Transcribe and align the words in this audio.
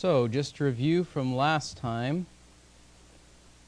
So, 0.00 0.28
just 0.28 0.54
to 0.58 0.64
review 0.64 1.02
from 1.02 1.34
last 1.34 1.76
time, 1.76 2.26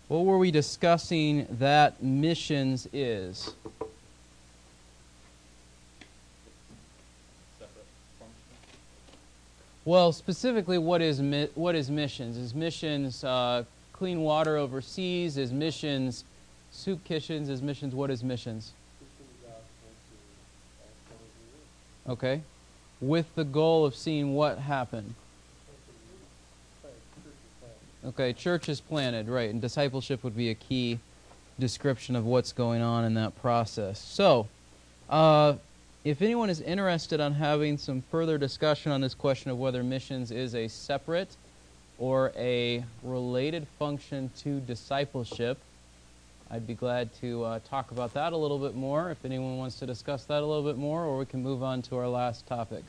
what 0.06 0.24
were 0.24 0.38
we 0.38 0.52
discussing 0.52 1.44
that 1.58 2.04
missions 2.04 2.86
is? 2.92 3.52
Well, 9.84 10.12
specifically, 10.12 10.78
what 10.78 11.02
is 11.02 11.20
mi- 11.20 11.48
what 11.56 11.74
is 11.74 11.90
missions? 11.90 12.36
Is 12.36 12.54
missions 12.54 13.24
uh, 13.24 13.64
clean 13.92 14.20
water 14.20 14.56
overseas? 14.56 15.36
Is 15.36 15.52
missions 15.52 16.22
soup 16.70 17.02
kitchens? 17.02 17.48
Is 17.48 17.60
missions 17.60 17.92
what 17.92 18.08
is 18.08 18.22
missions? 18.22 18.70
Okay, 22.08 22.42
with 23.00 23.34
the 23.34 23.42
goal 23.42 23.84
of 23.84 23.96
seeing 23.96 24.36
what 24.36 24.58
happen. 24.58 25.16
Okay, 28.02 28.32
church 28.32 28.70
is 28.70 28.80
planted, 28.80 29.28
right, 29.28 29.50
and 29.50 29.60
discipleship 29.60 30.24
would 30.24 30.36
be 30.36 30.48
a 30.48 30.54
key 30.54 30.98
description 31.58 32.16
of 32.16 32.24
what's 32.24 32.52
going 32.52 32.80
on 32.80 33.04
in 33.04 33.12
that 33.14 33.38
process. 33.42 33.98
So, 33.98 34.48
uh, 35.10 35.54
if 36.02 36.22
anyone 36.22 36.48
is 36.48 36.62
interested 36.62 37.20
on 37.20 37.34
having 37.34 37.76
some 37.76 38.02
further 38.10 38.38
discussion 38.38 38.90
on 38.90 39.02
this 39.02 39.12
question 39.12 39.50
of 39.50 39.58
whether 39.58 39.82
missions 39.82 40.30
is 40.30 40.54
a 40.54 40.66
separate 40.68 41.36
or 41.98 42.32
a 42.36 42.82
related 43.02 43.66
function 43.78 44.30
to 44.38 44.60
discipleship, 44.60 45.58
I'd 46.50 46.66
be 46.66 46.74
glad 46.74 47.12
to 47.20 47.44
uh, 47.44 47.60
talk 47.68 47.90
about 47.90 48.14
that 48.14 48.32
a 48.32 48.36
little 48.36 48.58
bit 48.58 48.74
more 48.74 49.10
if 49.10 49.22
anyone 49.26 49.58
wants 49.58 49.78
to 49.80 49.86
discuss 49.86 50.24
that 50.24 50.42
a 50.42 50.46
little 50.46 50.64
bit 50.64 50.78
more, 50.78 51.04
or 51.04 51.18
we 51.18 51.26
can 51.26 51.42
move 51.42 51.62
on 51.62 51.82
to 51.82 51.98
our 51.98 52.08
last 52.08 52.46
topic. 52.46 52.82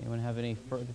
Anyone 0.00 0.18
have 0.18 0.36
any 0.36 0.56
further? 0.68 0.86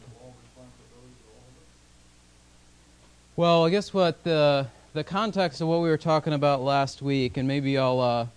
Well, 3.36 3.66
I 3.66 3.72
guess 3.72 3.92
what 3.96 4.24
the 4.24 4.68
the 4.94 5.04
context 5.04 5.60
of 5.60 5.68
what 5.68 5.82
we 5.82 5.90
were 5.90 5.98
talking 5.98 6.34
about 6.34 6.62
last 6.62 7.02
week, 7.02 7.36
and 7.36 7.48
maybe 7.48 7.80
I'll 7.80 8.00
uh, 8.00 8.28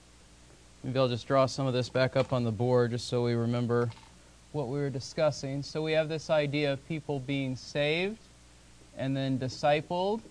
maybe 0.82 0.98
I'll 0.98 1.06
just 1.06 1.26
draw 1.26 1.44
some 1.44 1.66
of 1.66 1.74
this 1.74 1.90
back 1.90 2.16
up 2.16 2.32
on 2.32 2.44
the 2.44 2.50
board 2.50 2.92
just 2.92 3.06
so 3.06 3.22
we 3.22 3.34
remember 3.34 3.90
what 4.52 4.68
we 4.68 4.78
were 4.78 4.88
discussing. 4.88 5.62
So 5.62 5.82
we 5.82 5.92
have 5.92 6.08
this 6.08 6.30
idea 6.30 6.72
of 6.72 6.88
people 6.88 7.20
being 7.20 7.56
saved, 7.56 8.16
and 8.96 9.14
then 9.14 9.38
discipled, 9.38 10.22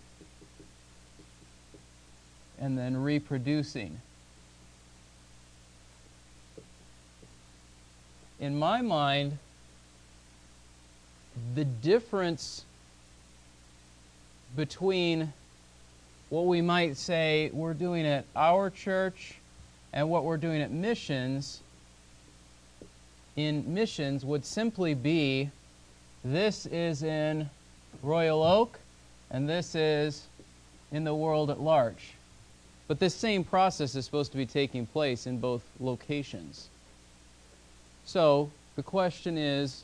and 2.59 2.75
then 2.75 2.97
reproducing. 2.97 4.01
In 8.39 8.57
my 8.57 8.81
mind, 8.81 9.37
the 11.53 11.65
difference 11.65 12.65
between 14.55 15.33
what 16.29 16.45
we 16.45 16.61
might 16.61 16.97
say 16.97 17.49
we're 17.53 17.73
doing 17.73 18.05
at 18.05 18.25
our 18.35 18.69
church 18.69 19.35
and 19.93 20.09
what 20.09 20.23
we're 20.23 20.37
doing 20.37 20.61
at 20.61 20.71
missions 20.71 21.61
in 23.35 23.73
missions 23.73 24.23
would 24.23 24.45
simply 24.45 24.93
be 24.93 25.49
this 26.23 26.65
is 26.67 27.03
in 27.03 27.49
Royal 28.01 28.41
Oak 28.41 28.79
and 29.29 29.47
this 29.47 29.75
is 29.75 30.27
in 30.91 31.03
the 31.03 31.13
world 31.13 31.49
at 31.49 31.59
large. 31.59 32.13
But 32.87 32.99
this 32.99 33.15
same 33.15 33.43
process 33.43 33.95
is 33.95 34.05
supposed 34.05 34.31
to 34.31 34.37
be 34.37 34.45
taking 34.45 34.85
place 34.85 35.27
in 35.27 35.39
both 35.39 35.63
locations. 35.79 36.69
So 38.05 38.49
the 38.75 38.83
question 38.83 39.37
is 39.37 39.83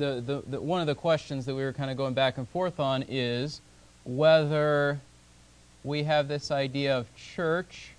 the, 0.00 0.22
the, 0.26 0.42
the, 0.46 0.60
one 0.60 0.80
of 0.80 0.86
the 0.86 0.94
questions 0.94 1.44
that 1.44 1.54
we 1.54 1.62
were 1.62 1.74
kind 1.74 1.90
of 1.90 1.96
going 1.96 2.14
back 2.14 2.38
and 2.38 2.48
forth 2.48 2.80
on 2.80 3.04
is 3.06 3.60
whether 4.04 4.98
we 5.84 6.02
have 6.04 6.26
this 6.26 6.50
idea 6.50 6.96
of 6.96 7.14
church 7.14 7.90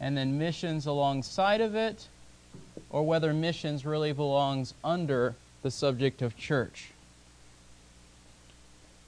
and 0.00 0.16
then 0.16 0.38
missions 0.38 0.86
alongside 0.86 1.60
of 1.60 1.74
it, 1.74 2.08
or 2.88 3.04
whether 3.04 3.34
missions 3.34 3.84
really 3.84 4.12
belongs 4.12 4.74
under 4.84 5.34
the 5.62 5.70
subject 5.70 6.22
of 6.22 6.36
church. 6.36 6.90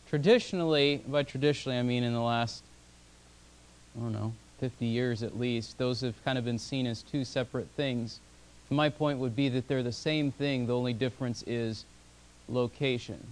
Traditionally, 0.09 1.03
by 1.07 1.23
traditionally 1.23 1.79
I 1.79 1.83
mean 1.83 2.03
in 2.03 2.13
the 2.13 2.21
last, 2.21 2.63
I 3.97 4.03
don't 4.03 4.13
know, 4.13 4.33
50 4.59 4.85
years 4.85 5.23
at 5.23 5.39
least, 5.39 5.79
those 5.79 6.01
have 6.01 6.15
kind 6.25 6.39
of 6.39 6.45
been 6.45 6.59
seen 6.59 6.87
as 6.87 7.03
two 7.03 7.25
separate 7.25 7.69
things. 7.77 8.19
My 8.69 8.89
point 8.89 9.21
would 9.21 9.37
be 9.37 9.49
that 9.51 9.69
they're 9.69 9.83
the 9.85 9.93
same 9.93 10.33
thing, 10.33 10.67
the 10.67 10.77
only 10.77 10.93
difference 10.93 11.45
is 11.47 11.85
location. 12.49 13.25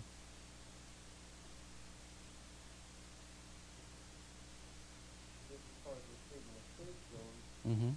Mm-hmm. 7.66 7.90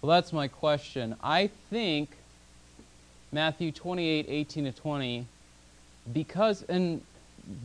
Well, 0.00 0.10
that's 0.10 0.32
my 0.32 0.48
question. 0.48 1.16
I 1.22 1.50
think 1.68 2.10
Matthew 3.32 3.72
28, 3.72 4.26
18 4.28 4.64
to 4.64 4.72
20, 4.72 5.26
because, 6.12 6.62
and 6.62 7.02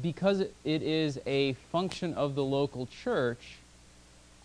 because 0.01 0.41
it 0.41 0.51
is 0.63 1.19
a 1.25 1.53
function 1.71 2.13
of 2.15 2.35
the 2.35 2.43
local 2.43 2.87
church, 2.87 3.57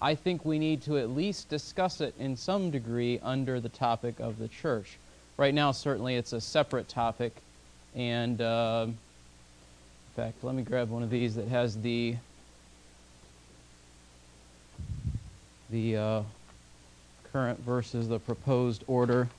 I 0.02 0.14
think 0.14 0.44
we 0.44 0.58
need 0.58 0.82
to 0.82 0.98
at 0.98 1.10
least 1.10 1.48
discuss 1.48 2.00
it 2.00 2.14
in 2.18 2.36
some 2.36 2.70
degree 2.70 3.18
under 3.22 3.60
the 3.60 3.68
topic 3.68 4.20
of 4.20 4.38
the 4.38 4.48
church. 4.48 4.98
Right 5.40 5.54
now, 5.54 5.72
certainly, 5.72 6.16
it's 6.16 6.34
a 6.34 6.40
separate 6.42 6.86
topic. 6.86 7.34
And 7.94 8.42
uh, 8.42 8.84
in 8.88 8.94
fact, 10.14 10.44
let 10.44 10.54
me 10.54 10.62
grab 10.62 10.90
one 10.90 11.02
of 11.02 11.08
these 11.08 11.34
that 11.36 11.48
has 11.48 11.80
the 11.80 12.16
the 15.70 15.96
uh, 15.96 16.22
current 17.32 17.58
versus 17.60 18.06
the 18.06 18.18
proposed 18.18 18.84
order. 18.86 19.30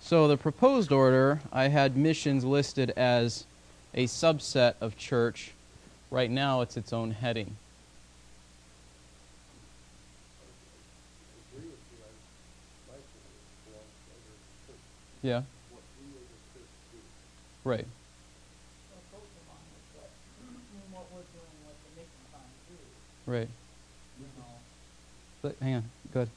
So 0.00 0.26
the 0.26 0.38
proposed 0.38 0.90
order, 0.90 1.42
I 1.52 1.68
had 1.68 1.98
missions 1.98 2.46
listed 2.46 2.88
as 2.96 3.44
a 3.92 4.06
subset 4.06 4.76
of 4.80 4.96
church. 4.96 5.50
Right 6.10 6.30
now, 6.30 6.62
it's 6.62 6.78
its 6.78 6.94
own 6.94 7.10
heading. 7.10 7.56
Yeah. 15.22 15.42
Right. 17.64 17.86
Right. 23.26 23.48
But 25.42 25.54
hang 25.60 25.76
on. 25.76 25.84
Good. 26.12 26.28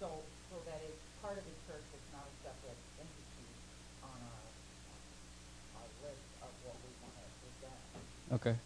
So, 0.00 0.06
so 0.06 0.56
that 0.66 0.80
it's 0.86 1.22
part 1.22 1.38
of 1.38 1.42
the 1.42 1.50
church, 1.66 1.82
it's 1.90 2.10
not 2.14 2.22
a 2.22 2.34
separate 2.46 2.78
entity 2.98 3.46
on 4.02 4.14
our, 4.14 4.42
our 5.82 5.88
list 6.06 6.22
of 6.42 6.50
what 6.64 6.76
we 6.82 6.90
want 7.02 7.14
to 7.18 7.26
present. 7.42 7.78
Okay. 8.38 8.56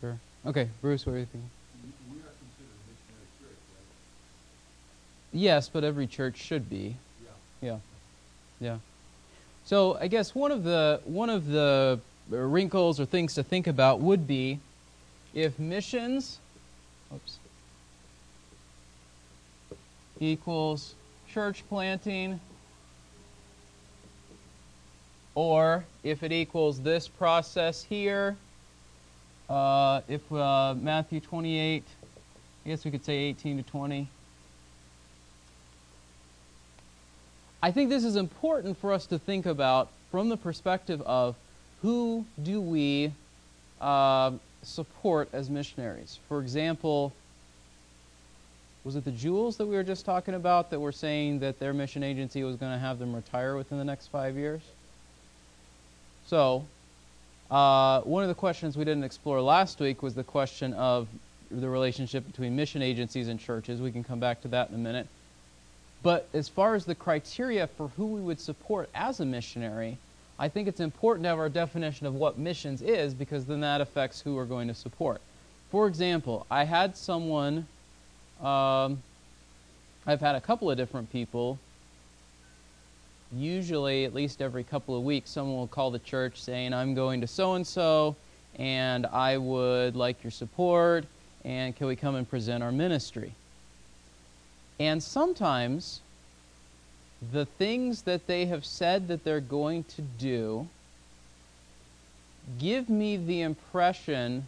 Sure. 0.00 0.16
Okay, 0.46 0.68
Bruce, 0.80 1.04
what 1.04 1.16
are 1.16 1.18
you 1.18 1.26
thinking? 1.26 1.50
We 2.10 2.16
are 2.16 2.32
considered 2.32 2.72
a 2.72 2.80
missionary 2.88 3.28
church, 3.40 3.60
right? 3.76 3.88
Yes, 5.32 5.68
but 5.68 5.84
every 5.84 6.06
church 6.06 6.38
should 6.38 6.68
be. 6.70 6.96
Yeah. 7.60 7.76
Yeah. 7.76 7.89
Yeah. 8.60 8.76
So 9.64 9.96
I 10.00 10.08
guess 10.08 10.34
one 10.34 10.52
of 10.52 10.64
the 10.64 11.00
one 11.04 11.30
of 11.30 11.46
the 11.46 12.00
wrinkles 12.28 13.00
or 13.00 13.04
things 13.04 13.34
to 13.34 13.42
think 13.42 13.66
about 13.66 14.00
would 14.00 14.26
be 14.26 14.58
if 15.34 15.58
missions 15.58 16.38
oops, 17.14 17.38
equals 20.20 20.94
church 21.28 21.64
planting 21.68 22.40
or 25.34 25.84
if 26.02 26.22
it 26.22 26.32
equals 26.32 26.80
this 26.80 27.08
process 27.08 27.82
here 27.82 28.36
uh, 29.48 30.00
if 30.08 30.32
uh, 30.32 30.74
Matthew 30.74 31.20
28 31.20 31.82
I 32.64 32.68
guess 32.68 32.84
we 32.84 32.90
could 32.90 33.04
say 33.04 33.16
18 33.16 33.62
to 33.62 33.70
20 33.70 34.08
I 37.62 37.70
think 37.72 37.90
this 37.90 38.04
is 38.04 38.16
important 38.16 38.78
for 38.78 38.92
us 38.92 39.06
to 39.06 39.18
think 39.18 39.44
about 39.44 39.90
from 40.10 40.28
the 40.28 40.36
perspective 40.36 41.02
of 41.02 41.36
who 41.82 42.24
do 42.42 42.60
we 42.60 43.12
uh, 43.80 44.32
support 44.62 45.28
as 45.32 45.50
missionaries. 45.50 46.18
For 46.28 46.40
example, 46.40 47.12
was 48.82 48.96
it 48.96 49.04
the 49.04 49.10
Jewels 49.10 49.58
that 49.58 49.66
we 49.66 49.76
were 49.76 49.82
just 49.82 50.06
talking 50.06 50.34
about 50.34 50.70
that 50.70 50.80
were 50.80 50.92
saying 50.92 51.40
that 51.40 51.58
their 51.58 51.74
mission 51.74 52.02
agency 52.02 52.42
was 52.42 52.56
going 52.56 52.72
to 52.72 52.78
have 52.78 52.98
them 52.98 53.14
retire 53.14 53.56
within 53.56 53.76
the 53.76 53.84
next 53.84 54.06
five 54.06 54.36
years? 54.36 54.62
So, 56.26 56.64
uh, 57.50 58.00
one 58.02 58.22
of 58.22 58.28
the 58.28 58.34
questions 58.34 58.76
we 58.76 58.84
didn't 58.84 59.04
explore 59.04 59.40
last 59.42 59.80
week 59.80 60.02
was 60.02 60.14
the 60.14 60.24
question 60.24 60.72
of 60.74 61.08
the 61.50 61.68
relationship 61.68 62.26
between 62.26 62.56
mission 62.56 62.80
agencies 62.80 63.28
and 63.28 63.38
churches. 63.38 63.80
We 63.80 63.92
can 63.92 64.04
come 64.04 64.20
back 64.20 64.40
to 64.42 64.48
that 64.48 64.70
in 64.70 64.76
a 64.76 64.78
minute. 64.78 65.08
But 66.02 66.28
as 66.32 66.48
far 66.48 66.74
as 66.74 66.84
the 66.86 66.94
criteria 66.94 67.66
for 67.66 67.88
who 67.88 68.06
we 68.06 68.20
would 68.20 68.40
support 68.40 68.88
as 68.94 69.20
a 69.20 69.26
missionary, 69.26 69.98
I 70.38 70.48
think 70.48 70.68
it's 70.68 70.80
important 70.80 71.24
to 71.24 71.28
have 71.28 71.38
our 71.38 71.50
definition 71.50 72.06
of 72.06 72.14
what 72.14 72.38
missions 72.38 72.80
is 72.80 73.12
because 73.12 73.44
then 73.44 73.60
that 73.60 73.82
affects 73.82 74.22
who 74.22 74.34
we're 74.34 74.46
going 74.46 74.68
to 74.68 74.74
support. 74.74 75.20
For 75.70 75.86
example, 75.86 76.46
I 76.50 76.64
had 76.64 76.96
someone, 76.96 77.66
um, 78.40 79.02
I've 80.06 80.20
had 80.20 80.34
a 80.34 80.40
couple 80.40 80.70
of 80.70 80.78
different 80.78 81.12
people, 81.12 81.58
usually 83.32 84.06
at 84.06 84.14
least 84.14 84.40
every 84.40 84.64
couple 84.64 84.96
of 84.96 85.04
weeks, 85.04 85.30
someone 85.30 85.58
will 85.58 85.68
call 85.68 85.90
the 85.90 85.98
church 85.98 86.40
saying, 86.40 86.72
I'm 86.72 86.94
going 86.94 87.20
to 87.20 87.26
so 87.26 87.54
and 87.54 87.66
so, 87.66 88.16
and 88.56 89.06
I 89.06 89.36
would 89.36 89.94
like 89.94 90.24
your 90.24 90.30
support, 90.30 91.04
and 91.44 91.76
can 91.76 91.86
we 91.86 91.96
come 91.96 92.14
and 92.14 92.28
present 92.28 92.62
our 92.62 92.72
ministry? 92.72 93.34
And 94.80 95.02
sometimes 95.02 96.00
the 97.32 97.44
things 97.44 98.02
that 98.02 98.26
they 98.26 98.46
have 98.46 98.64
said 98.64 99.08
that 99.08 99.24
they're 99.24 99.40
going 99.40 99.84
to 99.84 100.00
do 100.00 100.68
give 102.58 102.88
me 102.88 103.18
the 103.18 103.42
impression 103.42 104.46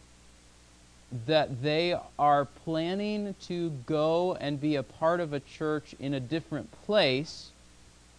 that 1.26 1.62
they 1.62 1.94
are 2.18 2.46
planning 2.64 3.34
to 3.42 3.70
go 3.84 4.34
and 4.40 4.58
be 4.58 4.76
a 4.76 4.82
part 4.82 5.20
of 5.20 5.34
a 5.34 5.40
church 5.40 5.94
in 6.00 6.14
a 6.14 6.20
different 6.20 6.72
place 6.86 7.50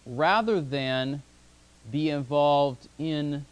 rather 0.06 0.60
than 0.60 1.20
be 1.90 2.10
involved 2.10 2.86
in 2.96 3.44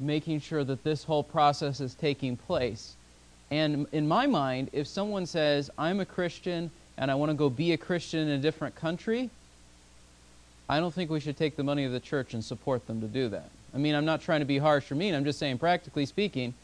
making 0.00 0.40
sure 0.40 0.64
that 0.64 0.82
this 0.82 1.04
whole 1.04 1.22
process 1.22 1.80
is 1.80 1.94
taking 1.94 2.34
place. 2.34 2.96
And 3.50 3.86
in 3.92 4.08
my 4.08 4.26
mind, 4.26 4.70
if 4.72 4.86
someone 4.86 5.26
says, 5.26 5.70
I'm 5.76 6.00
a 6.00 6.06
Christian 6.06 6.70
and 6.96 7.10
I 7.10 7.14
want 7.14 7.30
to 7.30 7.34
go 7.34 7.50
be 7.50 7.72
a 7.72 7.76
Christian 7.76 8.20
in 8.20 8.28
a 8.28 8.38
different 8.38 8.74
country, 8.74 9.30
I 10.68 10.80
don't 10.80 10.94
think 10.94 11.10
we 11.10 11.20
should 11.20 11.36
take 11.36 11.56
the 11.56 11.64
money 11.64 11.84
of 11.84 11.92
the 11.92 12.00
church 12.00 12.34
and 12.34 12.42
support 12.42 12.86
them 12.86 13.00
to 13.00 13.06
do 13.06 13.28
that. 13.28 13.50
I 13.74 13.78
mean, 13.78 13.94
I'm 13.94 14.04
not 14.04 14.22
trying 14.22 14.40
to 14.40 14.46
be 14.46 14.58
harsh 14.58 14.90
or 14.90 14.94
mean. 14.94 15.14
I'm 15.14 15.24
just 15.24 15.38
saying, 15.38 15.58
practically 15.58 16.06
speaking. 16.06 16.54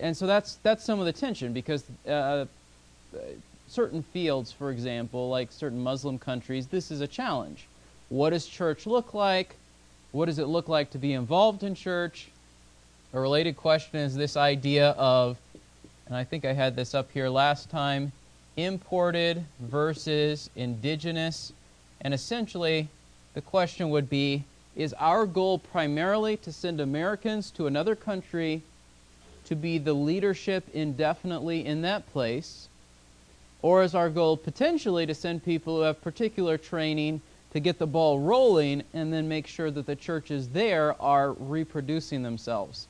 And 0.00 0.16
so 0.16 0.26
that's 0.26 0.56
that's 0.62 0.84
some 0.84 0.98
of 1.00 1.06
the 1.06 1.12
tension 1.12 1.52
because 1.52 1.84
uh, 2.06 2.44
certain 3.68 4.02
fields, 4.02 4.52
for 4.52 4.70
example, 4.70 5.30
like 5.30 5.52
certain 5.52 5.82
Muslim 5.82 6.18
countries, 6.18 6.66
this 6.66 6.90
is 6.90 7.00
a 7.00 7.06
challenge. 7.06 7.66
What 8.08 8.30
does 8.30 8.46
church 8.46 8.86
look 8.86 9.14
like? 9.14 9.54
What 10.12 10.26
does 10.26 10.38
it 10.38 10.46
look 10.46 10.68
like 10.68 10.90
to 10.90 10.98
be 10.98 11.12
involved 11.12 11.62
in 11.62 11.74
church? 11.74 12.28
A 13.12 13.20
related 13.20 13.56
question 13.56 14.00
is 14.00 14.14
this 14.14 14.36
idea 14.36 14.90
of, 14.90 15.38
and 16.06 16.14
I 16.14 16.24
think 16.24 16.44
I 16.44 16.52
had 16.52 16.76
this 16.76 16.94
up 16.94 17.10
here 17.12 17.28
last 17.28 17.70
time, 17.70 18.12
imported 18.56 19.44
versus 19.60 20.50
indigenous. 20.56 21.52
And 22.00 22.14
essentially, 22.14 22.88
the 23.34 23.40
question 23.40 23.90
would 23.90 24.08
be 24.08 24.44
Is 24.74 24.94
our 24.94 25.26
goal 25.26 25.58
primarily 25.58 26.36
to 26.38 26.52
send 26.52 26.80
Americans 26.80 27.50
to 27.52 27.66
another 27.66 27.94
country 27.94 28.62
to 29.44 29.54
be 29.54 29.78
the 29.78 29.92
leadership 29.92 30.64
indefinitely 30.74 31.64
in 31.64 31.82
that 31.82 32.10
place? 32.12 32.68
Or 33.62 33.82
is 33.82 33.94
our 33.94 34.10
goal 34.10 34.36
potentially 34.36 35.06
to 35.06 35.14
send 35.14 35.44
people 35.44 35.76
who 35.76 35.82
have 35.82 36.00
particular 36.00 36.58
training 36.58 37.20
to 37.52 37.60
get 37.60 37.78
the 37.78 37.86
ball 37.86 38.18
rolling 38.20 38.82
and 38.92 39.12
then 39.12 39.28
make 39.28 39.46
sure 39.46 39.70
that 39.70 39.86
the 39.86 39.96
churches 39.96 40.48
there 40.48 41.00
are 41.00 41.32
reproducing 41.32 42.22
themselves? 42.22 42.86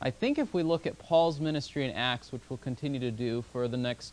I 0.00 0.10
think 0.10 0.38
if 0.38 0.54
we 0.54 0.62
look 0.62 0.86
at 0.86 0.98
Paul's 0.98 1.40
ministry 1.40 1.84
in 1.84 1.90
Acts, 1.90 2.30
which 2.30 2.42
we'll 2.48 2.58
continue 2.58 3.00
to 3.00 3.10
do 3.10 3.42
for 3.52 3.66
the 3.66 3.76
next 3.76 4.12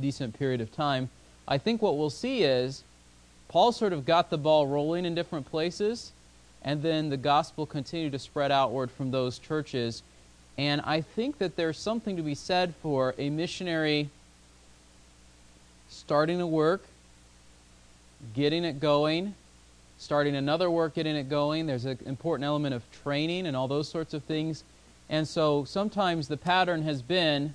decent 0.00 0.38
period 0.38 0.60
of 0.60 0.72
time, 0.72 1.10
I 1.46 1.58
think 1.58 1.82
what 1.82 1.96
we'll 1.96 2.10
see 2.10 2.42
is 2.42 2.82
Paul 3.48 3.72
sort 3.72 3.92
of 3.92 4.04
got 4.04 4.30
the 4.30 4.38
ball 4.38 4.66
rolling 4.66 5.04
in 5.04 5.14
different 5.14 5.50
places, 5.50 6.12
and 6.62 6.82
then 6.82 7.10
the 7.10 7.16
gospel 7.16 7.66
continued 7.66 8.12
to 8.12 8.18
spread 8.18 8.50
outward 8.50 8.90
from 8.90 9.10
those 9.10 9.38
churches. 9.38 10.02
And 10.56 10.80
I 10.82 11.00
think 11.02 11.38
that 11.38 11.56
there's 11.56 11.78
something 11.78 12.16
to 12.16 12.22
be 12.22 12.34
said 12.34 12.74
for 12.82 13.14
a 13.18 13.28
missionary 13.30 14.08
starting 15.88 16.40
a 16.40 16.46
work, 16.46 16.82
getting 18.34 18.64
it 18.64 18.80
going, 18.80 19.34
starting 19.98 20.34
another 20.34 20.70
work, 20.70 20.94
getting 20.94 21.16
it 21.16 21.28
going. 21.28 21.66
There's 21.66 21.84
an 21.84 21.98
important 22.06 22.44
element 22.44 22.74
of 22.74 22.82
training 23.02 23.46
and 23.46 23.56
all 23.56 23.68
those 23.68 23.88
sorts 23.88 24.14
of 24.14 24.24
things. 24.24 24.64
And 25.08 25.28
so 25.28 25.64
sometimes 25.64 26.28
the 26.28 26.36
pattern 26.36 26.82
has 26.82 27.02
been 27.02 27.54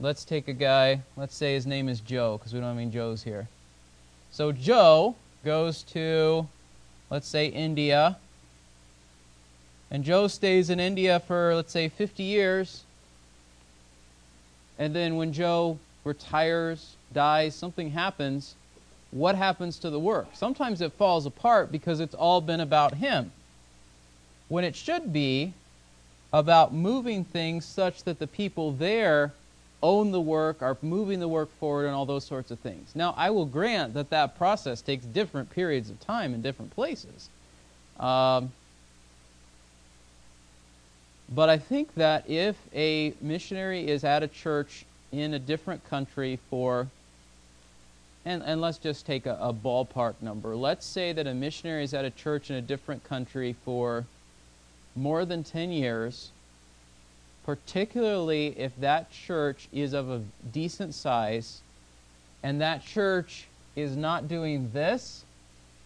let's 0.00 0.24
take 0.24 0.48
a 0.48 0.52
guy, 0.52 1.02
let's 1.16 1.36
say 1.36 1.54
his 1.54 1.66
name 1.66 1.88
is 1.88 2.00
Joe, 2.00 2.38
because 2.38 2.52
we 2.52 2.60
don't 2.60 2.70
have 2.70 2.78
any 2.78 2.90
Joes 2.90 3.22
here. 3.22 3.48
So 4.32 4.50
Joe 4.50 5.14
goes 5.44 5.82
to, 5.84 6.48
let's 7.10 7.28
say, 7.28 7.46
India. 7.46 8.16
And 9.90 10.02
Joe 10.02 10.26
stays 10.26 10.70
in 10.70 10.80
India 10.80 11.20
for, 11.20 11.54
let's 11.54 11.72
say, 11.72 11.88
50 11.88 12.22
years. 12.22 12.84
And 14.78 14.94
then 14.94 15.16
when 15.16 15.32
Joe 15.32 15.78
retires, 16.04 16.96
dies, 17.12 17.54
something 17.54 17.90
happens, 17.90 18.54
what 19.10 19.34
happens 19.34 19.78
to 19.80 19.90
the 19.90 19.98
work? 19.98 20.28
Sometimes 20.32 20.80
it 20.80 20.92
falls 20.92 21.26
apart 21.26 21.70
because 21.70 22.00
it's 22.00 22.14
all 22.14 22.40
been 22.40 22.60
about 22.60 22.94
him. 22.94 23.32
When 24.48 24.64
it 24.64 24.74
should 24.74 25.12
be 25.12 25.52
about 26.32 26.72
moving 26.72 27.24
things 27.24 27.64
such 27.64 28.04
that 28.04 28.18
the 28.18 28.26
people 28.26 28.72
there 28.72 29.32
own 29.82 30.10
the 30.12 30.20
work, 30.20 30.62
are 30.62 30.76
moving 30.82 31.20
the 31.20 31.28
work 31.28 31.50
forward, 31.58 31.86
and 31.86 31.94
all 31.94 32.06
those 32.06 32.24
sorts 32.24 32.50
of 32.50 32.58
things. 32.58 32.94
Now, 32.94 33.14
I 33.16 33.30
will 33.30 33.46
grant 33.46 33.94
that 33.94 34.10
that 34.10 34.36
process 34.36 34.82
takes 34.82 35.04
different 35.04 35.50
periods 35.50 35.90
of 35.90 36.00
time 36.00 36.34
in 36.34 36.42
different 36.42 36.74
places. 36.74 37.28
Um, 37.98 38.52
but 41.32 41.48
I 41.48 41.58
think 41.58 41.94
that 41.94 42.28
if 42.28 42.56
a 42.74 43.14
missionary 43.20 43.88
is 43.88 44.04
at 44.04 44.22
a 44.22 44.28
church 44.28 44.84
in 45.12 45.34
a 45.34 45.38
different 45.38 45.88
country 45.88 46.38
for, 46.50 46.88
and, 48.24 48.42
and 48.42 48.60
let's 48.60 48.78
just 48.78 49.06
take 49.06 49.26
a, 49.26 49.38
a 49.40 49.52
ballpark 49.52 50.14
number. 50.20 50.56
Let's 50.56 50.84
say 50.84 51.12
that 51.12 51.26
a 51.26 51.34
missionary 51.34 51.84
is 51.84 51.94
at 51.94 52.04
a 52.04 52.10
church 52.10 52.50
in 52.50 52.56
a 52.56 52.62
different 52.62 53.04
country 53.04 53.54
for 53.64 54.04
more 54.96 55.24
than 55.24 55.44
10 55.44 55.70
years 55.70 56.30
particularly 57.44 58.58
if 58.58 58.78
that 58.80 59.10
church 59.10 59.68
is 59.72 59.92
of 59.92 60.10
a 60.10 60.22
decent 60.52 60.94
size 60.94 61.60
and 62.42 62.60
that 62.60 62.84
church 62.84 63.46
is 63.76 63.96
not 63.96 64.28
doing 64.28 64.70
this, 64.72 65.24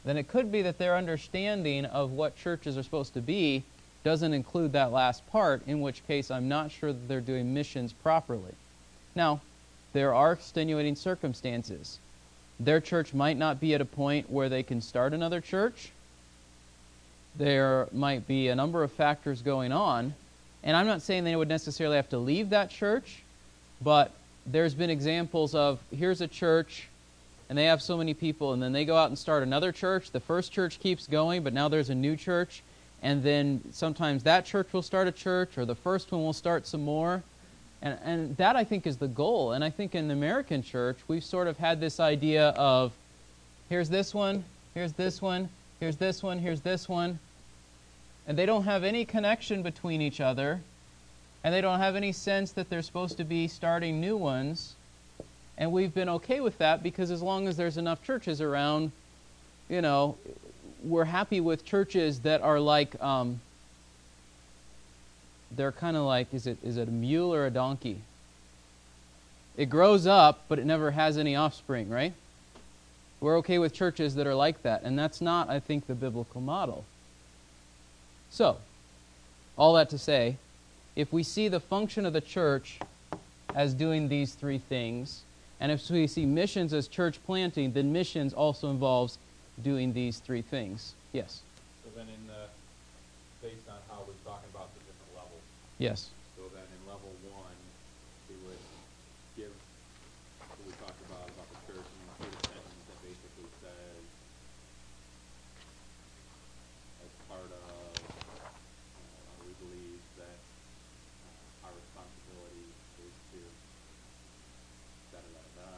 then 0.04 0.16
it 0.16 0.28
could 0.28 0.52
be 0.52 0.62
that 0.62 0.78
their 0.78 0.96
understanding 0.96 1.84
of 1.86 2.10
what 2.12 2.36
churches 2.36 2.76
are 2.76 2.82
supposed 2.82 3.14
to 3.14 3.20
be 3.20 3.64
doesn't 4.04 4.34
include 4.34 4.72
that 4.72 4.92
last 4.92 5.26
part, 5.28 5.62
in 5.66 5.80
which 5.80 6.06
case 6.06 6.30
I'm 6.30 6.48
not 6.48 6.70
sure 6.70 6.92
that 6.92 7.08
they're 7.08 7.20
doing 7.20 7.54
missions 7.54 7.92
properly. 7.92 8.52
Now, 9.14 9.40
there 9.94 10.12
are 10.12 10.32
extenuating 10.32 10.96
circumstances. 10.96 11.98
Their 12.60 12.80
church 12.80 13.14
might 13.14 13.38
not 13.38 13.60
be 13.60 13.74
at 13.74 13.80
a 13.80 13.86
point 13.86 14.30
where 14.30 14.48
they 14.48 14.62
can 14.62 14.80
start 14.80 15.14
another 15.14 15.40
church. 15.40 15.90
There 17.36 17.88
might 17.92 18.26
be 18.28 18.48
a 18.48 18.54
number 18.54 18.82
of 18.82 18.92
factors 18.92 19.40
going 19.40 19.72
on, 19.72 20.14
and 20.64 20.74
I'm 20.74 20.86
not 20.86 21.02
saying 21.02 21.24
they 21.24 21.36
would 21.36 21.48
necessarily 21.48 21.96
have 21.96 22.08
to 22.08 22.18
leave 22.18 22.50
that 22.50 22.70
church, 22.70 23.22
but 23.82 24.10
there's 24.46 24.74
been 24.74 24.90
examples 24.90 25.54
of 25.54 25.78
here's 25.94 26.22
a 26.22 26.26
church 26.28 26.88
and 27.48 27.58
they 27.58 27.66
have 27.66 27.82
so 27.82 27.98
many 27.98 28.14
people 28.14 28.54
and 28.54 28.62
then 28.62 28.72
they 28.72 28.86
go 28.86 28.96
out 28.96 29.10
and 29.10 29.18
start 29.18 29.42
another 29.42 29.72
church. 29.72 30.10
The 30.10 30.20
first 30.20 30.52
church 30.52 30.80
keeps 30.80 31.06
going, 31.06 31.42
but 31.42 31.52
now 31.52 31.68
there's 31.68 31.90
a 31.90 31.94
new 31.94 32.16
church. 32.16 32.62
And 33.02 33.22
then 33.22 33.60
sometimes 33.72 34.22
that 34.22 34.46
church 34.46 34.72
will 34.72 34.82
start 34.82 35.06
a 35.06 35.12
church 35.12 35.58
or 35.58 35.66
the 35.66 35.74
first 35.74 36.10
one 36.10 36.22
will 36.22 36.32
start 36.32 36.66
some 36.66 36.82
more. 36.82 37.22
And, 37.82 37.98
and 38.02 38.36
that, 38.38 38.56
I 38.56 38.64
think, 38.64 38.86
is 38.86 38.96
the 38.96 39.08
goal. 39.08 39.52
And 39.52 39.62
I 39.62 39.68
think 39.68 39.94
in 39.94 40.08
the 40.08 40.14
American 40.14 40.62
church, 40.62 40.96
we've 41.06 41.22
sort 41.22 41.46
of 41.46 41.58
had 41.58 41.80
this 41.80 42.00
idea 42.00 42.48
of 42.50 42.92
here's 43.68 43.90
this 43.90 44.14
one, 44.14 44.42
here's 44.72 44.94
this 44.94 45.20
one, 45.20 45.50
here's 45.80 45.98
this 45.98 46.22
one, 46.22 46.38
here's 46.38 46.62
this 46.62 46.88
one 46.88 47.18
and 48.26 48.38
they 48.38 48.46
don't 48.46 48.64
have 48.64 48.84
any 48.84 49.04
connection 49.04 49.62
between 49.62 50.00
each 50.00 50.20
other, 50.20 50.60
and 51.42 51.54
they 51.54 51.60
don't 51.60 51.78
have 51.78 51.96
any 51.96 52.12
sense 52.12 52.52
that 52.52 52.70
they're 52.70 52.82
supposed 52.82 53.16
to 53.18 53.24
be 53.24 53.48
starting 53.48 54.00
new 54.00 54.16
ones. 54.16 54.74
And 55.56 55.70
we've 55.70 55.94
been 55.94 56.08
okay 56.08 56.40
with 56.40 56.58
that 56.58 56.82
because 56.82 57.10
as 57.10 57.22
long 57.22 57.46
as 57.46 57.56
there's 57.56 57.76
enough 57.76 58.02
churches 58.02 58.40
around, 58.40 58.92
you 59.68 59.82
know, 59.82 60.16
we're 60.82 61.04
happy 61.04 61.40
with 61.40 61.64
churches 61.64 62.20
that 62.20 62.42
are 62.42 62.58
like, 62.58 63.00
um, 63.02 63.40
they're 65.56 65.72
kind 65.72 65.96
of 65.96 66.04
like, 66.04 66.32
is 66.34 66.46
it 66.46 66.58
is 66.64 66.76
it 66.76 66.88
a 66.88 66.90
mule 66.90 67.32
or 67.32 67.46
a 67.46 67.50
donkey? 67.50 68.00
It 69.56 69.66
grows 69.66 70.06
up, 70.06 70.44
but 70.48 70.58
it 70.58 70.66
never 70.66 70.90
has 70.90 71.16
any 71.16 71.36
offspring, 71.36 71.88
right? 71.88 72.12
We're 73.20 73.38
okay 73.38 73.58
with 73.58 73.72
churches 73.72 74.16
that 74.16 74.26
are 74.26 74.34
like 74.34 74.62
that, 74.62 74.82
and 74.82 74.98
that's 74.98 75.20
not, 75.20 75.48
I 75.48 75.60
think, 75.60 75.86
the 75.86 75.94
biblical 75.94 76.40
model. 76.40 76.84
So, 78.34 78.56
all 79.56 79.74
that 79.74 79.90
to 79.90 79.98
say, 79.98 80.34
if 80.96 81.12
we 81.12 81.22
see 81.22 81.46
the 81.46 81.60
function 81.60 82.04
of 82.04 82.12
the 82.12 82.20
church 82.20 82.80
as 83.54 83.74
doing 83.74 84.08
these 84.08 84.34
three 84.34 84.58
things, 84.58 85.22
And 85.60 85.70
if 85.70 85.88
we 85.88 86.08
see 86.08 86.26
missions 86.26 86.74
as 86.74 86.88
church 86.88 87.18
planting, 87.24 87.72
then 87.72 87.92
missions 87.92 88.34
also 88.34 88.70
involves 88.70 89.16
doing 89.62 89.92
these 89.94 90.18
three 90.18 90.42
things. 90.42 90.92
Yes. 91.12 91.40
So 91.84 91.90
then 91.96 92.08
in 92.10 92.26
the, 92.26 92.50
based 93.40 93.68
on 93.70 93.78
how 93.88 94.02
we're 94.04 94.18
talking 94.26 94.50
about 94.52 94.68
the 94.74 94.80
different 94.82 95.14
levels, 95.14 95.40
Yes. 95.78 96.10
so 96.36 96.42
then 96.52 96.66
in 96.66 96.80
level 96.90 97.08
one, 97.30 97.54
we 98.28 98.34
would 98.50 98.58
give, 99.38 99.54
what 100.42 100.58
we 100.66 100.72
talked 100.82 101.00
about, 101.06 101.22
about 101.38 101.48
the 101.54 101.60
church, 101.70 101.86
and 101.86 102.00
include 102.12 102.34
a 102.34 102.42
sentence 102.50 102.82
that 102.90 102.98
basically 103.06 103.48
says, 103.62 104.02
as 106.98 107.10
part 107.30 107.46
of, 107.46 107.62
uh, 107.62 108.42
we 109.46 109.54
believe 109.64 110.02
that, 110.18 110.38
uh, 110.42 111.66
our 111.70 111.72
responsibility 111.78 112.66
is 113.06 113.14
to, 113.32 113.40
da 115.14 115.22
da 115.22 115.30
da 115.30 115.42
da, 115.62 115.70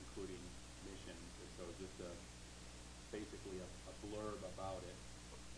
including 0.00 0.42
mission, 0.90 1.16
so 1.56 1.64
just 1.78 1.96
a, 2.02 2.10
basically 3.14 3.58
a, 3.62 3.68
a 3.90 3.94
blurb 4.08 4.40
about 4.56 4.80
it. 4.88 4.96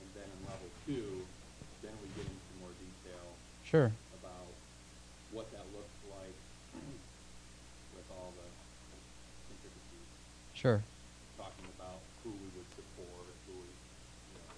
And 0.02 0.08
then 0.18 0.28
in 0.28 0.40
level 0.46 0.68
two, 0.86 1.24
then 1.82 1.94
we 2.02 2.08
get 2.18 2.26
into 2.28 2.52
more 2.60 2.74
detail 2.76 3.24
Sure. 3.74 3.90
about 3.90 4.54
what 5.34 5.50
that 5.50 5.66
looks 5.74 5.98
like 6.06 6.38
with 7.90 8.06
all 8.14 8.30
the 8.38 8.46
intricacies, 9.50 10.10
Sure. 10.54 10.78
talking 11.34 11.66
about 11.74 11.98
who 12.22 12.30
we 12.38 12.54
would 12.54 12.70
support, 12.70 13.26
who 13.50 13.54
we, 13.58 13.66
you 13.66 14.38
know, 14.38 14.54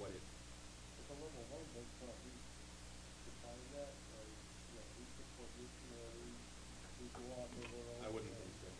what 0.00 0.08
it, 0.08 0.24
If 0.24 1.04
a 1.04 1.16
level 1.20 1.44
one 1.52 1.68
does 1.76 1.92
not 2.00 2.16
we 2.24 2.32
define 3.28 3.64
that, 3.76 3.92
like, 3.92 4.32
you 4.72 4.80
know, 4.80 4.88
we 4.96 5.04
support 5.20 5.48
missionaries, 5.60 6.40
we 6.96 7.06
go 7.12 7.28
out 7.28 7.44
and 7.44 7.60
live 7.60 7.76
our 7.76 7.92
own. 7.92 8.00
I 8.00 8.08
wouldn't 8.08 8.36
think 8.40 8.56
so. 8.56 8.72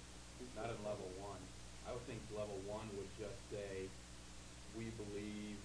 Not 0.56 0.73
in 0.73 0.80
level 0.88 1.12
one. 1.21 1.42
I 1.85 1.92
would 1.92 2.04
think 2.09 2.16
level 2.33 2.56
one 2.64 2.88
would 2.97 3.12
just 3.21 3.37
say, 3.52 3.92
we 4.73 4.88
believe 4.97 5.61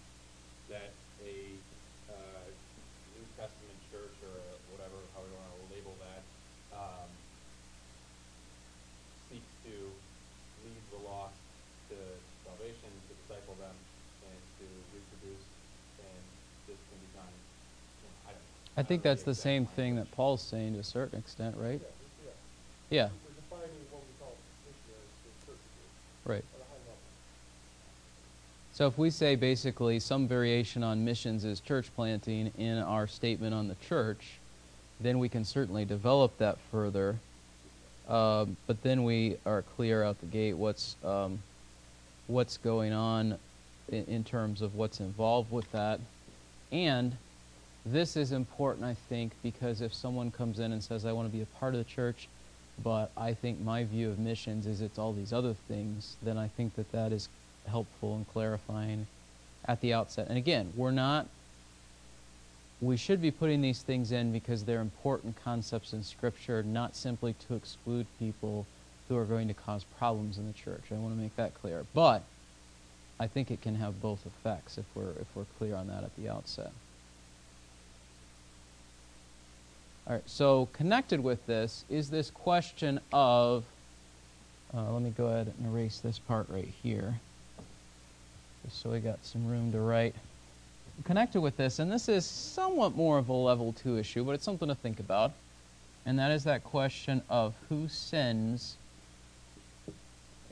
that 0.68 0.92
a, 1.24 1.32
New 1.32 1.69
Testament 3.40 3.80
church 3.88 4.16
or 4.28 4.36
a- 4.36 4.60
whatever, 4.76 5.00
how 5.16 5.24
we 5.24 5.32
wanna 5.32 5.56
label 5.72 5.96
that, 6.04 6.22
um, 6.76 7.08
seeks 9.32 9.48
to 9.64 9.76
lead 10.68 10.84
the 10.92 11.00
lost 11.08 11.40
to 11.88 11.96
salvation, 12.44 12.92
to 13.08 13.14
disciple 13.24 13.56
them, 13.64 13.76
and 14.28 14.40
to 14.60 14.68
reproduce, 14.92 15.48
and 16.04 16.24
this 16.68 16.80
can 16.92 17.00
be 17.00 17.10
done, 17.16 17.32
you 17.32 18.12
know, 18.12 18.28
I 18.28 18.32
don't 18.36 18.44
know. 18.44 18.76
I 18.76 18.84
think 18.84 19.04
that's 19.08 19.24
the 19.24 19.36
same 19.36 19.66
thing 19.66 19.96
that 19.96 20.12
Paul's 20.12 20.44
saying 20.44 20.74
to 20.74 20.80
a 20.80 20.84
certain 20.84 21.18
extent, 21.20 21.56
right? 21.56 21.80
Yeah, 21.80 21.96
yeah. 22.92 23.08
Yeah. 23.08 23.10
We're 23.24 23.40
defining 23.40 23.72
what 23.88 24.04
we 24.04 24.12
call 24.20 24.36
missionaries 24.68 25.16
for 25.24 25.56
churches 25.56 25.88
Right. 26.28 26.44
at 26.44 26.60
a 26.60 26.68
high 26.68 26.84
level. 26.92 27.08
So 28.80 28.88
if 28.88 28.98
we 28.98 29.10
say 29.10 29.36
basically 29.36 30.00
some 30.00 30.26
variation 30.26 30.84
on 30.84 31.04
missions 31.04 31.44
is 31.44 31.60
church 31.60 31.94
planting 31.98 32.54
in 32.58 32.78
our 32.78 33.08
statement 33.08 33.54
on 33.54 33.68
the 33.68 33.76
church, 33.76 34.40
then 35.02 35.20
we 35.20 35.28
can 35.28 35.44
certainly 35.44 35.84
develop 35.84 36.38
that 36.38 36.58
further. 36.72 37.18
Um, 38.08 38.56
but 38.68 38.82
then 38.82 39.04
we 39.04 39.36
are 39.46 39.64
clear 39.64 40.02
out 40.02 40.22
the 40.22 40.28
gate 40.28 40.54
what's 40.54 40.96
um, 41.04 41.40
what's 42.28 42.56
going 42.56 42.94
on 42.94 43.38
in, 43.90 44.06
in 44.06 44.24
terms 44.24 44.62
of 44.62 44.76
what's 44.76 45.02
involved 45.02 45.52
with 45.52 45.70
that, 45.74 46.00
and 46.72 47.18
this 47.86 48.16
is 48.16 48.32
important, 48.32 48.86
I 48.86 48.94
think, 49.10 49.34
because 49.44 49.82
if 49.82 49.94
someone 49.94 50.32
comes 50.32 50.60
in 50.60 50.72
and 50.72 50.82
says, 50.82 51.06
"I 51.06 51.12
want 51.12 51.30
to 51.30 51.36
be 51.36 51.44
a 51.44 51.60
part 51.60 51.74
of 51.74 51.80
the 51.80 51.92
church," 51.92 52.30
but 52.82 53.12
I 53.18 53.34
think 53.34 53.60
my 53.60 53.84
view 53.84 54.10
of 54.10 54.20
missions 54.20 54.66
is 54.66 54.80
it's 54.80 54.98
all 54.98 55.12
these 55.12 55.34
other 55.34 55.54
things, 55.68 56.16
then 56.24 56.38
I 56.38 56.48
think 56.48 56.76
that 56.76 56.90
that 56.94 57.12
is 57.12 57.28
helpful 57.70 58.16
in 58.18 58.26
clarifying 58.26 59.08
at 59.66 59.80
the 59.82 59.94
outset. 59.94 60.28
And 60.28 60.38
again, 60.38 60.74
we're 60.76 60.92
not, 60.92 61.28
we 62.82 62.98
should 62.98 63.22
be 63.22 63.32
putting 63.32 63.62
these 63.62 63.82
things 63.82 64.12
in 64.12 64.32
because 64.32 64.64
they're 64.64 64.82
important 64.82 65.36
concepts 65.44 65.94
in 65.94 66.04
Scripture, 66.04 66.64
not 66.64 66.96
simply 66.96 67.36
to 67.48 67.56
exclude 67.56 68.06
people 68.20 68.66
who 69.08 69.18
are 69.18 69.26
going 69.26 69.48
to 69.48 69.54
cause 69.54 69.84
problems 69.98 70.38
in 70.38 70.48
the 70.48 70.54
church. 70.54 70.84
I 70.92 70.96
want 70.96 71.16
to 71.16 71.22
make 71.22 71.36
that 71.36 71.54
clear. 71.62 71.86
But 71.94 72.24
I 73.20 73.28
think 73.28 73.52
it 73.52 73.62
can 73.62 73.76
have 73.76 74.02
both 74.02 74.26
effects 74.26 74.78
if 74.78 74.86
we're, 74.96 75.12
if 75.20 75.28
we're 75.36 75.46
clear 75.58 75.76
on 75.76 75.88
that 75.88 76.04
at 76.04 76.16
the 76.16 76.30
outset. 76.30 76.72
All 80.08 80.14
right, 80.14 80.24
so 80.26 80.70
connected 80.74 81.22
with 81.22 81.46
this 81.46 81.84
is 81.90 82.10
this 82.10 82.32
question 82.32 83.00
of, 83.12 83.64
uh, 84.74 84.92
let 84.92 85.02
me 85.02 85.12
go 85.12 85.28
ahead 85.28 85.54
and 85.58 85.68
erase 85.68 86.00
this 86.00 86.18
part 86.18 86.48
right 86.50 86.72
here, 86.82 87.20
just 88.66 88.82
so 88.82 88.90
we 88.90 89.00
got 89.00 89.24
some 89.26 89.48
room 89.48 89.72
to 89.72 89.80
write. 89.80 90.16
Connected 91.06 91.40
with 91.40 91.56
this, 91.56 91.80
and 91.80 91.92
this 91.92 92.10
is 92.10 92.26
somewhat 92.26 92.96
more 92.96 93.18
of 93.18 93.30
a 93.30 93.34
level 93.34 93.72
two 93.74 93.98
issue, 93.98 94.24
but 94.24 94.32
it's 94.32 94.44
something 94.44 94.68
to 94.68 94.76
think 94.76 95.00
about, 95.00 95.32
and 96.06 96.20
that 96.20 96.32
is 96.32 96.44
that 96.44 96.64
question 96.64 97.22
of 97.30 97.54
who 97.70 97.88
sends 97.88 98.76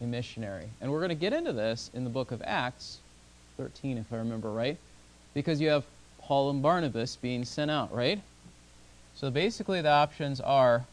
a 0.02 0.06
missionary. 0.06 0.70
And 0.80 0.92
we're 0.92 1.00
going 1.00 1.10
to 1.10 1.16
get 1.16 1.34
into 1.34 1.52
this 1.52 1.92
in 1.94 2.04
the 2.04 2.10
book 2.10 2.32
of 2.32 2.42
Acts 2.46 3.00
13, 3.58 3.98
if 3.98 4.14
I 4.14 4.18
remember 4.18 4.52
right, 4.52 4.78
because 5.34 5.60
you 5.60 5.70
have 5.70 5.84
Paul 6.22 6.50
and 6.50 6.62
Barnabas 6.62 7.16
being 7.18 7.44
sent 7.44 7.70
out, 7.72 7.94
right? 7.94 8.22
So 9.16 9.30
basically, 9.30 9.82
the 9.82 9.92
options 9.92 10.40
are 10.40 10.86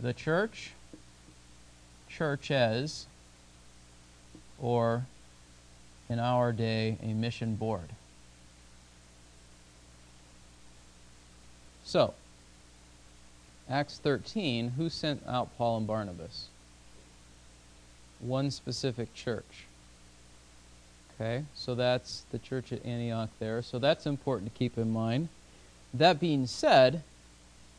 the 0.00 0.12
church, 0.12 0.72
churches, 2.08 3.06
or 4.60 5.06
in 6.08 6.18
our 6.18 6.52
day, 6.52 6.96
a 7.02 7.08
mission 7.08 7.54
board. 7.54 7.90
So, 11.84 12.14
Acts 13.70 13.98
13, 13.98 14.70
who 14.70 14.88
sent 14.88 15.22
out 15.26 15.56
Paul 15.56 15.78
and 15.78 15.86
Barnabas? 15.86 16.48
One 18.20 18.50
specific 18.50 19.14
church. 19.14 19.66
Okay, 21.14 21.44
so 21.54 21.74
that's 21.74 22.24
the 22.30 22.38
church 22.38 22.72
at 22.72 22.84
Antioch 22.84 23.30
there. 23.38 23.60
So 23.60 23.78
that's 23.78 24.06
important 24.06 24.52
to 24.52 24.58
keep 24.58 24.78
in 24.78 24.90
mind. 24.90 25.28
That 25.92 26.20
being 26.20 26.46
said, 26.46 27.02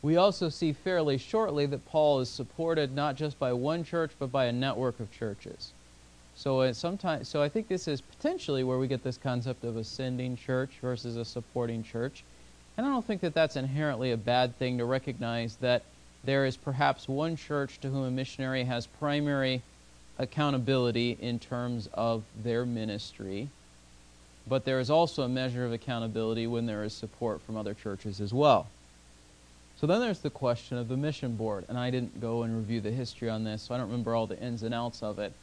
we 0.02 0.16
also 0.16 0.48
see 0.48 0.72
fairly 0.72 1.16
shortly 1.16 1.66
that 1.66 1.86
Paul 1.86 2.20
is 2.20 2.28
supported 2.28 2.94
not 2.94 3.16
just 3.16 3.38
by 3.38 3.52
one 3.52 3.84
church 3.84 4.10
but 4.18 4.30
by 4.30 4.46
a 4.46 4.52
network 4.52 5.00
of 5.00 5.12
churches. 5.12 5.72
So 6.40 6.62
uh, 6.62 6.64
it 6.64 6.74
sometimes, 6.74 7.28
so 7.28 7.42
I 7.42 7.50
think 7.50 7.68
this 7.68 7.86
is 7.86 8.00
potentially 8.00 8.64
where 8.64 8.78
we 8.78 8.88
get 8.88 9.04
this 9.04 9.18
concept 9.18 9.62
of 9.62 9.76
a 9.76 9.84
sending 9.84 10.38
church 10.38 10.70
versus 10.80 11.18
a 11.18 11.24
supporting 11.26 11.82
church. 11.82 12.24
And 12.78 12.86
I 12.86 12.88
don't 12.88 13.04
think 13.04 13.20
that 13.20 13.34
that's 13.34 13.56
inherently 13.56 14.12
a 14.12 14.16
bad 14.16 14.58
thing 14.58 14.78
to 14.78 14.86
recognize 14.86 15.56
that 15.56 15.82
there 16.24 16.46
is 16.46 16.56
perhaps 16.56 17.06
one 17.06 17.36
church 17.36 17.78
to 17.80 17.90
whom 17.90 18.04
a 18.04 18.10
missionary 18.10 18.64
has 18.64 18.86
primary 18.86 19.60
accountability 20.18 21.18
in 21.20 21.38
terms 21.38 21.90
of 21.92 22.22
their 22.42 22.64
ministry, 22.64 23.50
but 24.48 24.64
there 24.64 24.80
is 24.80 24.88
also 24.88 25.24
a 25.24 25.28
measure 25.28 25.66
of 25.66 25.74
accountability 25.74 26.46
when 26.46 26.64
there 26.64 26.84
is 26.84 26.94
support 26.94 27.42
from 27.42 27.58
other 27.58 27.74
churches 27.74 28.18
as 28.18 28.32
well. 28.32 28.66
So 29.78 29.86
then 29.86 30.00
there's 30.00 30.20
the 30.20 30.30
question 30.30 30.78
of 30.78 30.88
the 30.88 30.96
mission 30.96 31.36
board, 31.36 31.66
and 31.68 31.76
I 31.76 31.90
didn't 31.90 32.18
go 32.18 32.44
and 32.44 32.56
review 32.56 32.80
the 32.80 32.90
history 32.90 33.28
on 33.28 33.44
this, 33.44 33.60
so 33.60 33.74
I 33.74 33.76
don't 33.76 33.88
remember 33.88 34.14
all 34.14 34.26
the 34.26 34.40
ins 34.40 34.62
and 34.62 34.72
outs 34.72 35.02
of 35.02 35.18
it. 35.18 35.34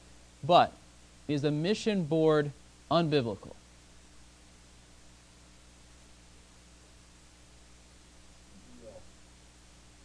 But 0.43 0.73
is 1.27 1.43
a 1.43 1.51
mission 1.51 2.03
board 2.03 2.51
unbiblical? 2.89 3.53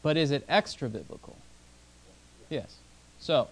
But 0.02 0.16
is 0.16 0.32
it 0.32 0.44
extra 0.48 0.88
biblical? 0.88 1.36
Yes. 2.50 2.76
So, 3.20 3.48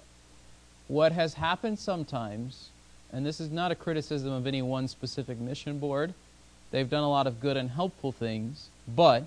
what 0.89 1.13
has 1.13 1.35
happened 1.35 1.79
sometimes, 1.79 2.71
and 3.13 3.25
this 3.25 3.41
is 3.41 3.51
not 3.51 3.71
a 3.71 3.77
criticism 3.77 4.33
of 4.33 4.47
any 4.47 4.61
one 4.61 4.89
specific 4.89 5.39
mission 5.39 5.79
board, 5.79 6.13
they've 6.73 6.91
done 6.91 7.05
a 7.05 7.09
lot 7.09 7.29
of 7.29 7.41
good 7.41 7.57
and 7.57 7.71
helpful 7.71 8.11
things, 8.11 8.69
but 8.89 9.27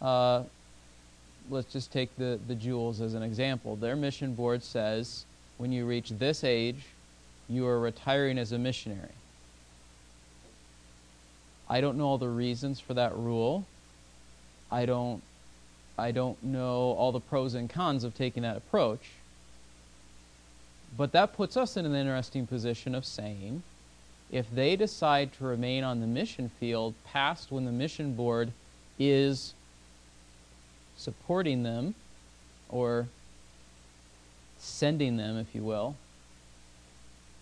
uh, 0.00 0.42
let's 1.48 1.72
just 1.72 1.90
take 1.90 2.14
the, 2.16 2.38
the 2.46 2.54
jewels 2.54 3.00
as 3.00 3.14
an 3.14 3.22
example. 3.22 3.76
Their 3.76 3.96
mission 3.96 4.34
board 4.34 4.62
says 4.62 5.24
when 5.56 5.72
you 5.72 5.86
reach 5.86 6.10
this 6.10 6.44
age, 6.44 6.84
you 7.48 7.66
are 7.66 7.80
retiring 7.80 8.38
as 8.38 8.52
a 8.52 8.58
missionary. 8.58 9.08
I 11.68 11.80
don't 11.80 11.98
know 11.98 12.06
all 12.06 12.18
the 12.18 12.28
reasons 12.28 12.80
for 12.80 12.94
that 12.94 13.16
rule. 13.16 13.66
I 14.70 14.86
don't 14.86 15.22
I 15.98 16.12
don't 16.12 16.42
know 16.44 16.92
all 16.92 17.10
the 17.10 17.20
pros 17.20 17.54
and 17.54 17.68
cons 17.68 18.04
of 18.04 18.14
taking 18.14 18.44
that 18.44 18.56
approach. 18.56 19.10
But 20.96 21.12
that 21.12 21.34
puts 21.34 21.56
us 21.56 21.76
in 21.76 21.84
an 21.84 21.94
interesting 21.94 22.46
position 22.46 22.94
of 22.94 23.04
saying 23.04 23.62
if 24.30 24.46
they 24.54 24.76
decide 24.76 25.32
to 25.34 25.44
remain 25.44 25.84
on 25.84 26.00
the 26.00 26.06
mission 26.06 26.50
field 26.60 26.94
past 27.04 27.50
when 27.50 27.64
the 27.64 27.72
mission 27.72 28.14
board 28.14 28.52
is 28.98 29.54
supporting 30.96 31.62
them 31.62 31.94
or 32.68 33.08
sending 34.58 35.16
them, 35.16 35.38
if 35.38 35.54
you 35.54 35.62
will, 35.62 35.96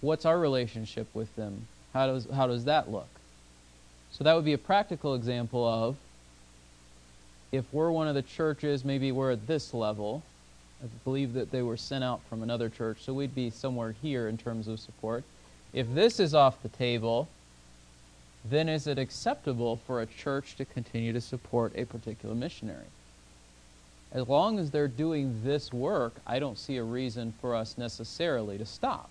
what's 0.01 0.25
our 0.25 0.39
relationship 0.39 1.07
with 1.15 1.35
them? 1.37 1.67
How 1.93 2.07
does, 2.07 2.27
how 2.35 2.47
does 2.47 2.65
that 2.65 2.91
look? 2.91 3.09
So 4.13 4.25
that 4.25 4.35
would 4.35 4.45
be 4.45 4.53
a 4.53 4.59
practical 4.59 5.15
example 5.15 5.67
of 5.67 5.97
if 7.53 7.65
we're 7.73 7.91
one 7.91 8.09
of 8.09 8.15
the 8.15 8.23
churches, 8.23 8.85
maybe 8.85 9.13
we're 9.13 9.33
at 9.33 9.47
this 9.47 9.73
level. 9.73 10.23
I 10.83 10.87
believe 11.05 11.33
that 11.35 11.51
they 11.51 11.63
were 11.63 11.77
sent 11.77 12.05
out 12.05 12.21
from 12.29 12.43
another 12.43 12.69
church, 12.69 12.99
so 13.01 13.15
we'd 13.15 13.35
be 13.35 13.51
somewhere 13.51 13.95
here 14.03 14.29
in 14.29 14.37
terms 14.37 14.69
of 14.69 14.79
support. 14.79 15.25
If 15.73 15.93
this 15.95 16.21
is 16.21 16.35
off 16.35 16.63
the 16.63 16.69
table, 16.69 17.29
then 18.45 18.69
is 18.69 18.87
it 18.87 18.99
acceptable 18.99 19.77
for 19.87 20.01
a 20.01 20.07
church 20.07 20.57
to 20.57 20.65
continue 20.65 21.13
to 21.13 21.21
support 21.21 21.73
a 21.75 21.85
particular 21.85 22.35
missionary? 22.35 22.87
As 24.13 24.29
long 24.29 24.59
as 24.59 24.71
they're 24.71 24.89
doing 24.89 25.41
this 25.45 25.73
work, 25.73 26.15
I 26.27 26.39
don't 26.39 26.59
see 26.59 26.77
a 26.77 26.85
reason 26.85 27.33
for 27.41 27.55
us 27.55 27.77
necessarily 27.77 28.57
to 28.59 28.67
stop. 28.67 29.11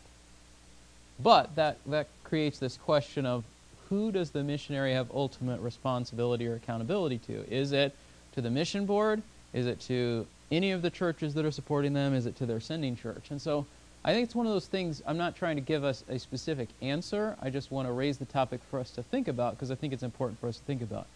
But 1.20 1.56
that, 1.56 1.78
that 1.88 2.08
creates 2.24 2.60
this 2.60 2.78
question 2.78 3.26
of 3.26 3.44
who 3.90 4.12
does 4.12 4.32
the 4.32 4.44
missionary 4.44 4.94
have 4.94 5.12
ultimate 5.14 5.62
responsibility 5.62 6.48
or 6.48 6.56
accountability 6.56 7.20
to? 7.20 7.46
Is 7.54 7.72
it 7.72 7.96
to 8.34 8.42
the 8.42 8.50
mission 8.50 8.86
board? 8.86 9.22
Is 9.54 9.68
it 9.68 9.80
to 9.82 10.28
any 10.52 10.72
of 10.72 10.82
the 10.82 10.90
churches 10.90 11.34
that 11.36 11.46
are 11.46 11.52
supporting 11.52 11.94
them? 11.94 12.14
Is 12.14 12.26
it 12.26 12.36
to 12.38 12.46
their 12.46 12.60
sending 12.60 12.96
church? 12.96 13.32
And 13.32 13.42
so 13.42 13.66
I 14.04 14.14
think 14.14 14.26
it's 14.26 14.36
one 14.36 14.46
of 14.46 14.54
those 14.54 14.68
things, 14.68 15.02
I'm 15.08 15.18
not 15.18 15.36
trying 15.36 15.56
to 15.56 15.62
give 15.62 15.84
us 15.84 16.04
a 16.10 16.20
specific 16.20 16.70
answer. 16.82 17.36
I 17.42 17.50
just 17.50 17.72
want 17.72 17.88
to 17.88 17.92
raise 17.92 18.18
the 18.18 18.26
topic 18.26 18.60
for 18.70 18.80
us 18.80 18.92
to 18.92 19.04
think 19.04 19.28
about 19.28 19.54
because 19.54 19.72
I 19.72 19.76
think 19.76 19.94
it's 19.94 20.04
important 20.04 20.40
for 20.40 20.48
us 20.48 20.58
to 20.58 20.64
think 20.64 20.82
about. 20.82 21.08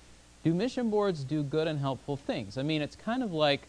Do 0.44 0.54
mission 0.54 0.90
boards 0.90 1.24
do 1.24 1.44
good 1.44 1.68
and 1.68 1.80
helpful 1.80 2.18
things? 2.18 2.58
I 2.58 2.64
mean, 2.64 2.82
it's 2.82 2.96
kind 2.96 3.22
of 3.22 3.32
like 3.34 3.62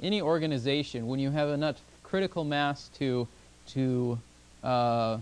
any 0.00 0.22
organization 0.22 1.08
when 1.08 1.18
you 1.18 1.30
have 1.30 1.48
enough 1.48 1.80
critical 2.04 2.44
mass 2.44 2.88
to 2.98 3.26
to 3.68 4.18
uh, 4.62 5.18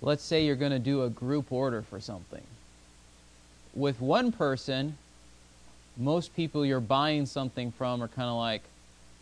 let's 0.00 0.22
say 0.22 0.44
you're 0.44 0.56
going 0.56 0.72
to 0.72 0.78
do 0.78 1.02
a 1.02 1.10
group 1.10 1.52
order 1.52 1.82
for 1.82 2.00
something. 2.00 2.42
With 3.74 4.00
one 4.00 4.32
person 4.32 4.96
most 5.96 6.34
people 6.34 6.66
you're 6.66 6.80
buying 6.80 7.26
something 7.26 7.70
from 7.70 8.02
are 8.02 8.08
kind 8.08 8.28
of 8.28 8.36
like 8.36 8.62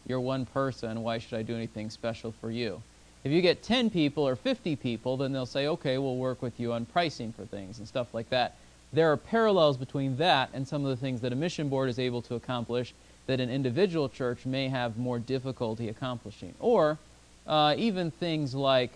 you're 0.06 0.20
one 0.20 0.46
person 0.46 1.02
why 1.02 1.18
should 1.18 1.38
i 1.38 1.42
do 1.42 1.54
anything 1.54 1.90
special 1.90 2.32
for 2.40 2.50
you? 2.50 2.82
If 3.24 3.30
you 3.30 3.40
get 3.40 3.62
10 3.62 3.90
people 3.90 4.26
or 4.26 4.36
50 4.36 4.76
people 4.76 5.16
then 5.16 5.32
they'll 5.32 5.46
say 5.46 5.66
okay 5.68 5.98
we'll 5.98 6.16
work 6.16 6.42
with 6.42 6.58
you 6.58 6.72
on 6.72 6.86
pricing 6.86 7.32
for 7.32 7.44
things 7.44 7.78
and 7.78 7.86
stuff 7.86 8.14
like 8.14 8.30
that. 8.30 8.56
There 8.92 9.10
are 9.10 9.16
parallels 9.16 9.76
between 9.76 10.16
that 10.18 10.50
and 10.52 10.66
some 10.66 10.84
of 10.84 10.90
the 10.90 10.96
things 10.96 11.20
that 11.22 11.32
a 11.32 11.36
mission 11.36 11.68
board 11.68 11.88
is 11.88 11.98
able 11.98 12.22
to 12.22 12.34
accomplish 12.34 12.94
that 13.26 13.40
an 13.40 13.50
individual 13.50 14.08
church 14.08 14.44
may 14.44 14.68
have 14.68 14.98
more 14.98 15.18
difficulty 15.18 15.88
accomplishing. 15.88 16.54
Or 16.58 16.98
uh, 17.46 17.74
even 17.76 18.10
things 18.10 18.54
like 18.54 18.90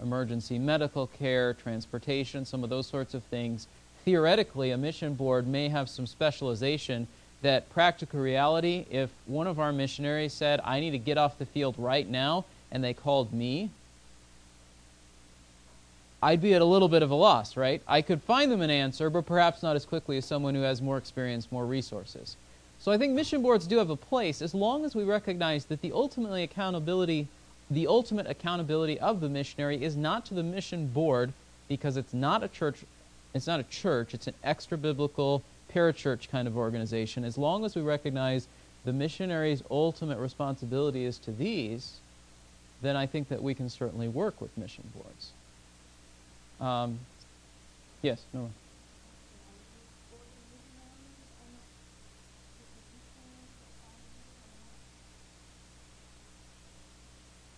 emergency 0.00 0.58
medical 0.58 1.06
care, 1.06 1.54
transportation, 1.54 2.44
some 2.44 2.64
of 2.64 2.70
those 2.70 2.86
sorts 2.86 3.14
of 3.14 3.22
things. 3.24 3.66
Theoretically, 4.04 4.70
a 4.70 4.76
mission 4.76 5.14
board 5.14 5.46
may 5.46 5.68
have 5.68 5.88
some 5.88 6.06
specialization 6.06 7.06
that 7.42 7.70
practical 7.70 8.20
reality, 8.20 8.86
if 8.90 9.10
one 9.26 9.46
of 9.46 9.60
our 9.60 9.72
missionaries 9.72 10.32
said, 10.32 10.60
I 10.64 10.80
need 10.80 10.92
to 10.92 10.98
get 10.98 11.18
off 11.18 11.38
the 11.38 11.46
field 11.46 11.74
right 11.78 12.08
now, 12.08 12.44
and 12.72 12.82
they 12.82 12.94
called 12.94 13.32
me, 13.32 13.70
I'd 16.22 16.40
be 16.40 16.54
at 16.54 16.62
a 16.62 16.64
little 16.64 16.88
bit 16.88 17.02
of 17.02 17.10
a 17.10 17.14
loss, 17.14 17.54
right? 17.54 17.82
I 17.86 18.00
could 18.00 18.22
find 18.22 18.50
them 18.50 18.62
an 18.62 18.70
answer, 18.70 19.10
but 19.10 19.26
perhaps 19.26 19.62
not 19.62 19.76
as 19.76 19.84
quickly 19.84 20.16
as 20.16 20.24
someone 20.24 20.54
who 20.54 20.62
has 20.62 20.80
more 20.80 20.96
experience, 20.96 21.52
more 21.52 21.66
resources. 21.66 22.36
So 22.80 22.90
I 22.90 22.96
think 22.96 23.12
mission 23.12 23.42
boards 23.42 23.66
do 23.66 23.76
have 23.76 23.90
a 23.90 23.96
place 23.96 24.40
as 24.40 24.54
long 24.54 24.86
as 24.86 24.94
we 24.94 25.04
recognize 25.04 25.66
that 25.66 25.82
the 25.82 25.92
ultimately 25.92 26.42
accountability, 26.42 27.28
the 27.74 27.86
ultimate 27.86 28.26
accountability 28.26 28.98
of 29.00 29.20
the 29.20 29.28
missionary 29.28 29.82
is 29.82 29.96
not 29.96 30.26
to 30.26 30.34
the 30.34 30.42
mission 30.42 30.86
board 30.86 31.32
because 31.68 31.96
it's 31.96 32.14
not 32.14 32.42
a 32.42 32.48
church, 32.48 32.84
it's 33.34 33.46
not 33.46 33.60
a 33.60 33.64
church, 33.64 34.14
it's 34.14 34.26
an 34.26 34.34
extra 34.42 34.76
biblical 34.76 35.42
parachurch 35.72 36.28
kind 36.30 36.46
of 36.46 36.56
organization. 36.56 37.24
As 37.24 37.36
long 37.36 37.64
as 37.64 37.74
we 37.74 37.82
recognize 37.82 38.46
the 38.84 38.92
missionary's 38.92 39.62
ultimate 39.70 40.18
responsibility 40.18 41.04
is 41.04 41.18
to 41.18 41.32
these, 41.32 42.00
then 42.82 42.96
I 42.96 43.06
think 43.06 43.28
that 43.28 43.42
we 43.42 43.54
can 43.54 43.68
certainly 43.70 44.08
work 44.08 44.40
with 44.40 44.56
mission 44.58 44.84
boards. 44.94 45.32
Um, 46.60 46.98
yes, 48.02 48.22
no. 48.32 48.50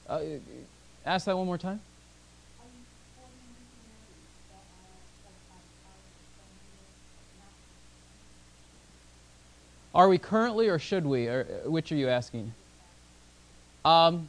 Uh, 0.08 0.20
ask 1.04 1.26
that 1.26 1.36
one 1.36 1.46
more 1.46 1.58
time. 1.58 1.80
Are 9.94 10.08
we 10.10 10.18
currently 10.18 10.68
or 10.68 10.78
should 10.78 11.06
we? 11.06 11.26
Or 11.26 11.46
uh, 11.64 11.70
which 11.70 11.90
are 11.90 11.96
you 11.96 12.08
asking? 12.08 12.52
Um, 13.84 14.28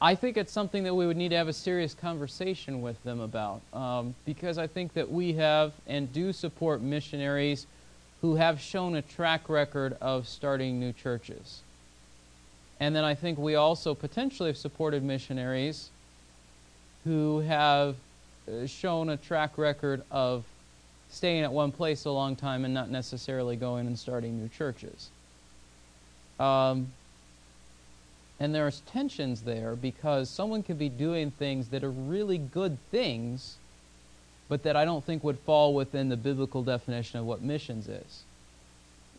I 0.00 0.14
think 0.14 0.36
it's 0.36 0.52
something 0.52 0.84
that 0.84 0.94
we 0.94 1.06
would 1.08 1.16
need 1.16 1.30
to 1.30 1.36
have 1.36 1.48
a 1.48 1.52
serious 1.52 1.92
conversation 1.92 2.80
with 2.80 3.02
them 3.02 3.18
about 3.18 3.62
um, 3.72 4.14
because 4.24 4.56
I 4.56 4.68
think 4.68 4.94
that 4.94 5.10
we 5.10 5.32
have 5.32 5.72
and 5.88 6.12
do 6.12 6.32
support 6.32 6.80
missionaries 6.80 7.66
who 8.20 8.36
have 8.36 8.60
shown 8.60 8.94
a 8.94 9.02
track 9.02 9.48
record 9.48 9.96
of 10.00 10.28
starting 10.28 10.78
new 10.78 10.92
churches. 10.92 11.62
And 12.80 12.94
then 12.94 13.04
I 13.04 13.14
think 13.14 13.38
we 13.38 13.56
also 13.56 13.94
potentially 13.94 14.50
have 14.50 14.56
supported 14.56 15.02
missionaries 15.02 15.90
who 17.04 17.40
have 17.40 17.96
uh, 18.46 18.66
shown 18.66 19.10
a 19.10 19.16
track 19.16 19.58
record 19.58 20.02
of 20.10 20.44
staying 21.10 21.42
at 21.42 21.52
one 21.52 21.72
place 21.72 22.04
a 22.04 22.10
long 22.10 22.36
time 22.36 22.64
and 22.64 22.72
not 22.72 22.90
necessarily 22.90 23.56
going 23.56 23.86
and 23.86 23.98
starting 23.98 24.38
new 24.40 24.48
churches. 24.48 25.08
Um, 26.38 26.92
and 28.38 28.54
there's 28.54 28.80
tensions 28.80 29.42
there 29.42 29.74
because 29.74 30.30
someone 30.30 30.62
could 30.62 30.78
be 30.78 30.88
doing 30.88 31.32
things 31.32 31.68
that 31.68 31.82
are 31.82 31.90
really 31.90 32.38
good 32.38 32.78
things, 32.90 33.56
but 34.48 34.62
that 34.62 34.76
I 34.76 34.84
don't 34.84 35.04
think 35.04 35.24
would 35.24 35.38
fall 35.40 35.74
within 35.74 36.08
the 36.08 36.16
biblical 36.16 36.62
definition 36.62 37.18
of 37.18 37.26
what 37.26 37.42
missions 37.42 37.88
is 37.88 38.22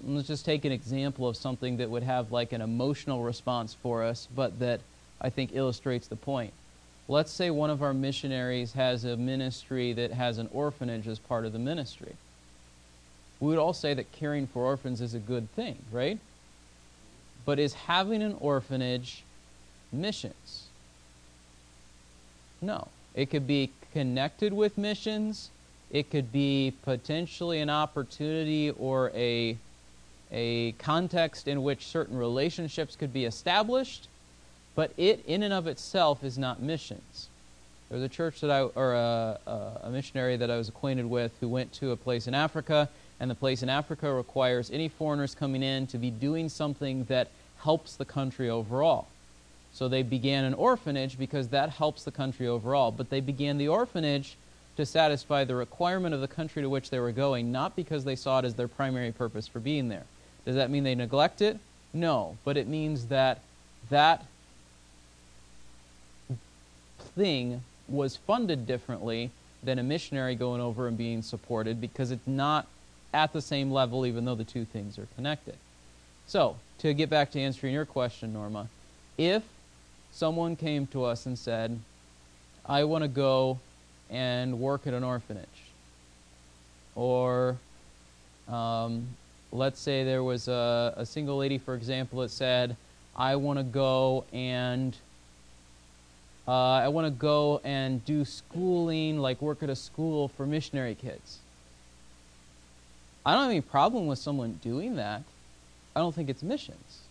let's 0.03 0.27
just 0.27 0.45
take 0.45 0.65
an 0.65 0.71
example 0.71 1.27
of 1.27 1.35
something 1.35 1.77
that 1.77 1.89
would 1.89 2.03
have 2.03 2.31
like 2.31 2.53
an 2.53 2.61
emotional 2.61 3.23
response 3.23 3.73
for 3.73 4.03
us, 4.03 4.27
but 4.35 4.59
that 4.59 4.81
I 5.21 5.29
think 5.29 5.51
illustrates 5.53 6.07
the 6.07 6.15
point. 6.15 6.53
Let's 7.07 7.31
say 7.31 7.49
one 7.49 7.69
of 7.69 7.81
our 7.81 7.93
missionaries 7.93 8.73
has 8.73 9.03
a 9.03 9.17
ministry 9.17 9.93
that 9.93 10.11
has 10.11 10.37
an 10.37 10.49
orphanage 10.53 11.07
as 11.07 11.19
part 11.19 11.45
of 11.45 11.53
the 11.53 11.59
ministry. 11.59 12.15
We 13.39 13.47
would 13.47 13.57
all 13.57 13.73
say 13.73 13.93
that 13.93 14.11
caring 14.11 14.47
for 14.47 14.63
orphans 14.63 15.01
is 15.01 15.13
a 15.13 15.19
good 15.19 15.51
thing, 15.55 15.77
right? 15.91 16.19
But 17.45 17.57
is 17.57 17.73
having 17.73 18.21
an 18.21 18.35
orphanage 18.39 19.23
missions? 19.91 20.67
No. 22.61 22.89
It 23.15 23.29
could 23.29 23.47
be 23.47 23.71
connected 23.91 24.53
with 24.53 24.77
missions. 24.77 25.49
It 25.89 26.11
could 26.11 26.31
be 26.31 26.73
potentially 26.83 27.59
an 27.59 27.69
opportunity 27.69 28.69
or 28.69 29.11
a 29.15 29.57
a 30.31 30.73
context 30.73 31.47
in 31.47 31.63
which 31.63 31.87
certain 31.87 32.17
relationships 32.17 32.95
could 32.95 33.11
be 33.11 33.25
established, 33.25 34.07
but 34.75 34.91
it 34.97 35.23
in 35.25 35.43
and 35.43 35.53
of 35.53 35.67
itself 35.67 36.23
is 36.23 36.37
not 36.37 36.61
missions. 36.61 37.29
There 37.89 37.97
was 37.97 38.05
a 38.05 38.09
church 38.09 38.41
that 38.41 38.51
I, 38.51 38.61
or 38.61 38.93
a, 38.93 39.39
a, 39.83 39.89
missionary 39.89 40.37
that 40.37 40.51
I 40.51 40.57
was 40.57 40.69
acquainted 40.69 41.07
with 41.07 41.31
who 41.39 41.49
went 41.49 41.73
to 41.73 41.91
a 41.91 41.97
place 41.97 42.27
in 42.27 42.35
Africa, 42.35 42.87
and 43.19 43.31
the 43.31 43.35
place 43.35 43.63
in 43.63 43.69
Africa 43.69 44.13
requires 44.13 44.69
any 44.69 44.87
foreigners 44.87 45.33
coming 45.33 45.63
in 45.63 45.87
to 45.87 45.97
be 45.97 46.11
doing 46.11 46.49
something 46.49 47.05
that 47.05 47.29
helps 47.61 47.95
the 47.95 48.05
country 48.05 48.49
overall. 48.49 49.07
So 49.73 49.87
they 49.87 50.03
began 50.03 50.45
an 50.45 50.53
orphanage 50.53 51.17
because 51.17 51.47
that 51.49 51.71
helps 51.71 52.03
the 52.03 52.11
country 52.11 52.47
overall. 52.47 52.91
But 52.91 53.09
they 53.09 53.21
began 53.21 53.57
the 53.57 53.67
orphanage 53.67 54.37
to 54.77 54.85
satisfy 54.85 55.43
the 55.43 55.55
requirement 55.55 56.13
of 56.15 56.21
the 56.21 56.27
country 56.27 56.61
to 56.61 56.69
which 56.69 56.89
they 56.89 56.99
were 56.99 57.11
going, 57.11 57.51
not 57.51 57.75
because 57.75 58.03
they 58.03 58.15
saw 58.15 58.39
it 58.39 58.45
as 58.45 58.55
their 58.55 58.67
primary 58.67 59.11
purpose 59.11 59.47
for 59.47 59.59
being 59.59 59.89
there. 59.89 60.05
Does 60.45 60.55
that 60.55 60.69
mean 60.69 60.83
they 60.83 60.95
neglect 60.95 61.41
it? 61.41 61.59
No, 61.93 62.37
but 62.43 62.57
it 62.57 62.67
means 62.67 63.07
that 63.07 63.39
that 63.89 64.25
thing 67.15 67.63
was 67.87 68.15
funded 68.15 68.67
differently 68.67 69.31
than 69.63 69.79
a 69.79 69.83
missionary 69.83 70.35
going 70.35 70.61
over 70.61 70.87
and 70.87 70.97
being 70.97 71.21
supported 71.21 71.81
because 71.81 72.11
it's 72.11 72.27
not 72.27 72.67
at 73.13 73.33
the 73.33 73.41
same 73.41 73.71
level, 73.71 74.05
even 74.05 74.25
though 74.25 74.35
the 74.35 74.43
two 74.43 74.65
things 74.65 74.97
are 74.97 75.07
connected. 75.15 75.55
So, 76.27 76.57
to 76.79 76.93
get 76.93 77.09
back 77.09 77.31
to 77.31 77.39
answering 77.39 77.73
your 77.73 77.85
question, 77.85 78.33
Norma, 78.33 78.69
if 79.17 79.43
someone 80.11 80.55
came 80.55 80.85
to 80.87 81.03
us 81.03 81.25
and 81.25 81.37
said, 81.37 81.79
I 82.65 82.83
want 82.83 83.03
to 83.03 83.07
go 83.07 83.59
and 84.09 84.59
work 84.59 84.85
at 84.85 84.93
an 84.93 85.03
orphanage, 85.03 85.47
or 86.95 87.57
um, 88.47 89.07
let's 89.51 89.79
say 89.79 90.03
there 90.03 90.23
was 90.23 90.47
a, 90.47 90.93
a, 90.97 91.05
single 91.05 91.37
lady, 91.37 91.57
for 91.57 91.75
example, 91.75 92.19
that 92.19 92.29
said, 92.29 92.75
I 93.15 93.35
want 93.35 93.59
to 93.59 93.63
go 93.63 94.25
and 94.31 94.95
uh, 96.47 96.51
I 96.51 96.87
want 96.87 97.05
to 97.05 97.11
go 97.11 97.61
and 97.63 98.03
do 98.05 98.25
schooling, 98.25 99.19
like 99.19 99.41
work 99.41 99.61
at 99.61 99.69
a 99.69 99.75
school 99.75 100.29
for 100.29 100.45
missionary 100.45 100.95
kids. 100.95 101.39
I 103.25 103.33
don't 103.33 103.43
have 103.43 103.51
any 103.51 103.61
problem 103.61 104.07
with 104.07 104.17
someone 104.17 104.59
doing 104.63 104.95
that. 104.95 105.21
I 105.95 105.99
don't 105.99 106.15
think 106.15 106.29
it's 106.29 106.41
missions. 106.41 107.01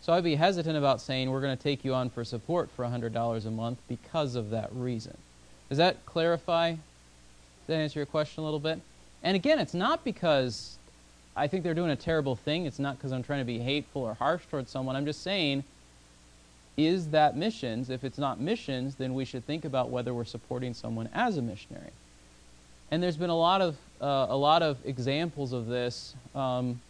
So 0.00 0.12
I'd 0.12 0.24
be 0.24 0.36
hesitant 0.36 0.76
about 0.76 1.00
saying 1.00 1.30
we're 1.30 1.40
going 1.40 1.56
to 1.56 1.62
take 1.62 1.84
you 1.84 1.94
on 1.94 2.10
for 2.10 2.24
support 2.24 2.70
for 2.70 2.84
$100 2.84 3.46
a 3.46 3.50
month 3.50 3.78
because 3.88 4.36
of 4.36 4.50
that 4.50 4.70
reason. 4.72 5.16
Does 5.68 5.78
that 5.78 6.06
clarify? 6.06 6.70
Does 6.70 6.78
that 7.66 7.74
answer 7.74 7.98
your 7.98 8.06
question 8.06 8.42
a 8.42 8.44
little 8.44 8.60
bit? 8.60 8.80
And 9.22 9.34
again, 9.34 9.58
it's 9.58 9.74
not 9.74 10.04
because 10.04 10.77
I 11.38 11.46
think 11.46 11.62
they're 11.62 11.74
doing 11.74 11.90
a 11.90 11.96
terrible 11.96 12.34
thing. 12.34 12.66
It's 12.66 12.78
not 12.78 12.98
because 12.98 13.12
I'm 13.12 13.22
trying 13.22 13.40
to 13.40 13.44
be 13.44 13.60
hateful 13.60 14.02
or 14.02 14.14
harsh 14.14 14.42
towards 14.50 14.70
someone. 14.70 14.96
I'm 14.96 15.06
just 15.06 15.22
saying, 15.22 15.64
is 16.76 17.08
that 17.10 17.36
missions? 17.36 17.90
If 17.90 18.04
it's 18.04 18.18
not 18.18 18.40
missions, 18.40 18.96
then 18.96 19.14
we 19.14 19.24
should 19.24 19.46
think 19.46 19.64
about 19.64 19.90
whether 19.90 20.12
we're 20.12 20.24
supporting 20.24 20.74
someone 20.74 21.08
as 21.14 21.36
a 21.36 21.42
missionary. 21.42 21.90
And 22.90 23.02
there's 23.02 23.16
been 23.16 23.30
a 23.30 23.36
lot 23.36 23.60
of 23.60 23.76
uh, 24.00 24.26
a 24.28 24.36
lot 24.36 24.62
of 24.62 24.78
examples 24.84 25.52
of 25.52 25.66
this. 25.66 26.14
Um, 26.34 26.80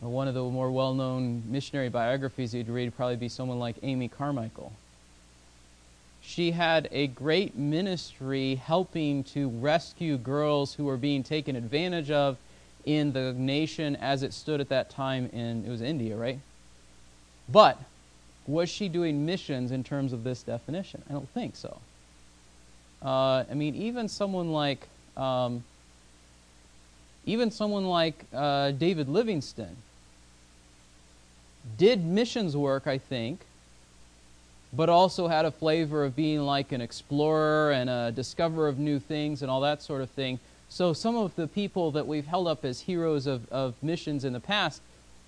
one 0.00 0.28
of 0.28 0.34
the 0.34 0.42
more 0.42 0.70
well-known 0.70 1.42
missionary 1.46 1.88
biographies 1.88 2.54
you'd 2.54 2.68
read 2.68 2.84
would 2.86 2.96
probably 2.96 3.16
be 3.16 3.28
someone 3.28 3.58
like 3.58 3.76
Amy 3.82 4.08
Carmichael. 4.08 4.72
She 6.22 6.52
had 6.52 6.88
a 6.92 7.08
great 7.08 7.56
ministry 7.56 8.54
helping 8.54 9.24
to 9.24 9.48
rescue 9.48 10.16
girls 10.16 10.74
who 10.74 10.84
were 10.84 10.96
being 10.96 11.22
taken 11.22 11.56
advantage 11.56 12.10
of 12.10 12.36
in 12.84 13.12
the 13.12 13.32
nation 13.34 13.96
as 13.96 14.22
it 14.22 14.32
stood 14.32 14.60
at 14.60 14.68
that 14.70 14.90
time 14.90 15.28
in 15.32 15.64
it 15.64 15.68
was 15.68 15.82
India, 15.82 16.16
right? 16.16 16.38
But 17.48 17.78
was 18.46 18.68
she 18.68 18.88
doing 18.88 19.26
missions 19.26 19.70
in 19.70 19.84
terms 19.84 20.12
of 20.12 20.24
this 20.24 20.42
definition? 20.42 21.02
I 21.08 21.12
don't 21.12 21.28
think 21.30 21.56
so. 21.56 21.78
Uh, 23.02 23.44
I 23.48 23.54
mean, 23.54 23.74
even 23.74 24.08
someone 24.08 24.52
like 24.52 24.88
um, 25.16 25.62
even 27.26 27.50
someone 27.50 27.84
like 27.84 28.24
uh, 28.32 28.70
David 28.70 29.08
Livingstone 29.08 29.76
did 31.76 32.02
missions 32.04 32.56
work, 32.56 32.86
I 32.86 32.96
think, 32.96 33.40
but 34.72 34.88
also 34.88 35.28
had 35.28 35.44
a 35.44 35.50
flavor 35.50 36.04
of 36.04 36.16
being 36.16 36.40
like 36.40 36.72
an 36.72 36.80
explorer 36.80 37.72
and 37.72 37.90
a 37.90 38.12
discoverer 38.12 38.68
of 38.68 38.78
new 38.78 38.98
things 38.98 39.42
and 39.42 39.50
all 39.50 39.60
that 39.60 39.82
sort 39.82 40.00
of 40.00 40.10
thing. 40.10 40.38
So 40.68 40.92
some 40.92 41.16
of 41.16 41.34
the 41.36 41.46
people 41.46 41.90
that 41.92 42.06
we've 42.06 42.26
held 42.26 42.46
up 42.46 42.64
as 42.64 42.80
heroes 42.80 43.26
of, 43.26 43.50
of 43.50 43.74
missions 43.82 44.24
in 44.24 44.32
the 44.32 44.40
past 44.40 44.82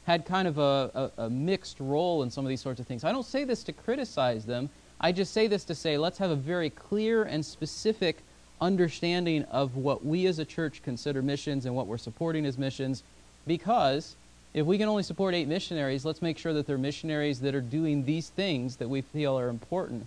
had 0.07 0.25
kind 0.25 0.47
of 0.49 0.59
a, 0.59 1.11
a, 1.17 1.25
a 1.25 1.31
mixed 1.31 1.79
role 1.81 2.23
in 2.23 2.31
some 2.31 2.45
of 2.45 2.49
these 2.49 2.61
sorts 2.61 2.81
of 2.81 2.87
things. 2.87 3.05
I 3.05 3.13
don't 3.13 3.27
say 3.27 3.45
this 3.45 3.63
to 3.65 3.73
criticize 3.73 4.45
them. 4.45 4.71
I 5.01 5.13
just 5.13 5.33
say 5.33 5.47
this 5.47 5.65
to 5.65 5.75
say 5.75 5.97
let's 5.99 6.19
have 6.19 6.31
a 6.31 6.37
very 6.37 6.71
clear 6.71 7.23
and 7.23 7.45
specific 7.45 8.19
understanding 8.61 9.45
of 9.45 9.77
what 9.77 10.05
we 10.05 10.27
as 10.27 10.39
a 10.39 10.45
church 10.45 10.83
consider 10.83 11.23
missions 11.23 11.65
and 11.65 11.75
what 11.75 11.87
we're 11.87 11.99
supporting 11.99 12.45
as 12.45 12.59
missions 12.59 13.03
because 13.47 14.17
if 14.53 14.67
we 14.67 14.79
can 14.79 14.89
only 14.89 15.03
support 15.03 15.35
eight 15.35 15.49
missionaries, 15.49 16.05
let's 16.05 16.21
make 16.21 16.37
sure 16.37 16.53
that 16.53 16.67
they're 16.67 16.77
missionaries 16.77 17.41
that 17.41 17.55
are 17.55 17.61
doing 17.61 18.05
these 18.05 18.29
things 18.29 18.77
that 18.77 18.89
we 18.89 19.01
feel 19.01 19.39
are 19.39 19.49
important 19.49 20.07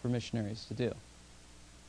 for 0.00 0.08
missionaries 0.08 0.64
to 0.66 0.74
do. 0.74 0.94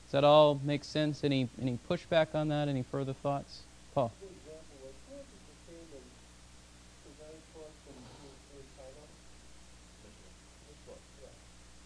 Does 0.07 0.13
that 0.13 0.23
all 0.23 0.55
make 0.63 0.87
sense? 0.87 1.23
Any 1.27 1.49
any 1.59 1.75
pushback 1.83 2.31
on 2.33 2.47
that? 2.47 2.71
Any 2.71 2.81
further 2.81 3.11
thoughts? 3.11 3.67
Paul. 3.91 4.15
For 4.15 4.31
example, 4.31 4.87
like, 4.87 4.95
who 5.03 5.19
was 5.19 5.27
it 5.27 5.43
that 5.51 5.59
came 5.67 5.89
and 5.99 6.07
presented 7.03 7.43
for 7.51 7.67
us 7.67 7.75
in, 7.91 7.97
in, 8.23 8.31
in 8.55 8.63
China? 8.79 9.03
This 10.07 10.79
one, 10.87 11.03
yeah. 11.19 11.35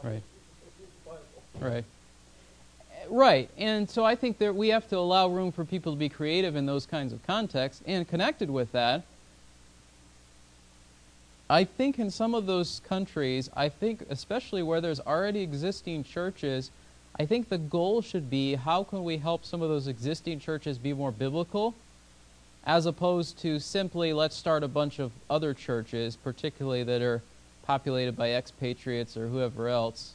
why 0.00 0.08
Right. 0.10 0.22
Bible? 1.04 1.20
Right. 1.60 1.84
Right. 3.08 3.50
And 3.58 3.90
so 3.90 4.04
I 4.04 4.14
think 4.14 4.38
that 4.38 4.54
we 4.54 4.68
have 4.68 4.88
to 4.90 4.96
allow 4.96 5.28
room 5.28 5.52
for 5.52 5.64
people 5.64 5.92
to 5.92 5.98
be 5.98 6.08
creative 6.08 6.54
in 6.54 6.66
those 6.66 6.86
kinds 6.86 7.12
of 7.12 7.26
contexts. 7.26 7.82
And 7.86 8.06
connected 8.06 8.50
with 8.50 8.72
that, 8.72 9.02
I 11.50 11.64
think 11.64 11.98
in 11.98 12.10
some 12.10 12.34
of 12.34 12.46
those 12.46 12.80
countries, 12.86 13.50
I 13.56 13.68
think 13.68 14.04
especially 14.08 14.62
where 14.62 14.80
there's 14.80 15.00
already 15.00 15.40
existing 15.40 16.04
churches, 16.04 16.70
I 17.18 17.26
think 17.26 17.48
the 17.48 17.58
goal 17.58 18.02
should 18.02 18.30
be 18.30 18.54
how 18.54 18.84
can 18.84 19.04
we 19.04 19.18
help 19.18 19.44
some 19.44 19.62
of 19.62 19.68
those 19.68 19.88
existing 19.88 20.40
churches 20.40 20.78
be 20.78 20.92
more 20.92 21.12
biblical 21.12 21.74
as 22.64 22.86
opposed 22.86 23.38
to 23.38 23.58
simply 23.58 24.12
let's 24.12 24.36
start 24.36 24.62
a 24.62 24.68
bunch 24.68 24.98
of 24.98 25.12
other 25.28 25.54
churches, 25.54 26.16
particularly 26.16 26.82
that 26.84 27.02
are 27.02 27.22
populated 27.64 28.16
by 28.16 28.32
expatriates 28.32 29.16
or 29.16 29.28
whoever 29.28 29.68
else. 29.68 30.14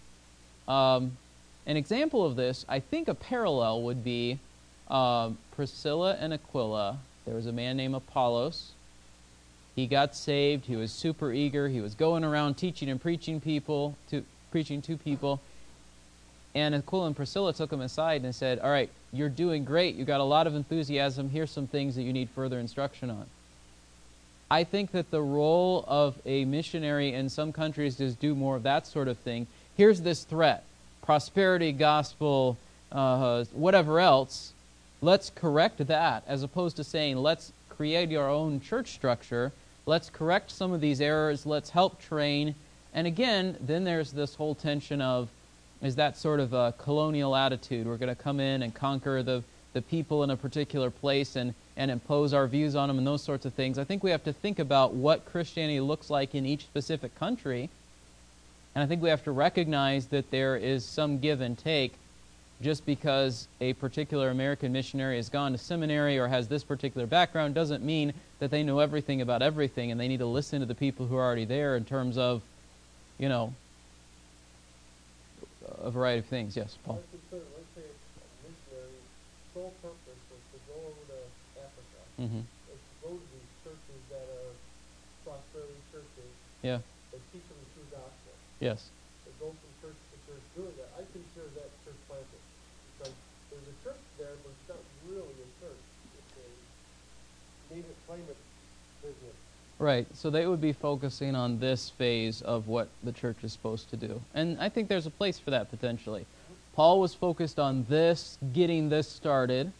Um, 0.67 1.17
an 1.65 1.77
example 1.77 2.25
of 2.25 2.35
this, 2.35 2.65
I 2.69 2.79
think 2.79 3.07
a 3.07 3.15
parallel 3.15 3.81
would 3.83 4.03
be 4.03 4.39
uh, 4.87 5.31
Priscilla 5.55 6.15
and 6.19 6.33
Aquila. 6.33 6.99
There 7.25 7.35
was 7.35 7.47
a 7.47 7.51
man 7.51 7.77
named 7.77 7.95
Apollos. 7.95 8.71
He 9.75 9.87
got 9.87 10.15
saved. 10.15 10.65
He 10.65 10.75
was 10.75 10.91
super 10.91 11.33
eager. 11.33 11.67
He 11.67 11.81
was 11.81 11.95
going 11.95 12.23
around 12.23 12.55
teaching 12.55 12.89
and 12.89 13.01
preaching 13.01 13.41
people 13.41 13.97
to 14.09 14.23
preaching 14.51 14.81
to 14.83 14.95
people. 14.95 15.41
And 16.55 16.73
Aquila 16.73 17.07
and 17.07 17.15
Priscilla 17.15 17.53
took 17.53 17.71
him 17.71 17.81
aside 17.81 18.23
and 18.23 18.33
said, 18.33 18.59
"All 18.59 18.71
right, 18.71 18.89
you're 19.11 19.29
doing 19.29 19.65
great. 19.65 19.95
You 19.95 20.05
got 20.05 20.21
a 20.21 20.23
lot 20.23 20.47
of 20.47 20.55
enthusiasm. 20.55 21.29
Here's 21.29 21.51
some 21.51 21.67
things 21.67 21.95
that 21.95 22.03
you 22.03 22.13
need 22.13 22.29
further 22.29 22.59
instruction 22.59 23.09
on." 23.11 23.27
I 24.49 24.63
think 24.63 24.91
that 24.91 25.11
the 25.11 25.21
role 25.21 25.83
of 25.87 26.15
a 26.25 26.45
missionary 26.45 27.13
in 27.13 27.29
some 27.29 27.51
countries 27.51 27.99
is 27.99 28.15
do 28.15 28.35
more 28.35 28.55
of 28.55 28.63
that 28.63 28.87
sort 28.87 29.07
of 29.07 29.17
thing. 29.17 29.47
Here's 29.75 30.01
this 30.01 30.23
threat 30.23 30.63
prosperity 31.01 31.71
gospel, 31.71 32.57
uh, 32.91 33.43
whatever 33.53 33.99
else. 33.99 34.53
Let's 35.01 35.29
correct 35.29 35.85
that 35.85 36.23
as 36.25 36.41
opposed 36.41 36.77
to 36.77 36.83
saying, 36.83 37.17
let's 37.17 37.51
create 37.69 38.15
our 38.15 38.29
own 38.29 38.59
church 38.59 38.93
structure. 38.93 39.51
Let's 39.85 40.09
correct 40.09 40.49
some 40.49 40.71
of 40.71 40.81
these 40.81 41.01
errors. 41.01 41.45
Let's 41.45 41.71
help 41.71 42.01
train. 42.01 42.55
And 42.93 43.05
again, 43.05 43.57
then 43.59 43.83
there's 43.83 44.13
this 44.13 44.35
whole 44.35 44.55
tension 44.55 45.01
of 45.01 45.29
is 45.81 45.95
that 45.95 46.17
sort 46.17 46.39
of 46.39 46.53
a 46.53 46.73
colonial 46.77 47.35
attitude. 47.35 47.87
We're 47.87 47.97
going 47.97 48.15
to 48.15 48.21
come 48.21 48.39
in 48.39 48.63
and 48.63 48.73
conquer 48.73 49.21
the, 49.23 49.43
the 49.73 49.81
people 49.81 50.23
in 50.23 50.29
a 50.29 50.37
particular 50.37 50.89
place 50.89 51.35
and, 51.35 51.53
and 51.77 51.91
impose 51.91 52.33
our 52.33 52.47
views 52.47 52.75
on 52.75 52.87
them 52.87 52.97
and 52.97 53.05
those 53.05 53.23
sorts 53.23 53.45
of 53.45 53.53
things. 53.53 53.77
I 53.77 53.83
think 53.83 54.03
we 54.03 54.11
have 54.11 54.23
to 54.23 54.33
think 54.33 54.59
about 54.59 54.93
what 54.93 55.25
Christianity 55.25 55.79
looks 55.79 56.09
like 56.09 56.33
in 56.33 56.45
each 56.45 56.63
specific 56.63 57.13
country. 57.15 57.69
And 58.73 58.83
I 58.83 58.87
think 58.87 59.01
we 59.01 59.09
have 59.09 59.23
to 59.23 59.31
recognize 59.31 60.07
that 60.07 60.31
there 60.31 60.57
is 60.57 60.85
some 60.85 61.19
give 61.19 61.41
and 61.41 61.57
take 61.57 61.93
just 62.61 62.85
because 62.85 63.47
a 63.59 63.73
particular 63.73 64.29
American 64.29 64.71
missionary 64.71 65.17
has 65.17 65.29
gone 65.29 65.51
to 65.51 65.57
seminary 65.57 66.17
or 66.17 66.27
has 66.27 66.47
this 66.47 66.63
particular 66.63 67.05
background 67.05 67.53
doesn't 67.53 67.83
mean 67.83 68.13
that 68.39 68.49
they 68.49 68.63
know 68.63 68.79
everything 68.79 69.21
about 69.21 69.41
everything 69.41 69.91
and 69.91 69.99
they 69.99 70.07
need 70.07 70.19
to 70.19 70.25
listen 70.25 70.61
to 70.61 70.65
the 70.65 70.75
people 70.75 71.05
who 71.05 71.17
are 71.17 71.23
already 71.23 71.45
there 71.45 71.75
in 71.75 71.83
terms 71.83 72.17
of, 72.17 72.41
you 73.17 73.27
know, 73.27 73.53
a 75.85 75.91
variety 75.93 76.19
of 76.19 76.25
things. 76.25 76.57
Yes, 76.57 76.77
Paul. 76.83 76.97
Let's 76.97 77.13
consider, 77.13 77.45
let's 77.53 77.71
say 77.77 77.85
a 77.85 78.27
missionary's 78.41 79.05
sole 79.53 79.73
purpose 79.85 80.21
was 80.33 80.43
to 80.51 80.57
go 80.65 80.75
over 80.81 81.03
to 81.13 81.19
Africa, 81.61 82.01
Mm-hmm. 82.17 82.41
and 82.41 82.79
to 82.81 82.93
go 83.05 83.09
to 83.13 83.25
these 83.29 83.51
churches 83.61 84.01
that 84.09 84.25
are 84.25 84.51
prosperity 85.23 85.77
churches, 85.93 86.31
Yeah. 86.65 86.81
and 87.13 87.21
teach 87.29 87.45
them 87.45 87.59
the 87.61 87.69
true 87.77 87.87
gospel. 87.93 88.33
Yes. 88.59 88.89
They 89.29 89.33
go 89.37 89.53
from 89.53 89.71
church 89.83 89.99
to 89.99 90.15
church 90.25 90.43
doing 90.57 90.73
that. 90.81 90.89
I 90.97 91.05
consider 91.13 91.49
that 91.61 91.69
church 91.85 91.99
planting. 92.09 92.43
Because 92.97 93.13
there's 93.53 93.67
a 93.69 93.77
church 93.85 94.03
there, 94.17 94.35
but 94.41 94.51
it's 94.57 94.67
not 94.73 94.81
really 95.05 95.35
a 95.37 95.49
church. 95.61 95.83
It's 96.17 96.33
a 96.41 96.47
name 97.73 97.85
it, 97.85 97.97
claim 98.09 98.25
it. 98.31 98.39
Right. 99.85 100.07
So 100.15 100.31
they 100.31 100.47
would 100.47 100.61
be 100.61 100.73
focusing 100.73 101.35
on 101.35 101.59
this 101.59 101.91
phase 101.91 102.41
of 102.41 102.67
what 102.67 102.87
the 103.03 103.11
church 103.11 103.37
is 103.43 103.53
supposed 103.53 103.91
to 103.91 103.95
do. 103.95 104.19
And 104.33 104.59
I 104.59 104.67
think 104.67 104.87
there's 104.87 105.05
a 105.05 105.11
place 105.11 105.37
for 105.37 105.51
that 105.51 105.69
potentially. 105.69 106.25
Paul 106.73 106.99
was 106.99 107.13
focused 107.13 107.59
on 107.59 107.85
this, 107.87 108.39
getting 108.51 108.89
this 108.89 109.07
started. 109.07 109.71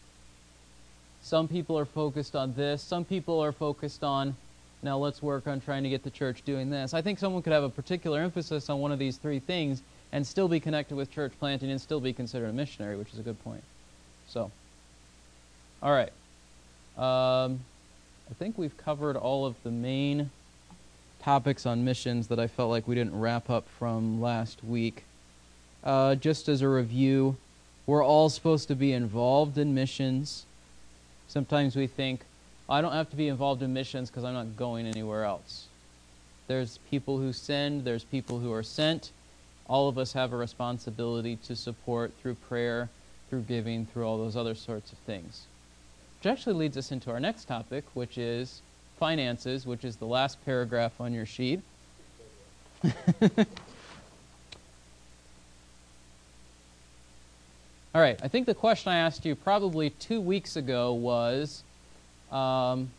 Some 1.22 1.48
people 1.48 1.76
are 1.76 1.84
focused 1.84 2.36
on 2.36 2.54
this. 2.54 2.82
Some 2.82 3.04
people 3.04 3.40
are 3.40 3.50
focused 3.50 4.04
on 4.04 4.36
Now 4.80 4.96
let's 4.96 5.24
work 5.24 5.48
on 5.48 5.60
trying 5.60 5.82
to 5.82 5.88
get 5.88 6.04
the 6.04 6.10
church 6.10 6.42
doing 6.44 6.70
this. 6.70 6.94
I 6.94 7.02
think 7.02 7.18
someone 7.18 7.42
could 7.42 7.52
have 7.52 7.64
a 7.64 7.68
particular 7.68 8.20
emphasis 8.20 8.70
on 8.70 8.78
one 8.78 8.92
of 8.92 9.00
these 9.00 9.16
three 9.16 9.40
things 9.40 9.82
and 10.12 10.24
still 10.24 10.46
be 10.46 10.60
connected 10.60 10.94
with 10.94 11.10
church 11.10 11.32
planting 11.40 11.72
and 11.72 11.80
still 11.80 11.98
be 11.98 12.12
considered 12.12 12.50
a 12.50 12.52
missionary, 12.52 12.96
which 12.96 13.12
is 13.12 13.18
a 13.18 13.22
good 13.22 13.42
point. 13.42 13.64
So, 14.28 14.52
all 15.82 15.90
right. 15.90 16.12
Um, 16.96 17.58
I 18.30 18.34
think 18.34 18.58
we've 18.58 18.76
covered 18.76 19.16
all 19.16 19.46
of 19.46 19.54
the 19.62 19.70
main 19.70 20.30
topics 21.22 21.64
on 21.64 21.84
missions 21.84 22.26
that 22.28 22.40
I 22.40 22.48
felt 22.48 22.70
like 22.70 22.88
we 22.88 22.94
didn't 22.94 23.18
wrap 23.18 23.48
up 23.48 23.66
from 23.78 24.20
last 24.20 24.64
week. 24.64 25.04
Uh, 25.84 26.16
just 26.16 26.48
as 26.48 26.60
a 26.60 26.68
review, 26.68 27.36
we're 27.86 28.04
all 28.04 28.28
supposed 28.28 28.66
to 28.68 28.74
be 28.74 28.92
involved 28.92 29.58
in 29.58 29.74
missions. 29.74 30.44
Sometimes 31.28 31.76
we 31.76 31.86
think, 31.86 32.22
I 32.68 32.80
don't 32.80 32.92
have 32.92 33.10
to 33.10 33.16
be 33.16 33.28
involved 33.28 33.62
in 33.62 33.72
missions 33.72 34.10
because 34.10 34.24
I'm 34.24 34.34
not 34.34 34.56
going 34.56 34.86
anywhere 34.86 35.24
else. 35.24 35.66
There's 36.48 36.78
people 36.90 37.18
who 37.18 37.32
send, 37.32 37.84
there's 37.84 38.04
people 38.04 38.40
who 38.40 38.52
are 38.52 38.62
sent. 38.64 39.12
All 39.68 39.88
of 39.88 39.98
us 39.98 40.12
have 40.14 40.32
a 40.32 40.36
responsibility 40.36 41.36
to 41.46 41.54
support 41.54 42.12
through 42.20 42.34
prayer, 42.34 42.88
through 43.30 43.42
giving, 43.42 43.86
through 43.86 44.04
all 44.04 44.18
those 44.18 44.36
other 44.36 44.54
sorts 44.56 44.90
of 44.90 44.98
things. 44.98 45.46
Which 46.26 46.32
actually 46.32 46.54
leads 46.54 46.76
us 46.76 46.90
into 46.90 47.12
our 47.12 47.20
next 47.20 47.44
topic, 47.44 47.84
which 47.94 48.18
is 48.18 48.60
finances, 48.98 49.64
which 49.64 49.84
is 49.84 49.94
the 49.94 50.06
last 50.06 50.44
paragraph 50.44 51.00
on 51.00 51.14
your 51.14 51.24
sheet. 51.24 51.60
All 57.94 58.00
right, 58.00 58.18
I 58.24 58.26
think 58.26 58.46
the 58.46 58.56
question 58.56 58.90
I 58.90 58.96
asked 58.96 59.24
you 59.24 59.36
probably 59.36 59.90
two 59.90 60.20
weeks 60.20 60.56
ago 60.56 60.94
was 60.94 61.62
um, 62.32 62.90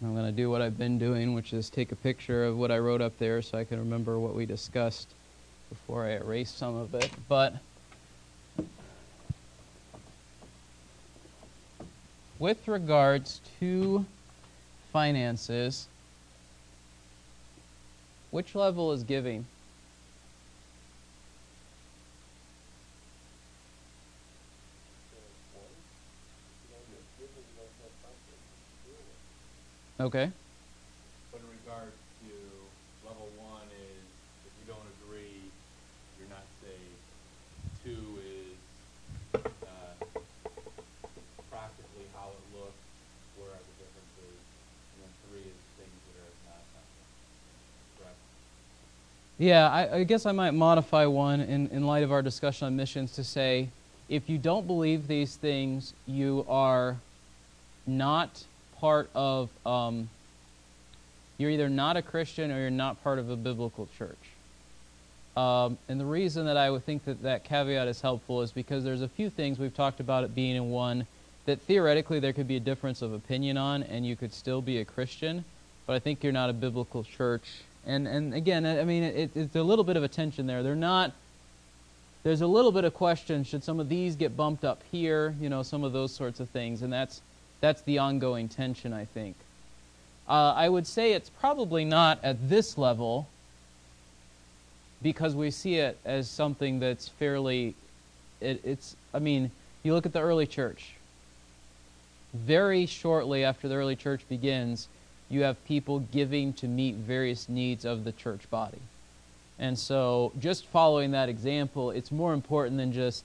I'm 0.00 0.14
going 0.14 0.26
to 0.26 0.30
do 0.30 0.48
what 0.48 0.62
I've 0.62 0.78
been 0.78 1.00
doing, 1.00 1.34
which 1.34 1.52
is 1.52 1.70
take 1.70 1.90
a 1.90 1.96
picture 1.96 2.44
of 2.44 2.56
what 2.56 2.70
I 2.70 2.78
wrote 2.78 3.00
up 3.00 3.18
there 3.18 3.42
so 3.42 3.58
I 3.58 3.64
can 3.64 3.80
remember 3.80 4.20
what 4.20 4.36
we 4.36 4.46
discussed 4.46 5.08
before 5.70 6.04
I 6.04 6.10
erase 6.10 6.52
some 6.52 6.76
of 6.76 6.94
it. 6.94 7.10
But 7.28 7.54
with 12.38 12.66
regards 12.68 13.40
to 13.60 14.04
finances, 14.92 15.86
which 18.30 18.54
level 18.54 18.92
is 18.92 19.02
giving? 19.02 19.46
Okay. 30.00 30.28
But 31.30 31.40
in 31.40 31.46
regards 31.64 31.94
to 32.26 32.34
level 33.06 33.28
one 33.38 33.62
is 33.72 34.04
if 34.44 34.52
you 34.58 34.66
don't 34.66 34.84
agree, 35.00 35.38
you're 36.18 36.28
not 36.28 36.42
saved. 36.60 37.00
Two 37.86 38.18
is 38.20 38.58
uh, 39.38 39.94
practically 41.48 42.04
how 42.18 42.26
it 42.34 42.44
looks, 42.58 42.82
where 43.38 43.54
are 43.54 43.64
the 43.64 43.74
differences, 43.78 44.36
and 44.36 44.98
then 45.06 45.12
three 45.30 45.46
is 45.46 45.60
things 45.78 45.94
that 46.10 46.16
are 46.20 46.34
not 46.50 46.58
essential. 46.68 47.04
Correct. 48.02 48.20
Yeah, 49.44 49.68
I, 49.68 49.96
I 49.96 50.04
guess 50.04 50.24
I 50.24 50.32
might 50.32 50.52
modify 50.52 51.04
one 51.04 51.42
in, 51.42 51.68
in 51.68 51.86
light 51.86 52.02
of 52.02 52.10
our 52.10 52.22
discussion 52.22 52.66
on 52.66 52.76
missions 52.76 53.12
to 53.16 53.24
say 53.24 53.68
if 54.08 54.30
you 54.30 54.38
don't 54.38 54.66
believe 54.66 55.06
these 55.06 55.36
things, 55.36 55.92
you 56.06 56.46
are 56.48 56.96
not 57.86 58.42
part 58.80 59.10
of, 59.14 59.50
um, 59.66 60.08
you're 61.36 61.50
either 61.50 61.68
not 61.68 61.98
a 61.98 62.00
Christian 62.00 62.50
or 62.50 62.58
you're 62.58 62.70
not 62.70 63.04
part 63.04 63.18
of 63.18 63.28
a 63.28 63.36
biblical 63.36 63.86
church. 63.98 64.16
Um, 65.36 65.76
and 65.90 66.00
the 66.00 66.06
reason 66.06 66.46
that 66.46 66.56
I 66.56 66.70
would 66.70 66.86
think 66.86 67.04
that 67.04 67.22
that 67.22 67.44
caveat 67.44 67.86
is 67.86 68.00
helpful 68.00 68.40
is 68.40 68.50
because 68.50 68.82
there's 68.82 69.02
a 69.02 69.08
few 69.08 69.28
things 69.28 69.58
we've 69.58 69.76
talked 69.76 70.00
about 70.00 70.24
it 70.24 70.34
being 70.34 70.56
in 70.56 70.70
one 70.70 71.06
that 71.44 71.60
theoretically 71.60 72.18
there 72.18 72.32
could 72.32 72.48
be 72.48 72.56
a 72.56 72.60
difference 72.60 73.02
of 73.02 73.12
opinion 73.12 73.58
on 73.58 73.82
and 73.82 74.06
you 74.06 74.16
could 74.16 74.32
still 74.32 74.62
be 74.62 74.78
a 74.78 74.86
Christian, 74.86 75.44
but 75.86 75.92
I 75.92 75.98
think 75.98 76.24
you're 76.24 76.32
not 76.32 76.48
a 76.48 76.54
biblical 76.54 77.04
church. 77.04 77.44
And, 77.86 78.08
and 78.08 78.34
again, 78.34 78.64
I 78.64 78.84
mean, 78.84 79.02
it, 79.02 79.30
it's 79.34 79.56
a 79.56 79.62
little 79.62 79.84
bit 79.84 79.96
of 79.96 80.02
a 80.02 80.08
tension 80.08 80.46
there. 80.46 80.62
They're 80.62 80.74
not, 80.74 81.12
there's 82.22 82.40
a 82.40 82.46
little 82.46 82.72
bit 82.72 82.84
of 82.84 82.94
question 82.94 83.44
should 83.44 83.62
some 83.62 83.80
of 83.80 83.88
these 83.88 84.16
get 84.16 84.36
bumped 84.36 84.64
up 84.64 84.82
here, 84.90 85.34
you 85.40 85.48
know, 85.48 85.62
some 85.62 85.84
of 85.84 85.92
those 85.92 86.12
sorts 86.12 86.40
of 86.40 86.48
things. 86.48 86.82
And 86.82 86.92
that's, 86.92 87.20
that's 87.60 87.82
the 87.82 87.98
ongoing 87.98 88.48
tension, 88.48 88.92
I 88.92 89.04
think. 89.04 89.36
Uh, 90.26 90.54
I 90.56 90.68
would 90.68 90.86
say 90.86 91.12
it's 91.12 91.28
probably 91.28 91.84
not 91.84 92.18
at 92.22 92.48
this 92.48 92.78
level 92.78 93.28
because 95.02 95.34
we 95.34 95.50
see 95.50 95.76
it 95.76 95.98
as 96.06 96.30
something 96.30 96.80
that's 96.80 97.08
fairly, 97.08 97.74
it, 98.40 98.62
it's, 98.64 98.96
I 99.12 99.18
mean, 99.18 99.50
you 99.82 99.92
look 99.92 100.06
at 100.06 100.14
the 100.14 100.22
early 100.22 100.46
church. 100.46 100.94
Very 102.32 102.86
shortly 102.86 103.44
after 103.44 103.68
the 103.68 103.74
early 103.74 103.96
church 103.96 104.22
begins, 104.30 104.88
you 105.28 105.42
have 105.42 105.62
people 105.64 106.00
giving 106.00 106.52
to 106.54 106.66
meet 106.66 106.96
various 106.96 107.48
needs 107.48 107.84
of 107.84 108.04
the 108.04 108.12
church 108.12 108.48
body. 108.50 108.80
And 109.58 109.78
so, 109.78 110.32
just 110.40 110.66
following 110.66 111.12
that 111.12 111.28
example, 111.28 111.90
it's 111.90 112.10
more 112.10 112.34
important 112.34 112.76
than 112.76 112.92
just 112.92 113.24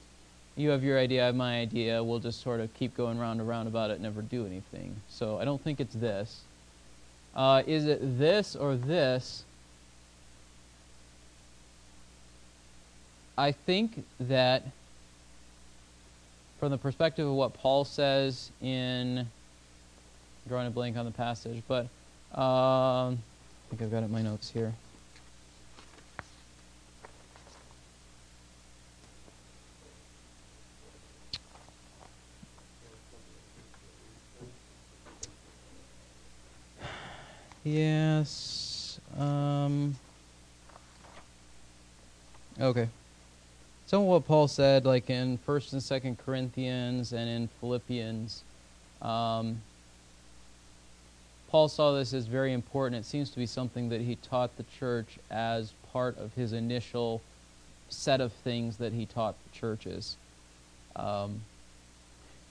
you 0.59 0.69
have 0.71 0.83
your 0.83 0.99
idea, 0.99 1.23
I 1.23 1.27
have 1.27 1.35
my 1.35 1.61
idea. 1.61 2.03
We'll 2.03 2.19
just 2.19 2.41
sort 2.41 2.59
of 2.59 2.73
keep 2.73 2.95
going 2.97 3.17
round 3.17 3.39
and 3.39 3.47
round 3.47 3.69
about 3.69 3.91
it, 3.91 4.01
never 4.01 4.21
do 4.21 4.45
anything. 4.45 4.95
So 5.07 5.39
I 5.39 5.45
don't 5.45 5.61
think 5.61 5.79
it's 5.79 5.95
this. 5.95 6.41
Uh, 7.33 7.63
is 7.65 7.85
it 7.85 8.19
this 8.19 8.57
or 8.57 8.75
this? 8.75 9.45
I 13.37 13.53
think 13.53 14.03
that 14.19 14.63
from 16.59 16.71
the 16.71 16.77
perspective 16.77 17.25
of 17.25 17.33
what 17.33 17.53
Paul 17.53 17.85
says 17.85 18.51
in 18.61 19.27
drawing 20.49 20.67
a 20.67 20.71
blank 20.71 20.97
on 20.97 21.05
the 21.05 21.11
passage, 21.11 21.61
but 21.67 21.83
um, 22.33 23.17
I 23.17 23.17
think 23.69 23.83
I've 23.83 23.91
got 23.91 24.01
it 24.01 24.05
in 24.05 24.11
my 24.11 24.23
notes 24.23 24.49
here. 24.49 24.73
Yes. 37.63 38.99
Um, 39.17 39.95
okay. 42.59 42.89
Some 43.85 44.01
of 44.01 44.07
what 44.07 44.25
Paul 44.25 44.47
said, 44.47 44.85
like 44.85 45.11
in 45.11 45.37
First 45.37 45.73
and 45.73 45.83
Second 45.83 46.17
Corinthians 46.17 47.13
and 47.13 47.29
in 47.29 47.49
Philippians, 47.59 48.43
um, 49.01 49.61
Paul 51.49 51.67
saw 51.67 51.93
this 51.93 52.13
as 52.13 52.27
very 52.27 52.53
important. 52.53 53.03
It 53.03 53.07
seems 53.07 53.31
to 53.31 53.37
be 53.37 53.47
something 53.47 53.89
that 53.89 54.01
he 54.01 54.15
taught 54.15 54.55
the 54.57 54.65
church 54.77 55.17
as 55.31 55.73
part 55.91 56.17
of 56.17 56.33
his 56.33 56.53
initial 56.53 57.21
set 57.89 58.21
of 58.21 58.31
things 58.31 58.77
that 58.77 58.93
he 58.93 59.07
taught 59.07 59.35
the 59.43 59.57
churches. 59.57 60.15
Um, 60.95 61.41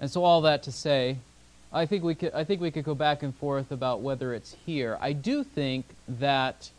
and 0.00 0.11
so, 0.11 0.24
all 0.24 0.40
that 0.42 0.64
to 0.64 0.72
say, 0.72 1.18
I 1.72 1.87
think 1.87 2.02
we 2.02 2.14
could 2.14 2.32
I 2.32 2.44
think 2.44 2.61
we 2.61 2.70
could 2.70 2.84
go 2.84 2.94
back 2.94 3.22
and 3.22 3.34
forth 3.34 3.70
about 3.70 4.00
whether 4.00 4.34
it's 4.34 4.56
here. 4.64 4.96
I 5.00 5.12
do 5.12 5.44
think 5.44 5.84
that 6.08 6.70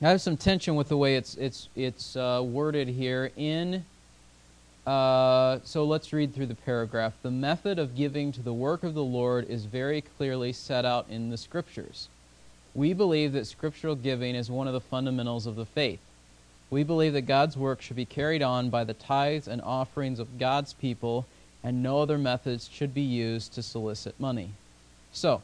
I 0.00 0.10
have 0.10 0.20
some 0.20 0.36
tension 0.36 0.76
with 0.76 0.88
the 0.88 0.96
way 0.96 1.16
it's 1.16 1.34
it's 1.36 1.68
it's 1.74 2.14
uh, 2.14 2.42
worded 2.44 2.88
here 2.88 3.32
in. 3.36 3.84
Uh, 4.88 5.60
so 5.64 5.84
let's 5.84 6.14
read 6.14 6.34
through 6.34 6.46
the 6.46 6.54
paragraph. 6.54 7.12
The 7.20 7.30
method 7.30 7.78
of 7.78 7.94
giving 7.94 8.32
to 8.32 8.40
the 8.40 8.54
work 8.54 8.82
of 8.82 8.94
the 8.94 9.04
Lord 9.04 9.46
is 9.50 9.66
very 9.66 10.00
clearly 10.00 10.50
set 10.50 10.86
out 10.86 11.04
in 11.10 11.28
the 11.28 11.36
Scriptures. 11.36 12.08
We 12.74 12.94
believe 12.94 13.34
that 13.34 13.46
scriptural 13.46 13.96
giving 13.96 14.34
is 14.34 14.50
one 14.50 14.66
of 14.66 14.72
the 14.72 14.80
fundamentals 14.80 15.46
of 15.46 15.56
the 15.56 15.66
faith. 15.66 16.00
We 16.70 16.84
believe 16.84 17.12
that 17.12 17.22
God's 17.22 17.54
work 17.54 17.82
should 17.82 17.96
be 17.96 18.06
carried 18.06 18.40
on 18.40 18.70
by 18.70 18.84
the 18.84 18.94
tithes 18.94 19.46
and 19.46 19.60
offerings 19.60 20.18
of 20.18 20.38
God's 20.38 20.72
people 20.72 21.26
and 21.62 21.82
no 21.82 22.00
other 22.00 22.16
methods 22.16 22.70
should 22.72 22.94
be 22.94 23.02
used 23.02 23.52
to 23.54 23.62
solicit 23.62 24.18
money. 24.18 24.52
So, 25.12 25.42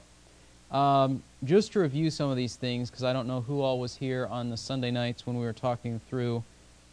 um, 0.70 1.22
just 1.44 1.72
to 1.72 1.80
review 1.80 2.10
some 2.10 2.30
of 2.30 2.38
these 2.38 2.56
things, 2.56 2.88
because 2.88 3.04
I 3.04 3.12
don't 3.12 3.28
know 3.28 3.42
who 3.42 3.60
all 3.60 3.78
was 3.78 3.96
here 3.96 4.26
on 4.30 4.48
the 4.48 4.56
Sunday 4.56 4.90
nights 4.90 5.26
when 5.26 5.36
we 5.36 5.44
were 5.44 5.52
talking 5.52 6.00
through 6.08 6.42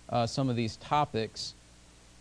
uh, 0.10 0.28
some 0.28 0.50
of 0.50 0.58
these 0.58 0.76
topics. 0.76 1.54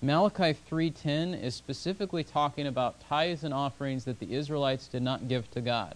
Malachi 0.03 0.55
3:10 0.55 1.35
is 1.35 1.55
specifically 1.55 2.25
talking 2.25 2.67
about 2.67 3.01
tithes 3.01 3.45
and 3.45 3.53
offerings 3.53 4.05
that 4.07 4.19
the 4.19 4.35
Israelites 4.35 4.87
did 4.87 5.03
not 5.03 5.29
give 5.29 5.51
to 5.51 5.61
God. 5.61 5.95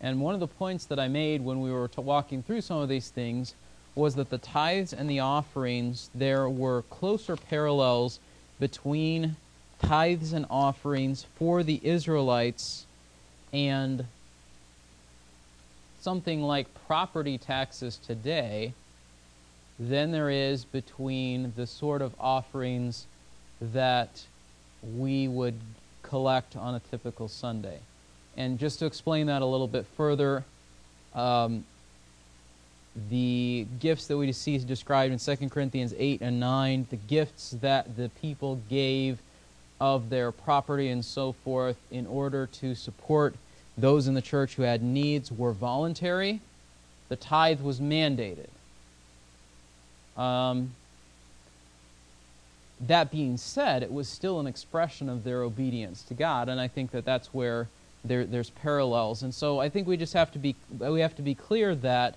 And 0.00 0.20
one 0.20 0.32
of 0.32 0.40
the 0.40 0.46
points 0.46 0.84
that 0.86 1.00
I 1.00 1.08
made 1.08 1.44
when 1.44 1.60
we 1.60 1.72
were 1.72 1.90
walking 1.96 2.44
through 2.44 2.60
some 2.60 2.78
of 2.78 2.88
these 2.88 3.10
things 3.10 3.54
was 3.96 4.14
that 4.14 4.30
the 4.30 4.38
tithes 4.38 4.92
and 4.92 5.10
the 5.10 5.18
offerings 5.18 6.08
there 6.14 6.48
were 6.48 6.82
closer 6.82 7.36
parallels 7.36 8.20
between 8.60 9.34
tithes 9.80 10.32
and 10.32 10.46
offerings 10.48 11.26
for 11.34 11.64
the 11.64 11.80
Israelites 11.82 12.86
and 13.52 14.06
something 16.00 16.42
like 16.42 16.68
property 16.86 17.38
taxes 17.38 17.96
today 17.96 18.72
than 19.80 20.12
there 20.12 20.28
is 20.28 20.66
between 20.66 21.54
the 21.56 21.66
sort 21.66 22.02
of 22.02 22.14
offerings 22.20 23.06
that 23.60 24.22
we 24.94 25.26
would 25.26 25.54
collect 26.02 26.54
on 26.54 26.74
a 26.74 26.80
typical 26.90 27.28
Sunday. 27.28 27.78
And 28.36 28.58
just 28.58 28.78
to 28.80 28.86
explain 28.86 29.26
that 29.28 29.40
a 29.40 29.46
little 29.46 29.66
bit 29.66 29.86
further, 29.96 30.44
um, 31.14 31.64
the 33.08 33.66
gifts 33.78 34.06
that 34.08 34.18
we 34.18 34.30
see 34.32 34.58
described 34.58 35.12
in 35.12 35.18
2 35.18 35.48
Corinthians 35.48 35.94
8 35.96 36.20
and 36.20 36.38
9, 36.38 36.86
the 36.90 36.96
gifts 36.96 37.56
that 37.62 37.96
the 37.96 38.10
people 38.20 38.60
gave 38.68 39.18
of 39.80 40.10
their 40.10 40.30
property 40.30 40.88
and 40.88 41.02
so 41.04 41.32
forth 41.32 41.76
in 41.90 42.06
order 42.06 42.46
to 42.46 42.74
support 42.74 43.34
those 43.78 44.06
in 44.06 44.14
the 44.14 44.22
church 44.22 44.56
who 44.56 44.62
had 44.62 44.82
needs 44.82 45.32
were 45.32 45.52
voluntary. 45.52 46.40
The 47.08 47.16
tithe 47.16 47.60
was 47.62 47.80
mandated. 47.80 48.48
Um, 50.16 50.74
that 52.80 53.10
being 53.10 53.36
said, 53.36 53.82
it 53.82 53.92
was 53.92 54.08
still 54.08 54.40
an 54.40 54.46
expression 54.46 55.08
of 55.08 55.24
their 55.24 55.42
obedience 55.42 56.02
to 56.04 56.14
God, 56.14 56.48
and 56.48 56.60
I 56.60 56.68
think 56.68 56.92
that 56.92 57.04
that's 57.04 57.32
where 57.34 57.68
there, 58.04 58.24
there's 58.24 58.50
parallels. 58.50 59.22
And 59.22 59.34
so 59.34 59.60
I 59.60 59.68
think 59.68 59.86
we 59.86 59.96
just 59.96 60.14
have 60.14 60.32
to 60.32 60.38
be 60.38 60.56
we 60.78 61.00
have 61.00 61.14
to 61.16 61.22
be 61.22 61.34
clear 61.34 61.74
that 61.76 62.16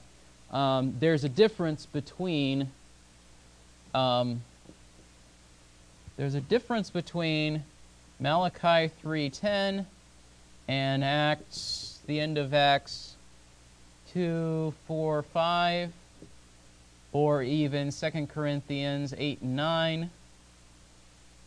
um, 0.51 0.95
there's 0.99 1.23
a 1.23 1.29
difference 1.29 1.85
between 1.85 2.69
um, 3.93 4.41
there's 6.15 6.35
a 6.35 6.41
difference 6.41 6.89
between 6.89 7.63
Malachi 8.19 8.91
3:10 9.03 9.85
and 10.67 11.03
Acts 11.03 11.99
the 12.05 12.19
end 12.19 12.37
of 12.37 12.53
Acts 12.53 13.15
2 14.13 14.73
4 14.87 15.23
5 15.23 15.93
or 17.13 17.41
even 17.41 17.91
2 17.91 18.27
Corinthians 18.27 19.13
8 19.17 19.41
and 19.41 19.55
9 19.55 20.09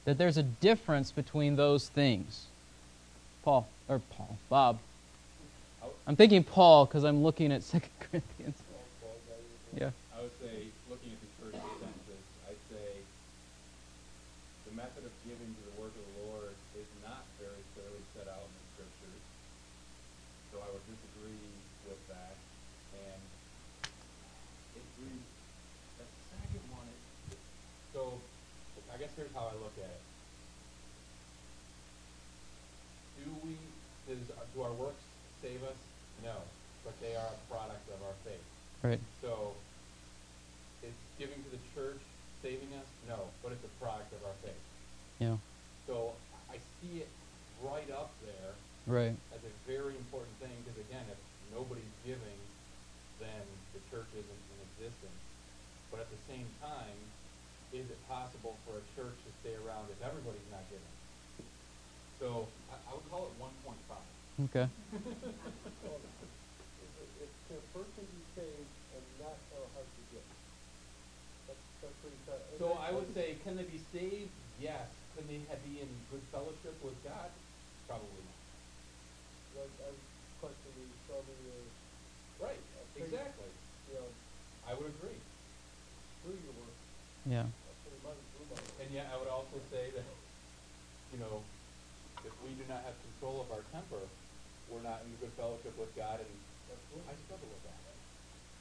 that 0.07 0.16
there's 0.16 0.37
a 0.37 0.42
difference 0.42 1.11
between 1.11 1.57
those 1.57 1.88
things. 1.88 2.46
Paul, 3.42 3.68
or 3.88 4.00
Paul, 4.11 4.38
Bob. 4.48 4.79
I'm 6.07 6.14
thinking 6.14 6.44
Paul 6.44 6.87
because 6.87 7.02
I'm 7.02 7.22
looking 7.22 7.50
at 7.50 7.62
2 7.66 7.81
Corinthians. 8.00 8.57
Yeah. 9.74 9.90
I 10.14 10.22
would 10.22 10.31
say, 10.38 10.70
looking 10.88 11.11
at 11.11 11.18
these 11.18 11.37
first 11.42 11.59
eight 11.59 11.79
sentences, 11.83 12.22
I'd 12.46 12.62
say 12.70 13.02
the 14.70 14.74
method 14.79 15.02
of 15.02 15.12
giving 15.26 15.50
to 15.50 15.62
the 15.74 15.74
work 15.83 15.90
of 15.90 16.07
the 16.07 16.16
Lord 16.31 16.55
is 16.79 16.87
not 17.02 17.26
very 17.42 17.61
clearly 17.74 18.02
set 18.14 18.31
out 18.31 18.46
in 18.46 18.52
the 18.55 18.64
scriptures. 18.79 19.22
So 20.55 20.62
I 20.62 20.70
would 20.70 20.87
disagree 20.87 21.50
with 21.90 22.00
that. 22.14 22.38
And 23.02 23.20
it 24.79 24.87
reads, 25.02 25.31
the 25.98 26.07
second 26.31 26.64
one 26.70 26.87
is, 26.87 27.37
so 27.90 28.22
I 28.94 28.96
guess 29.02 29.11
here's 29.18 29.26
how 29.37 29.53
I 29.53 29.57
look 29.61 29.77
at 29.77 29.85
it. 29.92 30.03
Do 33.20 33.29
we, 33.44 33.61
does, 34.09 34.25
do 34.57 34.62
our 34.64 34.72
works 34.72 35.05
save 35.44 35.61
us? 35.68 35.77
No, 36.25 36.40
but 36.85 36.96
they 37.05 37.12
are 37.12 37.29
a 37.29 37.40
product 37.53 37.85
of 37.92 38.01
our 38.01 38.16
faith. 38.25 38.40
Right. 38.81 39.01
So, 39.20 39.53
is 40.81 40.96
giving 41.20 41.37
to 41.44 41.51
the 41.53 41.61
church 41.77 42.01
saving 42.42 42.72
us? 42.81 42.88
No, 43.05 43.29
but 43.44 43.53
it's 43.53 43.64
a 43.64 43.72
product 43.77 44.09
of 44.16 44.25
our 44.25 44.37
faith. 44.40 44.64
Yeah. 45.20 45.37
So, 45.87 46.16
I 46.49 46.57
see 46.81 47.05
it 47.05 47.09
right 47.61 47.90
up 47.92 48.11
there 48.25 48.53
Right. 48.88 49.12
as 49.37 49.42
a 49.44 49.53
very 49.68 49.92
important 50.01 50.33
thing 50.40 50.55
because, 50.64 50.81
again, 50.88 51.05
if 51.12 51.20
nobody's 51.53 51.92
giving, 52.07 52.40
then 53.20 53.44
the 53.77 53.83
church 53.92 54.09
isn't 54.16 54.42
in 54.57 54.59
existence. 54.72 55.20
But 55.92 56.01
at 56.01 56.09
the 56.09 56.20
same 56.31 56.46
time, 56.62 56.96
is 57.79 57.89
it 57.91 58.01
possible 58.09 58.57
for 58.65 58.79
a 58.81 58.85
church 58.97 59.17
to 59.25 59.31
stay 59.45 59.55
around 59.65 59.89
if 59.93 60.01
everybody's 60.01 60.49
not 60.51 60.65
giving? 60.73 60.95
So, 62.21 62.49
I, 62.73 62.77
I 62.89 62.91
would 62.97 63.07
call 63.12 63.29
it 63.29 63.35
1.5. 63.37 63.53
Okay. 64.49 64.67
Well, 65.85 66.01
if, 67.21 67.31
if 67.51 67.57
a 67.57 67.61
person 67.77 68.05
be 68.05 68.25
saved 68.37 68.73
and 68.97 69.05
not 69.21 69.37
have 69.53 69.65
a 69.69 69.83
to 69.85 70.03
give? 70.12 70.29
That's, 71.49 71.65
that's 71.81 71.97
pretty 72.01 72.21
tough. 72.27 72.43
So 72.59 72.77
I 72.81 72.91
would 72.93 73.09
say, 73.15 73.37
can 73.45 73.57
they 73.57 73.65
be 73.69 73.81
saved? 73.93 74.33
Yes. 74.61 74.89
Can 75.17 75.25
they 75.29 75.41
ha- 75.49 75.61
be 75.65 75.81
in 75.81 75.89
good 76.12 76.25
fellowship 76.33 76.77
with 76.85 76.97
God? 77.05 77.29
Probably 77.89 78.25
not. 78.25 78.41
Like, 79.65 79.75
I'm 79.89 79.99
questioning 80.41 80.91
some 81.09 81.25
of 81.25 81.37
Right, 82.41 82.61
exactly. 82.97 83.49
you 83.89 83.95
know, 83.97 84.09
I 84.69 84.75
would 84.77 84.93
agree. 84.93 85.17
through 86.21 86.37
your 86.45 86.53
work, 86.61 86.77
Yeah. 87.25 87.49
that's 87.49 87.81
pretty 87.81 88.01
much 88.05 88.21
through 88.37 88.49
my 88.53 88.61
work. 88.61 88.76
And 88.87 88.94
yet 88.94 89.11
I 89.11 89.18
would 89.18 89.27
also 89.27 89.59
say 89.75 89.90
that, 89.99 90.07
you 91.11 91.18
know, 91.18 91.42
if 92.22 92.31
we 92.46 92.55
do 92.55 92.62
not 92.70 92.87
have 92.87 92.94
control 93.03 93.42
of 93.42 93.51
our 93.51 93.66
temper, 93.75 93.99
we're 94.70 94.87
not 94.87 95.03
in 95.03 95.11
good 95.18 95.35
fellowship 95.35 95.75
with 95.75 95.90
God, 95.99 96.22
and 96.22 96.31
Absolutely. 96.70 97.03
I 97.11 97.18
struggle 97.27 97.51
with 97.51 97.66
that. 97.66 97.83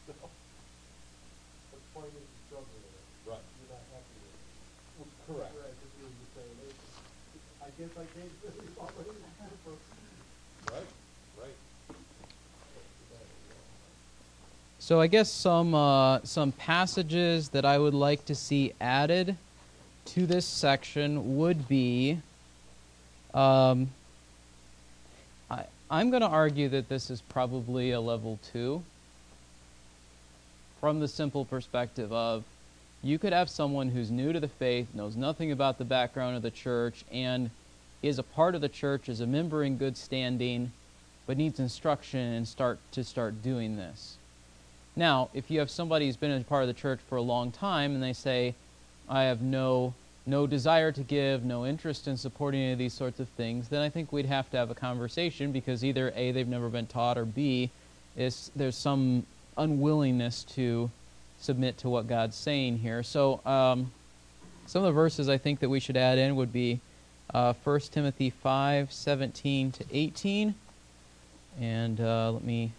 So, 0.09 0.13
the 0.17 1.81
point 1.93 2.09
is, 2.17 2.25
you 2.25 2.41
struggle 2.49 2.73
with 2.73 2.89
it. 2.89 3.05
Right. 3.29 3.37
You're 3.37 3.69
not 3.69 3.85
happy 3.93 4.17
with 4.17 4.33
it. 4.33 4.49
Well, 4.97 5.13
correct. 5.29 5.53
Right, 5.61 5.77
because 5.77 5.93
you 5.93 6.09
were 6.09 6.17
just 6.17 6.33
saying, 6.33 6.57
I 7.61 7.69
guess 7.77 7.93
I 7.93 8.05
can't 8.09 8.33
do 8.41 8.49
it 8.49 8.65
already. 8.81 9.13
Right, 10.73 10.89
right. 11.37 11.57
So 14.81 15.01
I 15.01 15.05
guess 15.05 15.29
some 15.29 15.77
uh, 15.77 16.25
some 16.25 16.51
passages 16.51 17.49
that 17.49 17.65
I 17.65 17.77
would 17.77 17.93
like 17.93 18.25
to 18.25 18.33
see 18.33 18.73
added 18.81 19.37
to 20.05 20.25
this 20.25 20.45
section 20.45 21.37
would 21.37 21.67
be. 21.67 22.19
Um, 23.33 23.89
I, 25.49 25.65
I'm 25.89 26.09
going 26.09 26.21
to 26.21 26.27
argue 26.27 26.69
that 26.69 26.89
this 26.89 27.09
is 27.09 27.21
probably 27.21 27.91
a 27.91 27.99
level 27.99 28.39
two. 28.51 28.83
From 30.79 30.99
the 30.99 31.07
simple 31.07 31.45
perspective 31.45 32.11
of, 32.13 32.43
you 33.03 33.19
could 33.19 33.33
have 33.33 33.49
someone 33.49 33.89
who's 33.89 34.09
new 34.09 34.33
to 34.33 34.39
the 34.39 34.47
faith, 34.47 34.87
knows 34.93 35.15
nothing 35.15 35.51
about 35.51 35.77
the 35.77 35.85
background 35.85 36.35
of 36.35 36.41
the 36.41 36.51
church, 36.51 37.03
and 37.11 37.49
is 38.01 38.19
a 38.19 38.23
part 38.23 38.55
of 38.55 38.61
the 38.61 38.69
church, 38.69 39.09
is 39.09 39.21
a 39.21 39.27
member 39.27 39.63
in 39.63 39.77
good 39.77 39.97
standing, 39.97 40.71
but 41.27 41.37
needs 41.37 41.59
instruction 41.59 42.19
and 42.19 42.47
start 42.47 42.79
to 42.91 43.03
start 43.03 43.41
doing 43.43 43.75
this. 43.77 44.17
Now, 44.95 45.29
if 45.33 45.51
you 45.51 45.59
have 45.59 45.69
somebody 45.69 46.05
who's 46.05 46.15
been 46.15 46.31
a 46.31 46.43
part 46.43 46.63
of 46.63 46.67
the 46.67 46.73
church 46.73 46.99
for 47.09 47.17
a 47.17 47.21
long 47.21 47.51
time 47.51 47.93
and 47.93 48.01
they 48.01 48.13
say, 48.13 48.55
I 49.09 49.23
have 49.23 49.41
no 49.41 49.93
no 50.25 50.47
desire 50.47 50.91
to 50.91 51.03
give, 51.03 51.43
no 51.45 51.65
interest 51.65 52.07
in 52.07 52.17
supporting 52.17 52.61
any 52.61 52.73
of 52.73 52.79
these 52.79 52.93
sorts 52.93 53.19
of 53.19 53.29
things, 53.29 53.69
then 53.69 53.81
I 53.81 53.89
think 53.89 54.11
we'd 54.11 54.25
have 54.25 54.49
to 54.51 54.57
have 54.57 54.71
a 54.71 54.75
conversation 54.75 55.51
because 55.51 55.85
either 55.85 56.11
A, 56.15 56.31
they've 56.31 56.47
never 56.47 56.69
been 56.69 56.87
taught, 56.87 57.17
or 57.17 57.25
B, 57.25 57.69
is 58.17 58.49
there's 58.55 58.75
some 58.75 59.25
unwillingness 59.57 60.43
to 60.55 60.89
submit 61.39 61.77
to 61.79 61.89
what 61.89 62.07
God's 62.07 62.35
saying 62.35 62.79
here. 62.79 63.03
So 63.03 63.39
um, 63.45 63.91
some 64.65 64.81
of 64.81 64.87
the 64.87 64.93
verses 64.93 65.29
I 65.29 65.37
think 65.37 65.59
that 65.59 65.69
we 65.69 65.79
should 65.79 65.97
add 65.97 66.17
in 66.17 66.35
would 66.37 66.51
be 66.51 66.79
uh, 67.33 67.53
1 67.63 67.79
Timothy 67.91 68.31
5, 68.31 68.91
17 68.91 69.71
to 69.73 69.85
18. 69.91 70.55
And 71.61 72.01
uh, 72.01 72.31
let 72.31 72.43
me 72.43 72.71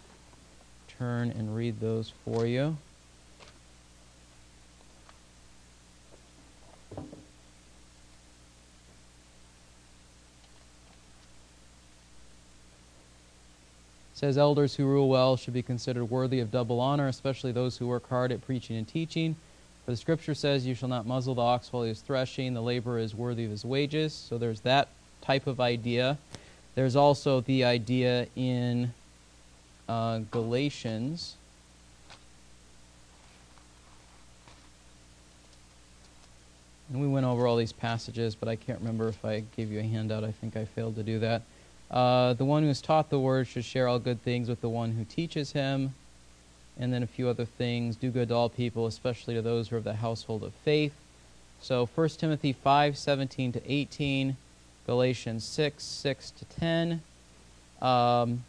turn 0.99 1.31
and 1.31 1.55
read 1.55 1.79
those 1.79 2.11
for 2.25 2.45
you. 2.45 2.77
Says 14.17 14.35
elders 14.35 14.73
who 14.75 14.83
rule 14.83 15.07
well 15.07 15.37
should 15.37 15.53
be 15.53 15.61
considered 15.61 16.05
worthy 16.05 16.39
of 16.39 16.49
double 16.49 16.79
honor, 16.79 17.07
especially 17.07 17.51
those 17.51 17.77
who 17.77 17.85
work 17.85 18.09
hard 18.09 18.31
at 18.31 18.41
preaching 18.41 18.75
and 18.75 18.87
teaching. 18.87 19.35
For 19.85 19.91
the 19.91 19.97
scripture 19.97 20.33
says, 20.33 20.65
You 20.65 20.73
shall 20.73 20.89
not 20.89 21.05
muzzle 21.05 21.35
the 21.35 21.43
ox 21.43 21.71
while 21.71 21.83
he 21.83 21.91
is 21.91 22.01
threshing, 22.01 22.55
the 22.55 22.61
laborer 22.61 22.97
is 22.97 23.13
worthy 23.13 23.45
of 23.45 23.51
his 23.51 23.63
wages. 23.63 24.15
So 24.15 24.39
there's 24.39 24.61
that 24.61 24.87
type 25.21 25.45
of 25.45 25.59
idea. 25.59 26.17
There's 26.73 26.95
also 26.95 27.41
the 27.41 27.63
idea 27.63 28.25
in 28.35 28.91
uh, 29.87 30.21
Galatians. 30.31 31.35
And 36.91 36.99
we 36.99 37.07
went 37.07 37.27
over 37.27 37.45
all 37.45 37.55
these 37.55 37.71
passages, 37.71 38.33
but 38.33 38.49
I 38.49 38.55
can't 38.55 38.79
remember 38.79 39.09
if 39.09 39.23
I 39.23 39.43
gave 39.55 39.71
you 39.71 39.79
a 39.79 39.83
handout. 39.83 40.23
I 40.23 40.31
think 40.31 40.57
I 40.57 40.65
failed 40.65 40.95
to 40.95 41.03
do 41.03 41.19
that. 41.19 41.43
Uh, 41.89 42.33
the 42.33 42.45
one 42.45 42.63
who 42.63 42.69
is 42.69 42.81
taught 42.81 43.09
the 43.09 43.19
word 43.19 43.47
should 43.47 43.63
share 43.63 43.87
all 43.87 43.99
good 43.99 44.21
things 44.21 44.49
with 44.49 44.61
the 44.61 44.69
one 44.69 44.91
who 44.91 45.05
teaches 45.05 45.53
him. 45.53 45.93
And 46.79 46.93
then 46.93 47.01
a 47.01 47.07
few 47.07 47.27
other 47.27 47.45
things. 47.45 47.95
Do 47.95 48.11
good 48.11 48.29
to 48.29 48.35
all 48.35 48.49
people, 48.49 48.85
especially 48.85 49.33
to 49.33 49.41
those 49.41 49.69
who 49.69 49.75
are 49.75 49.79
of 49.79 49.83
the 49.83 49.95
household 49.95 50.43
of 50.43 50.53
faith. 50.53 50.93
So 51.61 51.87
1 51.95 52.09
Timothy 52.09 52.53
5 52.53 52.97
17 52.97 53.53
to 53.53 53.71
18, 53.71 54.37
Galatians 54.85 55.43
6 55.43 55.83
6 55.83 56.31
to 56.31 56.45
10, 56.45 57.01
um, 57.81 58.43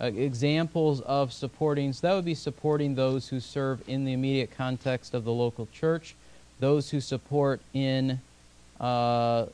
uh, 0.00 0.04
examples 0.04 1.00
of 1.00 1.32
supporting. 1.32 1.92
So 1.92 2.06
that 2.06 2.14
would 2.14 2.24
be 2.24 2.34
supporting 2.34 2.94
those 2.94 3.28
who 3.28 3.40
serve 3.40 3.82
in 3.88 4.04
the 4.04 4.12
immediate 4.12 4.56
context 4.56 5.14
of 5.14 5.24
the 5.24 5.32
local 5.32 5.66
church, 5.72 6.14
those 6.60 6.90
who 6.90 7.00
support 7.00 7.60
in 7.72 8.20
uh, 8.80 9.46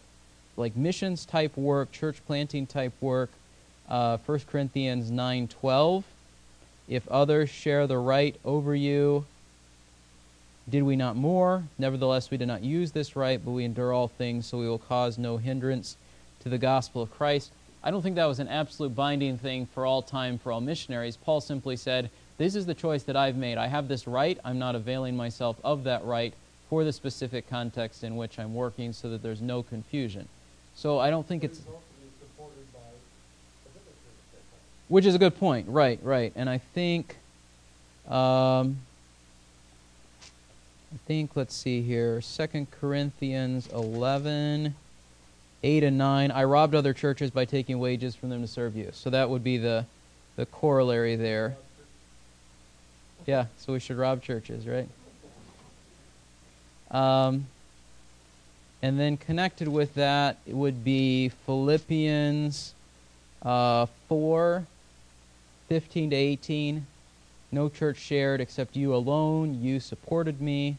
like 0.60 0.76
missions 0.76 1.24
type 1.24 1.56
work, 1.56 1.90
church 1.90 2.18
planting 2.26 2.66
type 2.66 2.92
work. 3.00 3.30
Uh, 3.88 4.18
1 4.18 4.46
Corinthians 4.46 5.10
9:12. 5.10 6.04
If 6.88 7.08
others 7.08 7.50
share 7.50 7.86
the 7.86 7.98
right 7.98 8.36
over 8.44 8.74
you, 8.74 9.24
did 10.68 10.82
we 10.82 10.94
not 10.94 11.16
more? 11.16 11.64
Nevertheless, 11.78 12.30
we 12.30 12.36
did 12.36 12.46
not 12.46 12.62
use 12.62 12.92
this 12.92 13.16
right, 13.16 13.44
but 13.44 13.50
we 13.50 13.64
endure 13.64 13.92
all 13.92 14.08
things, 14.08 14.46
so 14.46 14.58
we 14.58 14.68
will 14.68 14.78
cause 14.78 15.18
no 15.18 15.36
hindrance 15.36 15.96
to 16.40 16.48
the 16.48 16.58
gospel 16.58 17.02
of 17.02 17.10
Christ. 17.10 17.50
I 17.82 17.90
don't 17.90 18.02
think 18.02 18.16
that 18.16 18.26
was 18.26 18.38
an 18.40 18.48
absolute 18.48 18.94
binding 18.94 19.38
thing 19.38 19.66
for 19.66 19.86
all 19.86 20.02
time 20.02 20.38
for 20.38 20.52
all 20.52 20.60
missionaries. 20.60 21.16
Paul 21.16 21.40
simply 21.40 21.76
said, 21.76 22.10
This 22.38 22.54
is 22.54 22.66
the 22.66 22.74
choice 22.74 23.04
that 23.04 23.16
I've 23.16 23.36
made. 23.36 23.56
I 23.56 23.68
have 23.68 23.88
this 23.88 24.06
right. 24.06 24.38
I'm 24.44 24.58
not 24.58 24.74
availing 24.74 25.16
myself 25.16 25.56
of 25.64 25.84
that 25.84 26.04
right 26.04 26.34
for 26.68 26.84
the 26.84 26.92
specific 26.92 27.48
context 27.48 28.04
in 28.04 28.16
which 28.16 28.38
I'm 28.38 28.54
working 28.54 28.92
so 28.92 29.10
that 29.10 29.22
there's 29.22 29.42
no 29.42 29.62
confusion. 29.62 30.28
So 30.80 30.98
I 30.98 31.10
don't 31.10 31.28
think 31.28 31.44
it's. 31.44 31.60
Which 34.88 35.04
is 35.04 35.14
a 35.14 35.18
good 35.18 35.38
point. 35.38 35.68
Right, 35.68 36.00
right. 36.02 36.32
And 36.34 36.48
I 36.48 36.56
think. 36.56 37.16
Um, 38.08 38.78
I 40.92 40.96
think, 41.06 41.36
let's 41.36 41.54
see 41.54 41.82
here, 41.82 42.20
Second 42.20 42.72
Corinthians 42.72 43.68
11, 43.68 44.74
8 45.62 45.84
and 45.84 45.98
9. 45.98 46.30
I 46.32 46.42
robbed 46.44 46.74
other 46.74 46.92
churches 46.92 47.30
by 47.30 47.44
taking 47.44 47.78
wages 47.78 48.16
from 48.16 48.30
them 48.30 48.40
to 48.40 48.48
serve 48.48 48.74
you. 48.74 48.90
So 48.92 49.08
that 49.10 49.30
would 49.30 49.44
be 49.44 49.56
the, 49.56 49.86
the 50.34 50.46
corollary 50.46 51.14
there. 51.14 51.56
Yeah, 53.24 53.46
so 53.56 53.72
we 53.72 53.78
should 53.78 53.98
rob 53.98 54.20
churches, 54.20 54.66
right? 54.66 54.88
Um, 56.90 57.46
and 58.82 58.98
then 58.98 59.16
connected 59.16 59.68
with 59.68 59.94
that 59.94 60.38
would 60.46 60.82
be 60.82 61.28
Philippians 61.46 62.74
uh, 63.42 63.86
4, 64.08 64.64
15 65.68 66.10
to 66.10 66.16
18. 66.16 66.86
No 67.52 67.68
church 67.68 67.98
shared 67.98 68.40
except 68.40 68.76
you 68.76 68.94
alone. 68.94 69.60
You 69.62 69.80
supported 69.80 70.40
me. 70.40 70.76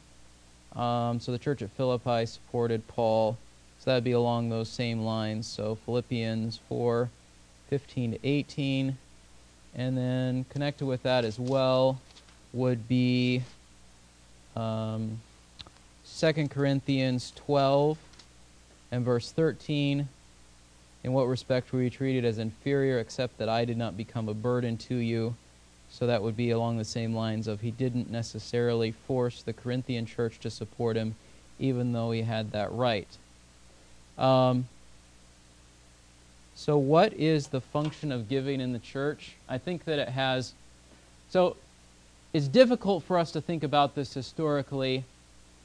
Um, 0.76 1.20
so 1.20 1.32
the 1.32 1.40
church 1.40 1.62
at 1.62 1.70
Philippi 1.72 2.26
supported 2.26 2.88
Paul. 2.88 3.38
So 3.80 3.92
that 3.92 3.96
would 3.96 4.04
be 4.04 4.12
along 4.12 4.50
those 4.50 4.70
same 4.70 5.02
lines. 5.02 5.48
So 5.48 5.76
Philippians 5.86 6.60
4, 6.70 7.10
15 7.70 8.12
to 8.14 8.20
18. 8.24 8.98
And 9.76 9.98
then 9.98 10.46
connected 10.50 10.86
with 10.86 11.04
that 11.04 11.26
as 11.26 11.40
well 11.40 12.00
would 12.54 12.88
be 12.88 13.44
um, 14.56 15.20
2 16.22 16.50
Corinthians 16.50 17.34
12 17.36 17.98
and 18.92 19.04
verse 19.04 19.32
13. 19.32 20.08
In 21.04 21.14
what 21.14 21.26
respect 21.26 21.74
were 21.74 21.82
you 21.82 21.90
treated 21.90 22.26
as 22.26 22.38
inferior, 22.38 23.00
except 23.00 23.40
that 23.40 23.50
I 23.50 23.66
did 23.66 23.76
not 23.76 23.98
become 23.98 24.30
a 24.30 24.36
burden 24.36 24.78
to 24.78 24.96
you? 24.96 25.34
So 25.90 26.06
that 26.06 26.22
would 26.22 26.38
be 26.38 26.52
along 26.52 26.78
the 26.78 26.86
same 26.86 27.16
lines 27.16 27.48
of 27.48 27.62
he 27.62 27.72
didn't 27.72 28.12
necessarily 28.12 28.92
force 28.92 29.42
the 29.42 29.52
Corinthian 29.52 30.06
church 30.06 30.40
to 30.42 30.52
support 30.52 30.96
him, 30.96 31.16
even 31.58 31.92
though 31.92 32.12
he 32.12 32.22
had 32.22 32.52
that 32.52 32.72
right. 32.72 33.08
Um, 34.16 34.68
so, 36.54 36.78
what 36.78 37.14
is 37.14 37.48
the 37.48 37.62
function 37.62 38.12
of 38.12 38.30
giving 38.30 38.62
in 38.62 38.74
the 38.74 38.80
church? 38.80 39.38
I 39.50 39.58
think 39.58 39.86
that 39.86 39.98
it 39.98 40.10
has. 40.10 40.54
So, 41.32 41.58
it's 42.32 42.48
difficult 42.48 43.06
for 43.06 43.18
us 43.18 43.32
to 43.32 43.42
think 43.42 43.64
about 43.64 43.96
this 43.96 44.14
historically 44.14 45.04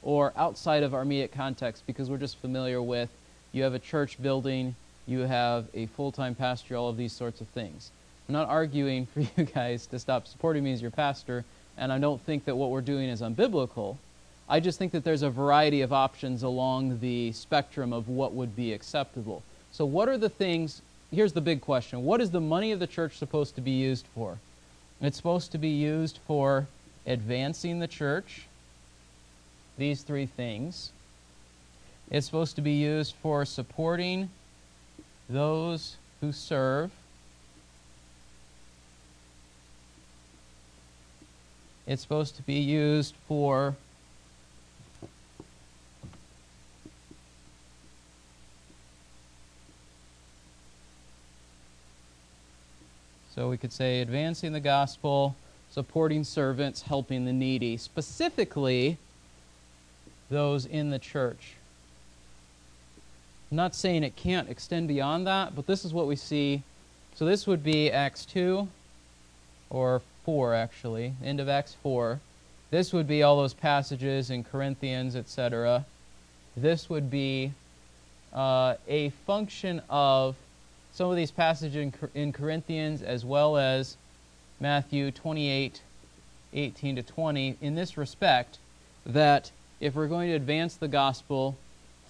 or 0.07 0.31
outside 0.37 0.83
of 0.83 0.93
our 0.93 1.01
immediate 1.01 1.33
context 1.33 1.83
because 1.85 2.09
we're 2.09 2.17
just 2.17 2.37
familiar 2.37 2.81
with 2.81 3.09
you 3.51 3.63
have 3.63 3.73
a 3.73 3.79
church 3.79 4.21
building, 4.21 4.73
you 5.05 5.19
have 5.19 5.65
a 5.73 5.85
full 5.87 6.13
time 6.13 6.33
pastor, 6.33 6.77
all 6.77 6.87
of 6.87 6.95
these 6.95 7.11
sorts 7.11 7.41
of 7.41 7.47
things. 7.49 7.91
I'm 8.29 8.33
not 8.33 8.47
arguing 8.47 9.05
for 9.13 9.19
you 9.19 9.43
guys 9.43 9.85
to 9.87 9.99
stop 9.99 10.25
supporting 10.25 10.63
me 10.63 10.71
as 10.71 10.81
your 10.81 10.91
pastor, 10.91 11.43
and 11.77 11.91
I 11.91 11.99
don't 11.99 12.21
think 12.21 12.45
that 12.45 12.55
what 12.55 12.69
we're 12.69 12.79
doing 12.79 13.09
is 13.09 13.21
unbiblical. 13.21 13.97
I 14.47 14.61
just 14.61 14.79
think 14.79 14.93
that 14.93 15.03
there's 15.03 15.23
a 15.23 15.29
variety 15.29 15.81
of 15.81 15.91
options 15.91 16.41
along 16.41 17.01
the 17.01 17.33
spectrum 17.33 17.91
of 17.91 18.07
what 18.07 18.33
would 18.33 18.55
be 18.55 18.71
acceptable. 18.71 19.43
So, 19.73 19.83
what 19.83 20.07
are 20.07 20.17
the 20.17 20.29
things? 20.29 20.81
Here's 21.11 21.33
the 21.33 21.41
big 21.41 21.59
question 21.59 22.05
What 22.05 22.21
is 22.21 22.31
the 22.31 22.39
money 22.39 22.71
of 22.71 22.79
the 22.79 22.87
church 22.87 23.17
supposed 23.17 23.55
to 23.55 23.61
be 23.61 23.71
used 23.71 24.05
for? 24.15 24.37
It's 25.01 25.17
supposed 25.17 25.51
to 25.51 25.57
be 25.57 25.67
used 25.67 26.19
for 26.25 26.67
advancing 27.05 27.79
the 27.79 27.87
church, 27.87 28.46
these 29.77 30.01
three 30.01 30.25
things. 30.25 30.91
It's 32.09 32.25
supposed 32.25 32.55
to 32.55 32.61
be 32.61 32.71
used 32.71 33.15
for 33.21 33.45
supporting 33.45 34.29
those 35.29 35.97
who 36.21 36.31
serve. 36.31 36.91
It's 41.85 42.01
supposed 42.01 42.35
to 42.37 42.41
be 42.41 42.59
used 42.59 43.15
for 43.27 43.75
So 53.37 53.49
we 53.49 53.57
could 53.57 53.71
say 53.71 54.01
advancing 54.01 54.51
the 54.51 54.59
gospel, 54.59 55.35
supporting 55.69 56.23
servants, 56.23 56.81
helping 56.81 57.25
the 57.25 57.33
needy, 57.33 57.77
specifically 57.77 58.97
those 60.29 60.65
in 60.65 60.89
the 60.89 60.99
church. 60.99 61.53
I'm 63.49 63.57
not 63.57 63.75
saying 63.75 64.03
it 64.03 64.15
can't 64.15 64.49
extend 64.49 64.87
beyond 64.87 65.25
that, 65.27 65.55
but 65.55 65.67
this 65.67 65.85
is 65.85 65.93
what 65.93 66.07
we 66.07 66.15
see. 66.15 66.63
So 67.15 67.25
this 67.25 67.47
would 67.47 67.63
be 67.63 67.89
Acts 67.89 68.25
2 68.25 68.67
or 69.69 70.01
4 70.25 70.53
actually, 70.53 71.13
end 71.23 71.39
of 71.39 71.47
Acts 71.47 71.75
4. 71.81 72.19
This 72.69 72.91
would 72.91 73.07
be 73.07 73.23
all 73.23 73.37
those 73.37 73.53
passages 73.53 74.29
in 74.29 74.43
Corinthians, 74.43 75.15
etc. 75.15 75.85
This 76.57 76.89
would 76.89 77.09
be 77.09 77.53
uh, 78.33 78.75
a 78.87 79.09
function 79.25 79.81
of 79.89 80.35
some 80.91 81.09
of 81.09 81.15
these 81.15 81.31
passages 81.31 81.75
in, 81.75 81.93
in 82.13 82.33
Corinthians 82.33 83.01
as 83.01 83.23
well 83.23 83.55
as 83.55 83.95
Matthew 84.59 85.11
28, 85.11 85.81
18 86.53 86.95
to 86.97 87.03
20, 87.03 87.57
in 87.61 87.75
this 87.75 87.97
respect, 87.97 88.57
that 89.05 89.51
if 89.79 89.95
we're 89.95 90.07
going 90.07 90.29
to 90.29 90.35
advance 90.35 90.75
the 90.75 90.87
gospel, 90.87 91.57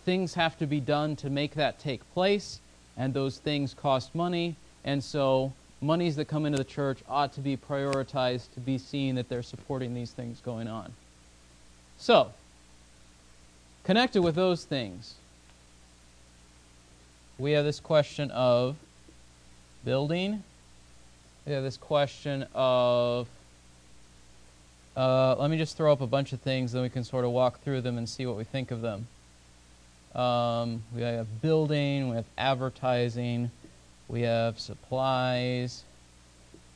things 0.05 0.33
have 0.35 0.57
to 0.59 0.65
be 0.65 0.79
done 0.79 1.15
to 1.17 1.29
make 1.29 1.55
that 1.55 1.79
take 1.79 2.01
place, 2.13 2.59
and 2.95 3.13
those 3.13 3.37
things 3.39 3.73
cost 3.73 4.15
money, 4.15 4.55
and 4.85 5.03
so 5.03 5.51
monies 5.81 6.15
that 6.15 6.25
come 6.25 6.45
into 6.45 6.57
the 6.57 6.63
church 6.63 6.99
ought 7.07 7.33
to 7.33 7.41
be 7.41 7.57
prioritized 7.57 8.53
to 8.53 8.59
be 8.59 8.77
seen 8.77 9.15
that 9.15 9.29
they're 9.29 9.43
supporting 9.43 9.93
these 9.93 10.11
things 10.11 10.39
going 10.39 10.67
on. 10.67 10.93
So, 11.97 12.31
connected 13.83 14.21
with 14.21 14.35
those 14.35 14.63
things, 14.63 15.15
we 17.37 17.51
have 17.51 17.65
this 17.65 17.79
question 17.79 18.31
of 18.31 18.75
building. 19.85 20.43
We 21.45 21.53
have 21.53 21.63
this 21.63 21.77
question 21.77 22.45
of. 22.53 23.27
Uh, 24.97 25.35
let 25.37 25.51
me 25.51 25.59
just 25.59 25.77
throw 25.77 25.91
up 25.91 26.01
a 26.01 26.07
bunch 26.07 26.33
of 26.33 26.41
things, 26.41 26.71
then 26.71 26.81
we 26.81 26.89
can 26.89 27.03
sort 27.03 27.23
of 27.23 27.29
walk 27.29 27.61
through 27.61 27.81
them 27.81 27.99
and 27.99 28.09
see 28.09 28.25
what 28.25 28.35
we 28.35 28.43
think 28.43 28.71
of 28.71 28.81
them. 28.81 29.07
Um, 30.15 30.81
we 30.95 31.03
have 31.03 31.39
building, 31.39 32.09
we 32.09 32.15
have 32.15 32.25
advertising, 32.35 33.51
we 34.07 34.21
have 34.21 34.59
supplies, 34.59 35.83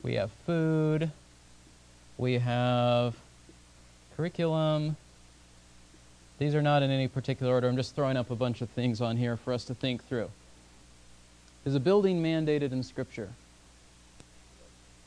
we 0.04 0.14
have 0.14 0.30
food, 0.46 1.10
we 2.16 2.34
have 2.34 3.16
curriculum. 4.16 4.96
These 6.38 6.54
are 6.54 6.62
not 6.62 6.84
in 6.84 6.92
any 6.92 7.08
particular 7.08 7.52
order. 7.52 7.68
I'm 7.68 7.76
just 7.76 7.96
throwing 7.96 8.16
up 8.16 8.30
a 8.30 8.36
bunch 8.36 8.60
of 8.60 8.68
things 8.70 9.00
on 9.00 9.16
here 9.16 9.36
for 9.36 9.52
us 9.52 9.64
to 9.64 9.74
think 9.74 10.04
through. 10.04 10.30
Is 11.64 11.74
a 11.74 11.80
building 11.80 12.22
mandated 12.22 12.70
in 12.70 12.84
Scripture? 12.84 13.30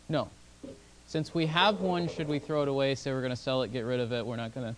No. 0.10 0.30
Since 1.16 1.34
we 1.34 1.46
have 1.46 1.80
one, 1.80 2.10
should 2.10 2.28
we 2.28 2.40
throw 2.40 2.64
it 2.64 2.68
away, 2.68 2.94
say 2.94 3.14
we're 3.14 3.22
going 3.22 3.30
to 3.30 3.38
sell 3.38 3.62
it, 3.62 3.72
get 3.72 3.86
rid 3.86 4.02
of 4.02 4.12
it, 4.12 4.26
we're 4.26 4.36
not 4.36 4.54
going 4.54 4.68
to? 4.68 4.76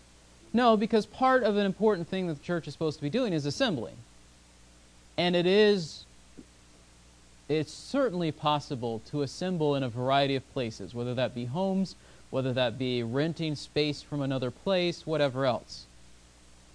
No, 0.53 0.77
because 0.77 1.07
part 1.07 1.41
of 1.41 1.57
an 1.57 1.65
important 1.65 2.07
thing 2.09 2.27
that 2.27 2.35
the 2.35 2.43
church 2.43 2.67
is 2.67 2.73
supposed 2.73 2.99
to 2.99 3.01
be 3.01 3.09
doing 3.09 3.33
is 3.33 3.47
assembling. 3.47 3.95
And 5.17 5.35
it 5.35 5.47
is, 5.47 6.05
it's 7.49 7.73
certainly 7.73 8.31
possible 8.31 9.01
to 9.09 9.23
assemble 9.23 9.73
in 9.73 9.81
a 9.81 9.89
variety 9.89 10.35
of 10.35 10.47
places, 10.53 10.93
whether 10.93 11.15
that 11.15 11.33
be 11.33 11.45
homes, 11.45 11.95
whether 12.29 12.53
that 12.53 12.77
be 12.77 13.01
renting 13.01 13.55
space 13.55 14.03
from 14.03 14.21
another 14.21 14.51
place, 14.51 15.07
whatever 15.07 15.47
else. 15.47 15.87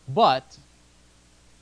But 0.09 0.59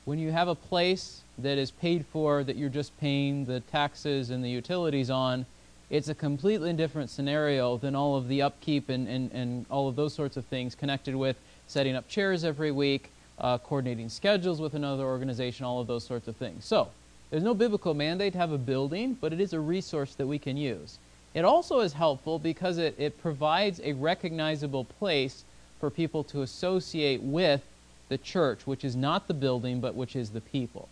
when 0.05 0.17
you 0.17 0.31
have 0.31 0.47
a 0.47 0.55
place 0.55 1.21
that 1.37 1.59
is 1.59 1.69
paid 1.69 2.07
for, 2.07 2.43
that 2.45 2.55
you're 2.55 2.67
just 2.67 2.99
paying 2.99 3.45
the 3.45 3.59
taxes 3.59 4.31
and 4.31 4.43
the 4.43 4.49
utilities 4.49 5.11
on, 5.11 5.45
it's 5.91 6.07
a 6.07 6.15
completely 6.15 6.71
different 6.71 7.09
scenario 7.09 7.75
than 7.77 7.95
all 7.95 8.15
of 8.15 8.29
the 8.29 8.41
upkeep 8.41 8.87
and, 8.87 9.09
and, 9.09 9.29
and 9.33 9.65
all 9.69 9.89
of 9.89 9.97
those 9.97 10.13
sorts 10.13 10.37
of 10.37 10.45
things 10.45 10.73
connected 10.73 11.13
with 11.13 11.35
setting 11.67 11.97
up 11.97 12.07
chairs 12.07 12.45
every 12.45 12.71
week, 12.71 13.09
uh, 13.39 13.57
coordinating 13.57 14.07
schedules 14.07 14.61
with 14.61 14.73
another 14.73 15.03
organization, 15.03 15.65
all 15.65 15.81
of 15.81 15.87
those 15.87 16.05
sorts 16.05 16.29
of 16.29 16.35
things. 16.37 16.63
So, 16.63 16.87
there's 17.29 17.43
no 17.43 17.53
biblical 17.53 17.93
mandate 17.93 18.33
to 18.33 18.39
have 18.39 18.53
a 18.53 18.57
building, 18.57 19.17
but 19.19 19.33
it 19.33 19.41
is 19.41 19.51
a 19.51 19.59
resource 19.59 20.15
that 20.15 20.27
we 20.27 20.39
can 20.39 20.55
use. 20.55 20.97
It 21.33 21.43
also 21.43 21.79
is 21.81 21.91
helpful 21.91 22.39
because 22.39 22.77
it, 22.77 22.95
it 22.97 23.21
provides 23.21 23.81
a 23.83 23.91
recognizable 23.93 24.85
place 24.85 25.43
for 25.81 25.89
people 25.89 26.23
to 26.25 26.41
associate 26.41 27.21
with 27.21 27.61
the 28.07 28.17
church, 28.17 28.65
which 28.65 28.85
is 28.85 28.95
not 28.95 29.27
the 29.27 29.33
building, 29.33 29.81
but 29.81 29.95
which 29.95 30.15
is 30.15 30.29
the 30.29 30.41
people. 30.41 30.87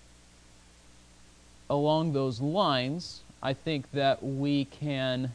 Along 1.70 2.12
those 2.12 2.42
lines, 2.42 3.22
I 3.42 3.54
think 3.54 3.90
that 3.92 4.24
we 4.24 4.66
can. 4.66 5.32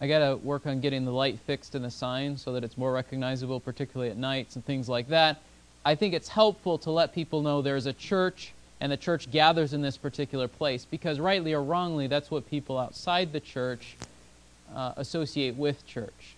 I 0.00 0.06
got 0.06 0.18
to 0.18 0.36
work 0.36 0.66
on 0.66 0.80
getting 0.80 1.04
the 1.04 1.12
light 1.12 1.38
fixed 1.40 1.74
in 1.74 1.82
the 1.82 1.90
sign 1.90 2.36
so 2.36 2.52
that 2.52 2.62
it's 2.62 2.76
more 2.76 2.92
recognizable, 2.92 3.60
particularly 3.60 4.10
at 4.10 4.18
nights 4.18 4.54
and 4.54 4.64
things 4.64 4.88
like 4.88 5.08
that. 5.08 5.40
I 5.84 5.94
think 5.94 6.14
it's 6.14 6.28
helpful 6.28 6.76
to 6.78 6.90
let 6.90 7.14
people 7.14 7.42
know 7.42 7.62
there's 7.62 7.86
a 7.86 7.92
church 7.92 8.52
and 8.80 8.92
the 8.92 8.96
church 8.96 9.30
gathers 9.30 9.72
in 9.72 9.80
this 9.80 9.96
particular 9.96 10.48
place 10.48 10.84
because, 10.84 11.18
rightly 11.18 11.54
or 11.54 11.62
wrongly, 11.62 12.08
that's 12.08 12.30
what 12.30 12.48
people 12.50 12.78
outside 12.78 13.32
the 13.32 13.40
church 13.40 13.96
uh, 14.74 14.92
associate 14.96 15.56
with 15.56 15.86
church. 15.86 16.34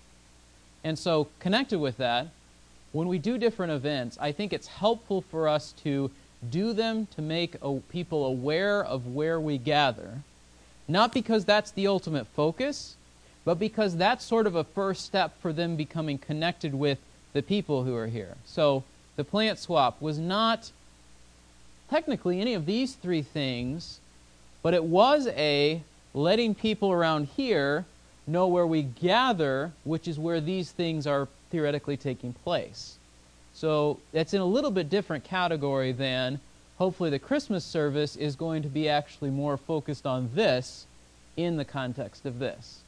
And 0.84 0.98
so, 0.98 1.28
connected 1.40 1.80
with 1.80 1.96
that, 1.96 2.28
when 2.92 3.08
we 3.08 3.18
do 3.18 3.38
different 3.38 3.72
events, 3.72 4.16
I 4.20 4.32
think 4.32 4.52
it's 4.52 4.68
helpful 4.68 5.20
for 5.20 5.48
us 5.48 5.72
to 5.82 6.10
do 6.50 6.72
them 6.72 7.06
to 7.16 7.22
make 7.22 7.56
people 7.88 8.24
aware 8.24 8.84
of 8.84 9.06
where 9.06 9.40
we 9.40 9.58
gather. 9.58 10.18
Not 10.86 11.12
because 11.12 11.44
that's 11.44 11.70
the 11.70 11.86
ultimate 11.86 12.26
focus, 12.28 12.96
but 13.44 13.58
because 13.58 13.96
that's 13.96 14.24
sort 14.24 14.46
of 14.46 14.54
a 14.54 14.64
first 14.64 15.04
step 15.04 15.40
for 15.40 15.52
them 15.52 15.76
becoming 15.76 16.18
connected 16.18 16.74
with 16.74 16.98
the 17.32 17.42
people 17.42 17.84
who 17.84 17.94
are 17.94 18.06
here. 18.06 18.36
So 18.44 18.84
the 19.16 19.24
plant 19.24 19.58
swap 19.58 20.00
was 20.00 20.18
not 20.18 20.70
technically 21.90 22.40
any 22.40 22.54
of 22.54 22.66
these 22.66 22.94
three 22.94 23.22
things, 23.22 24.00
but 24.62 24.74
it 24.74 24.84
was 24.84 25.26
a 25.28 25.82
letting 26.14 26.54
people 26.54 26.92
around 26.92 27.28
here 27.36 27.84
know 28.26 28.46
where 28.46 28.66
we 28.66 28.82
gather, 28.82 29.72
which 29.84 30.06
is 30.06 30.18
where 30.18 30.40
these 30.40 30.70
things 30.70 31.06
are 31.06 31.28
theoretically 31.50 31.96
taking 31.96 32.34
place. 32.34 32.97
So 33.58 33.98
that's 34.12 34.34
in 34.34 34.40
a 34.40 34.46
little 34.46 34.70
bit 34.70 34.88
different 34.88 35.24
category 35.24 35.90
than 35.90 36.38
hopefully 36.76 37.10
the 37.10 37.18
Christmas 37.18 37.64
service 37.64 38.14
is 38.14 38.36
going 38.36 38.62
to 38.62 38.68
be 38.68 38.88
actually 38.88 39.30
more 39.30 39.56
focused 39.56 40.06
on 40.06 40.30
this 40.32 40.86
in 41.36 41.56
the 41.56 41.64
context 41.64 42.24
of 42.24 42.38
this. 42.38 42.78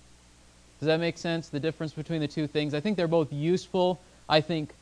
Does 0.79 0.87
that 0.87 1.01
make 1.01 1.18
sense? 1.18 1.49
The 1.49 1.59
difference 1.59 1.93
between 1.93 2.21
the 2.21 2.29
two 2.29 2.47
things? 2.47 2.73
I 2.73 2.79
think 2.79 2.97
they're 2.97 3.09
both 3.09 3.33
useful. 3.33 3.99
I 4.29 4.41
think 4.41 4.73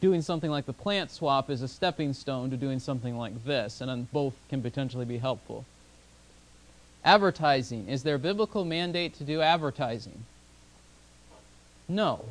doing 0.00 0.20
something 0.20 0.50
like 0.50 0.66
the 0.66 0.72
plant 0.72 1.12
swap 1.12 1.48
is 1.48 1.62
a 1.62 1.68
stepping 1.68 2.12
stone 2.12 2.50
to 2.50 2.56
doing 2.56 2.80
something 2.80 3.16
like 3.16 3.44
this, 3.44 3.80
and 3.80 4.10
both 4.10 4.34
can 4.48 4.62
potentially 4.62 5.04
be 5.04 5.18
helpful. 5.18 5.64
Advertising. 7.04 7.88
Is 7.88 8.02
there 8.02 8.16
a 8.16 8.18
biblical 8.18 8.64
mandate 8.64 9.14
to 9.18 9.22
do 9.22 9.40
advertising? 9.42 10.24
No. 11.88 12.24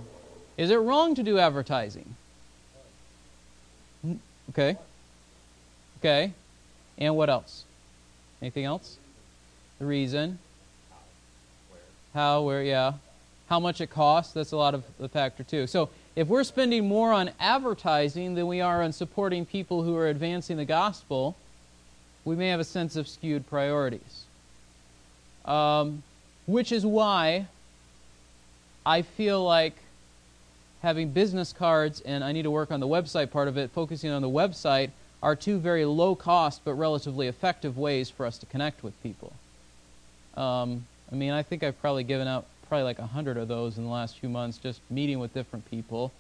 Is 0.57 0.69
it 0.69 0.75
wrong 0.75 1.15
to 1.15 1.23
do 1.23 1.39
advertising? 1.39 2.17
Okay. 4.49 4.77
Okay. 5.99 6.33
And 6.97 7.15
what 7.15 7.29
else? 7.29 7.63
Anything 8.41 8.65
else? 8.65 8.97
The 9.79 9.85
reason. 9.85 10.39
How, 12.13 12.41
where, 12.41 12.63
yeah. 12.63 12.93
How 13.49 13.59
much 13.59 13.81
it 13.81 13.89
costs, 13.89 14.33
that's 14.33 14.51
a 14.51 14.57
lot 14.57 14.73
of 14.73 14.83
the 14.99 15.09
factor 15.09 15.43
too. 15.43 15.67
So 15.67 15.89
if 16.15 16.27
we're 16.27 16.43
spending 16.43 16.87
more 16.87 17.11
on 17.11 17.31
advertising 17.39 18.35
than 18.35 18.47
we 18.47 18.61
are 18.61 18.81
on 18.81 18.93
supporting 18.93 19.45
people 19.45 19.83
who 19.83 19.95
are 19.95 20.07
advancing 20.07 20.57
the 20.57 20.65
gospel, 20.65 21.35
we 22.25 22.35
may 22.35 22.49
have 22.49 22.59
a 22.59 22.65
sense 22.65 22.95
of 22.95 23.07
skewed 23.07 23.47
priorities. 23.47 24.23
Um, 25.45 26.03
which 26.45 26.71
is 26.71 26.85
why 26.85 27.47
I 28.85 29.01
feel 29.01 29.43
like 29.43 29.75
having 30.83 31.09
business 31.09 31.53
cards 31.53 32.01
and 32.01 32.23
I 32.23 32.33
need 32.33 32.43
to 32.43 32.51
work 32.51 32.69
on 32.69 32.81
the 32.81 32.87
website 32.87 33.31
part 33.31 33.47
of 33.47 33.57
it, 33.57 33.71
focusing 33.71 34.11
on 34.11 34.21
the 34.21 34.29
website, 34.29 34.91
are 35.23 35.35
two 35.35 35.57
very 35.57 35.85
low 35.85 36.13
cost 36.13 36.61
but 36.65 36.73
relatively 36.73 37.27
effective 37.27 37.77
ways 37.77 38.09
for 38.09 38.25
us 38.25 38.37
to 38.37 38.45
connect 38.45 38.83
with 38.83 38.93
people. 39.01 39.31
Um, 40.35 40.85
I 41.11 41.15
mean, 41.15 41.31
I 41.31 41.41
think 41.41 41.63
I've 41.63 41.79
probably 41.79 42.03
given 42.03 42.27
out 42.27 42.45
probably 42.67 42.83
like 42.83 42.99
a 42.99 43.05
hundred 43.05 43.37
of 43.37 43.47
those 43.47 43.77
in 43.77 43.85
the 43.85 43.89
last 43.89 44.19
few 44.19 44.27
months, 44.27 44.57
just 44.57 44.81
meeting 44.89 45.19
with 45.19 45.33
different 45.33 45.69
people. 45.71 46.11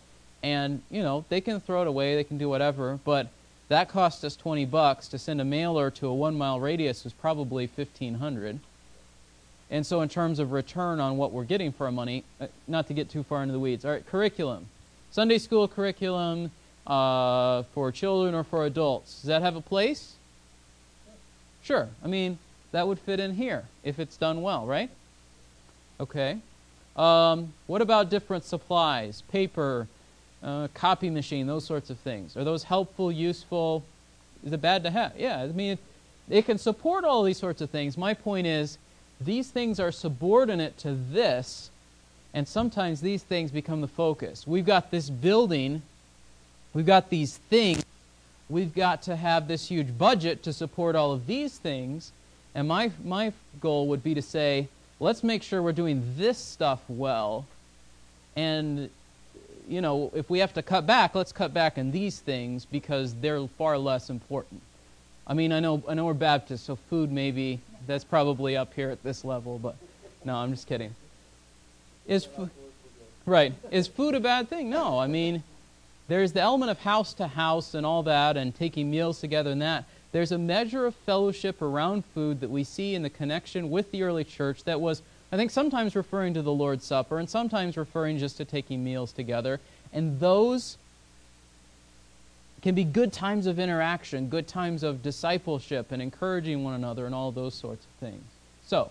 And, 0.41 0.81
you 0.89 1.03
know, 1.03 1.25
they 1.27 1.41
can 1.41 1.59
throw 1.59 1.81
it 1.81 1.87
away, 1.87 2.15
they 2.15 2.23
can 2.23 2.37
do 2.37 2.47
whatever, 2.47 2.99
but 3.03 3.27
that 3.67 3.89
cost 3.89 4.23
us 4.23 4.35
20 4.35 4.65
bucks 4.65 5.07
to 5.09 5.17
send 5.17 5.41
a 5.41 5.45
mailer 5.45 5.91
to 5.91 6.07
a 6.07 6.13
one 6.13 6.37
mile 6.37 6.59
radius 6.59 7.05
is 7.05 7.11
probably 7.11 7.67
1500 7.67 8.59
and 9.69 9.85
so, 9.85 10.01
in 10.01 10.09
terms 10.09 10.39
of 10.39 10.51
return 10.51 10.99
on 10.99 11.17
what 11.17 11.31
we're 11.31 11.45
getting 11.45 11.71
for 11.71 11.85
our 11.85 11.91
money, 11.91 12.23
uh, 12.39 12.47
not 12.67 12.87
to 12.87 12.93
get 12.93 13.09
too 13.09 13.23
far 13.23 13.41
into 13.41 13.53
the 13.53 13.59
weeds, 13.59 13.85
all 13.85 13.91
right, 13.91 14.05
curriculum. 14.05 14.67
Sunday 15.11 15.37
school 15.37 15.67
curriculum 15.67 16.51
uh, 16.87 17.63
for 17.73 17.91
children 17.91 18.35
or 18.35 18.43
for 18.43 18.65
adults. 18.65 19.21
Does 19.21 19.27
that 19.27 19.41
have 19.41 19.55
a 19.55 19.61
place? 19.61 20.13
Sure. 21.63 21.87
I 22.03 22.07
mean, 22.07 22.37
that 22.71 22.87
would 22.87 22.99
fit 22.99 23.19
in 23.19 23.33
here 23.33 23.65
if 23.83 23.99
it's 23.99 24.17
done 24.17 24.41
well, 24.41 24.65
right? 24.65 24.89
Okay. 25.99 26.37
Um, 26.95 27.53
what 27.67 27.81
about 27.81 28.09
different 28.09 28.43
supplies? 28.43 29.23
Paper, 29.31 29.87
uh, 30.43 30.67
copy 30.73 31.09
machine, 31.09 31.47
those 31.47 31.65
sorts 31.65 31.89
of 31.89 31.97
things. 31.99 32.35
Are 32.35 32.43
those 32.43 32.63
helpful, 32.63 33.11
useful? 33.11 33.83
Is 34.45 34.51
it 34.51 34.61
bad 34.61 34.83
to 34.83 34.91
have? 34.91 35.13
Yeah, 35.17 35.41
I 35.41 35.47
mean, 35.47 35.73
it, 35.73 35.79
it 36.29 36.45
can 36.45 36.57
support 36.57 37.05
all 37.05 37.23
these 37.23 37.37
sorts 37.37 37.61
of 37.61 37.69
things. 37.69 37.97
My 37.97 38.13
point 38.13 38.45
is, 38.45 38.77
these 39.19 39.49
things 39.49 39.79
are 39.79 39.91
subordinate 39.91 40.77
to 40.79 40.93
this, 40.93 41.69
and 42.33 42.47
sometimes 42.47 43.01
these 43.01 43.23
things 43.23 43.51
become 43.51 43.81
the 43.81 43.87
focus. 43.87 44.45
We've 44.47 44.65
got 44.65 44.91
this 44.91 45.09
building, 45.09 45.81
we've 46.73 46.85
got 46.85 47.09
these 47.09 47.37
things, 47.37 47.83
we've 48.49 48.73
got 48.73 49.01
to 49.03 49.15
have 49.15 49.47
this 49.47 49.67
huge 49.67 49.97
budget 49.97 50.43
to 50.43 50.53
support 50.53 50.95
all 50.95 51.11
of 51.11 51.27
these 51.27 51.57
things, 51.57 52.11
and 52.55 52.67
my, 52.67 52.91
my 53.03 53.33
goal 53.61 53.87
would 53.87 54.03
be 54.03 54.13
to 54.13 54.21
say, 54.21 54.67
let's 54.99 55.23
make 55.23 55.43
sure 55.43 55.61
we're 55.61 55.71
doing 55.71 56.03
this 56.17 56.37
stuff 56.37 56.81
well, 56.87 57.45
and 58.35 58.89
you 59.67 59.81
know, 59.81 60.11
if 60.13 60.29
we 60.29 60.39
have 60.39 60.53
to 60.53 60.61
cut 60.61 60.85
back, 60.85 61.15
let's 61.15 61.31
cut 61.31 61.53
back 61.53 61.77
on 61.77 61.91
these 61.91 62.19
things 62.19 62.65
because 62.65 63.13
they're 63.15 63.47
far 63.47 63.77
less 63.77 64.09
important. 64.09 64.61
I 65.25 65.33
mean, 65.33 65.53
I 65.53 65.59
know, 65.59 65.81
I 65.87 65.93
know 65.93 66.05
we're 66.05 66.13
Baptists, 66.13 66.63
so 66.65 66.75
food 66.75 67.11
maybe 67.11 67.59
that's 67.87 68.03
probably 68.03 68.55
up 68.57 68.73
here 68.73 68.89
at 68.89 69.03
this 69.03 69.23
level, 69.25 69.59
but 69.59 69.75
no, 70.25 70.35
I'm 70.35 70.51
just 70.51 70.67
kidding. 70.67 70.95
Is 72.07 72.25
fo- 72.25 72.49
right? 73.25 73.53
Is 73.71 73.87
food 73.87 74.15
a 74.15 74.19
bad 74.19 74.49
thing? 74.49 74.69
No. 74.69 74.99
I 74.99 75.07
mean, 75.07 75.43
there's 76.07 76.33
the 76.33 76.41
element 76.41 76.71
of 76.71 76.79
house 76.79 77.13
to 77.15 77.27
house 77.27 77.73
and 77.73 77.85
all 77.85 78.03
that, 78.03 78.37
and 78.37 78.53
taking 78.53 78.91
meals 78.91 79.19
together 79.19 79.51
and 79.51 79.61
that. 79.61 79.85
There's 80.11 80.31
a 80.31 80.37
measure 80.37 80.85
of 80.85 80.95
fellowship 80.95 81.61
around 81.61 82.05
food 82.13 82.41
that 82.41 82.49
we 82.49 82.63
see 82.63 82.93
in 82.93 83.01
the 83.01 83.09
connection 83.09 83.69
with 83.71 83.91
the 83.91 84.03
early 84.03 84.23
church 84.23 84.63
that 84.65 84.79
was, 84.79 85.01
I 85.31 85.37
think, 85.37 85.49
sometimes 85.49 85.95
referring 85.95 86.35
to 86.35 86.41
the 86.41 86.51
Lord's 86.51 86.85
Supper 86.85 87.17
and 87.17 87.29
sometimes 87.29 87.77
referring 87.77 88.19
just 88.19 88.37
to 88.37 88.45
taking 88.45 88.83
meals 88.83 89.11
together. 89.11 89.59
And 89.91 90.19
those 90.19 90.77
can 92.63 92.73
be 92.73 92.85
good 92.85 93.11
times 93.11 93.45
of 93.45 93.59
interaction, 93.59 94.29
good 94.29 94.47
times 94.47 94.83
of 94.83 95.03
discipleship 95.03 95.91
and 95.91 96.01
encouraging 96.01 96.63
one 96.63 96.73
another 96.73 97.05
and 97.05 97.13
all 97.13 97.29
those 97.29 97.53
sorts 97.53 97.85
of 97.85 97.91
things. 97.99 98.23
So, 98.65 98.89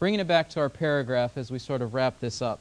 bringing 0.00 0.18
it 0.18 0.26
back 0.26 0.48
to 0.50 0.60
our 0.60 0.68
paragraph 0.68 1.38
as 1.38 1.52
we 1.52 1.60
sort 1.60 1.82
of 1.82 1.94
wrap 1.94 2.18
this 2.18 2.42
up. 2.42 2.58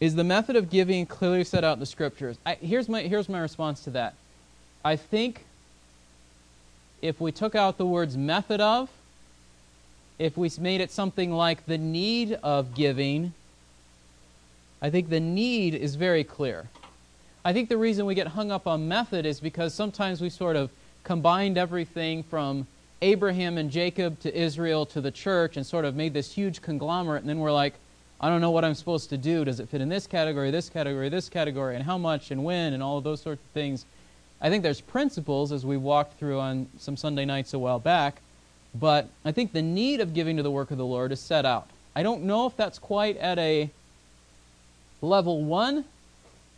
Is 0.00 0.16
the 0.16 0.24
method 0.24 0.56
of 0.56 0.68
giving 0.68 1.06
clearly 1.06 1.44
set 1.44 1.62
out 1.62 1.74
in 1.74 1.80
the 1.80 1.86
scriptures? 1.86 2.36
I, 2.44 2.56
here's, 2.56 2.88
my, 2.88 3.02
here's 3.02 3.28
my 3.28 3.38
response 3.38 3.84
to 3.84 3.90
that. 3.90 4.14
I 4.84 4.96
think 4.96 5.44
if 7.00 7.20
we 7.20 7.30
took 7.30 7.54
out 7.54 7.78
the 7.78 7.86
words 7.86 8.16
method 8.16 8.60
of, 8.60 8.90
if 10.18 10.36
we 10.36 10.50
made 10.58 10.80
it 10.80 10.90
something 10.90 11.30
like 11.30 11.66
the 11.66 11.78
need 11.78 12.32
of 12.42 12.74
giving, 12.74 13.32
I 14.82 14.90
think 14.90 15.08
the 15.08 15.20
need 15.20 15.76
is 15.76 15.94
very 15.94 16.24
clear. 16.24 16.68
I 17.46 17.52
think 17.52 17.68
the 17.68 17.76
reason 17.76 18.06
we 18.06 18.14
get 18.14 18.28
hung 18.28 18.50
up 18.50 18.66
on 18.66 18.88
method 18.88 19.26
is 19.26 19.38
because 19.38 19.74
sometimes 19.74 20.22
we 20.22 20.30
sort 20.30 20.56
of 20.56 20.70
combined 21.02 21.58
everything 21.58 22.22
from 22.22 22.66
Abraham 23.02 23.58
and 23.58 23.70
Jacob 23.70 24.18
to 24.20 24.34
Israel 24.34 24.86
to 24.86 25.02
the 25.02 25.10
church 25.10 25.58
and 25.58 25.66
sort 25.66 25.84
of 25.84 25.94
made 25.94 26.14
this 26.14 26.32
huge 26.32 26.62
conglomerate, 26.62 27.20
and 27.20 27.28
then 27.28 27.38
we're 27.38 27.52
like, 27.52 27.74
I 28.18 28.30
don't 28.30 28.40
know 28.40 28.50
what 28.50 28.64
I'm 28.64 28.74
supposed 28.74 29.10
to 29.10 29.18
do. 29.18 29.44
Does 29.44 29.60
it 29.60 29.68
fit 29.68 29.82
in 29.82 29.90
this 29.90 30.06
category, 30.06 30.50
this 30.50 30.70
category, 30.70 31.10
this 31.10 31.28
category, 31.28 31.74
and 31.74 31.84
how 31.84 31.98
much 31.98 32.30
and 32.30 32.44
when, 32.44 32.72
and 32.72 32.82
all 32.82 32.96
of 32.96 33.04
those 33.04 33.20
sorts 33.20 33.42
of 33.42 33.50
things. 33.50 33.84
I 34.40 34.48
think 34.48 34.62
there's 34.62 34.80
principles, 34.80 35.52
as 35.52 35.66
we 35.66 35.76
walked 35.76 36.18
through 36.18 36.40
on 36.40 36.66
some 36.78 36.96
Sunday 36.96 37.26
nights 37.26 37.52
a 37.52 37.58
while 37.58 37.78
back, 37.78 38.22
But 38.74 39.08
I 39.24 39.32
think 39.32 39.52
the 39.52 39.62
need 39.62 40.00
of 40.00 40.14
giving 40.14 40.36
to 40.36 40.42
the 40.42 40.50
work 40.50 40.70
of 40.70 40.78
the 40.78 40.86
Lord 40.86 41.12
is 41.12 41.20
set 41.20 41.44
out. 41.44 41.68
I 41.94 42.02
don't 42.02 42.24
know 42.24 42.46
if 42.46 42.56
that's 42.56 42.78
quite 42.78 43.16
at 43.18 43.38
a 43.38 43.70
level 45.00 45.44
one, 45.44 45.84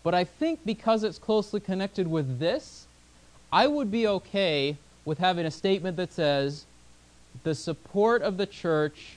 but 0.07 0.15
I 0.15 0.23
think 0.23 0.61
because 0.65 1.03
it's 1.03 1.19
closely 1.19 1.59
connected 1.59 2.07
with 2.07 2.39
this, 2.39 2.87
I 3.53 3.67
would 3.67 3.91
be 3.91 4.07
okay 4.07 4.77
with 5.05 5.19
having 5.19 5.45
a 5.45 5.51
statement 5.51 5.97
that 5.97 6.13
says 6.13 6.65
the 7.43 7.57
support 7.57 8.23
of 8.23 8.37
the 8.37 8.47
church 8.47 9.17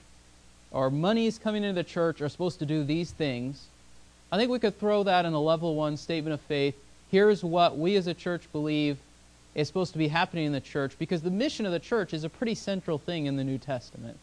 or 0.71 0.89
monies 0.89 1.37
coming 1.37 1.63
into 1.63 1.75
the 1.75 1.87
church 1.87 2.21
are 2.21 2.27
supposed 2.27 2.57
to 2.57 2.65
do 2.65 2.83
these 2.83 3.11
things. 3.11 3.67
I 4.31 4.37
think 4.37 4.49
we 4.49 4.57
could 4.57 4.79
throw 4.79 5.03
that 5.03 5.25
in 5.25 5.33
a 5.33 5.39
level 5.39 5.75
one 5.75 5.95
statement 5.95 6.33
of 6.33 6.41
faith. 6.41 6.73
Here's 7.11 7.43
what 7.43 7.77
we 7.77 7.95
as 7.95 8.07
a 8.07 8.15
church 8.15 8.51
believe 8.51 8.97
is 9.53 9.67
supposed 9.67 9.91
to 9.91 9.99
be 9.99 10.07
happening 10.07 10.47
in 10.47 10.53
the 10.53 10.59
church 10.59 10.97
because 10.97 11.21
the 11.21 11.29
mission 11.29 11.67
of 11.67 11.71
the 11.71 11.79
church 11.79 12.15
is 12.15 12.23
a 12.23 12.29
pretty 12.29 12.55
central 12.55 12.97
thing 12.97 13.27
in 13.27 13.35
the 13.35 13.43
New 13.43 13.59
Testament. 13.59 14.17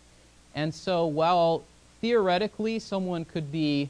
And 0.53 0.75
so 0.75 1.07
while 1.07 1.63
theoretically 2.01 2.81
someone 2.81 3.25
could 3.25 3.53
be 3.53 3.89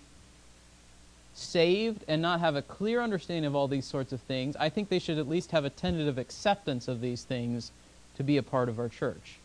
saved 1.37 2.03
and 2.09 2.23
not 2.23 2.41
have 2.41 2.57
a 2.57 2.63
clear 2.63 3.03
understanding 3.03 3.45
of 3.45 3.55
all 3.55 3.69
these 3.69 3.85
sorts 3.85 4.13
of 4.13 4.21
things, 4.23 4.57
I 4.57 4.69
think 4.69 4.89
they 4.89 4.99
should 4.99 5.19
at 5.19 5.29
least 5.29 5.51
have 5.51 5.65
a 5.65 5.71
tentative 5.71 6.19
acceptance 6.19 6.89
of 6.89 7.01
these 7.01 7.25
things 7.25 7.73
to 8.17 8.23
be 8.23 8.39
a 8.39 8.43
part 8.43 8.69
of 8.69 8.79
our 8.79 8.89
church. 8.89 9.37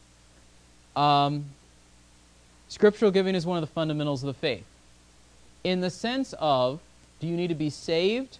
Um, 0.95 1.45
scriptural 2.69 3.11
giving 3.11 3.35
is 3.35 3.45
one 3.45 3.57
of 3.57 3.61
the 3.61 3.73
fundamentals 3.73 4.23
of 4.23 4.27
the 4.27 4.33
faith. 4.33 4.65
In 5.63 5.81
the 5.81 5.89
sense 5.89 6.33
of, 6.39 6.79
do 7.19 7.27
you 7.27 7.35
need 7.35 7.49
to 7.49 7.55
be 7.55 7.69
saved 7.69 8.37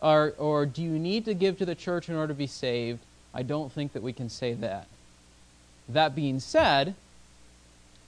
or, 0.00 0.34
or 0.36 0.66
do 0.66 0.82
you 0.82 0.98
need 0.98 1.24
to 1.26 1.34
give 1.34 1.58
to 1.58 1.64
the 1.64 1.74
church 1.74 2.08
in 2.08 2.16
order 2.16 2.28
to 2.28 2.38
be 2.38 2.46
saved? 2.46 2.98
I 3.32 3.42
don't 3.42 3.72
think 3.72 3.92
that 3.92 4.02
we 4.02 4.12
can 4.12 4.28
say 4.28 4.52
that. 4.54 4.88
That 5.88 6.14
being 6.14 6.40
said, 6.40 6.94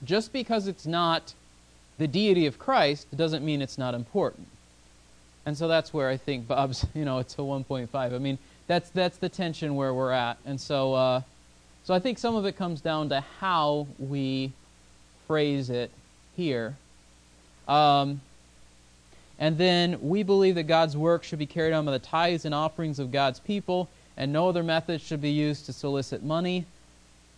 just 0.03 0.33
because 0.33 0.67
it's 0.67 0.85
not 0.85 1.33
the 1.97 2.07
deity 2.07 2.45
of 2.45 2.59
Christ 2.59 3.07
doesn't 3.15 3.43
mean 3.43 3.61
it's 3.61 3.77
not 3.77 3.95
important. 3.95 4.47
And 5.47 5.57
so 5.57 5.69
that's 5.69 5.93
where 5.93 6.09
I 6.09 6.17
think 6.17 6.45
Bob's, 6.45 6.85
you 6.93 7.05
know, 7.05 7.19
it's 7.19 7.33
a 7.35 7.37
1.5. 7.37 7.89
I 7.95 8.09
mean, 8.17 8.37
that's 8.67 8.89
that's 8.89 9.17
the 9.17 9.29
tension 9.29 9.77
where 9.77 9.93
we're 9.93 10.11
at. 10.11 10.37
And 10.45 10.59
so 10.59 10.93
uh, 10.93 11.21
so 11.85 11.93
I 11.93 11.99
think 11.99 12.17
some 12.19 12.35
of 12.35 12.45
it 12.45 12.57
comes 12.57 12.81
down 12.81 13.07
to 13.09 13.21
how 13.39 13.87
we 13.97 14.51
phrase 15.25 15.69
it 15.69 15.89
here. 16.35 16.75
Um, 17.65 18.19
and 19.39 19.57
then 19.57 19.97
we 20.01 20.21
believe 20.21 20.55
that 20.55 20.63
God's 20.63 20.97
work 20.97 21.23
should 21.23 21.39
be 21.39 21.45
carried 21.45 21.71
on 21.71 21.85
by 21.85 21.93
the 21.93 21.99
tithes 21.99 22.43
and 22.43 22.53
offerings 22.53 22.99
of 22.99 23.13
God's 23.13 23.39
people, 23.39 23.87
and 24.17 24.33
no 24.33 24.49
other 24.49 24.63
method 24.63 24.99
should 24.99 25.21
be 25.21 25.31
used 25.31 25.65
to 25.67 25.73
solicit 25.73 26.23
money. 26.23 26.65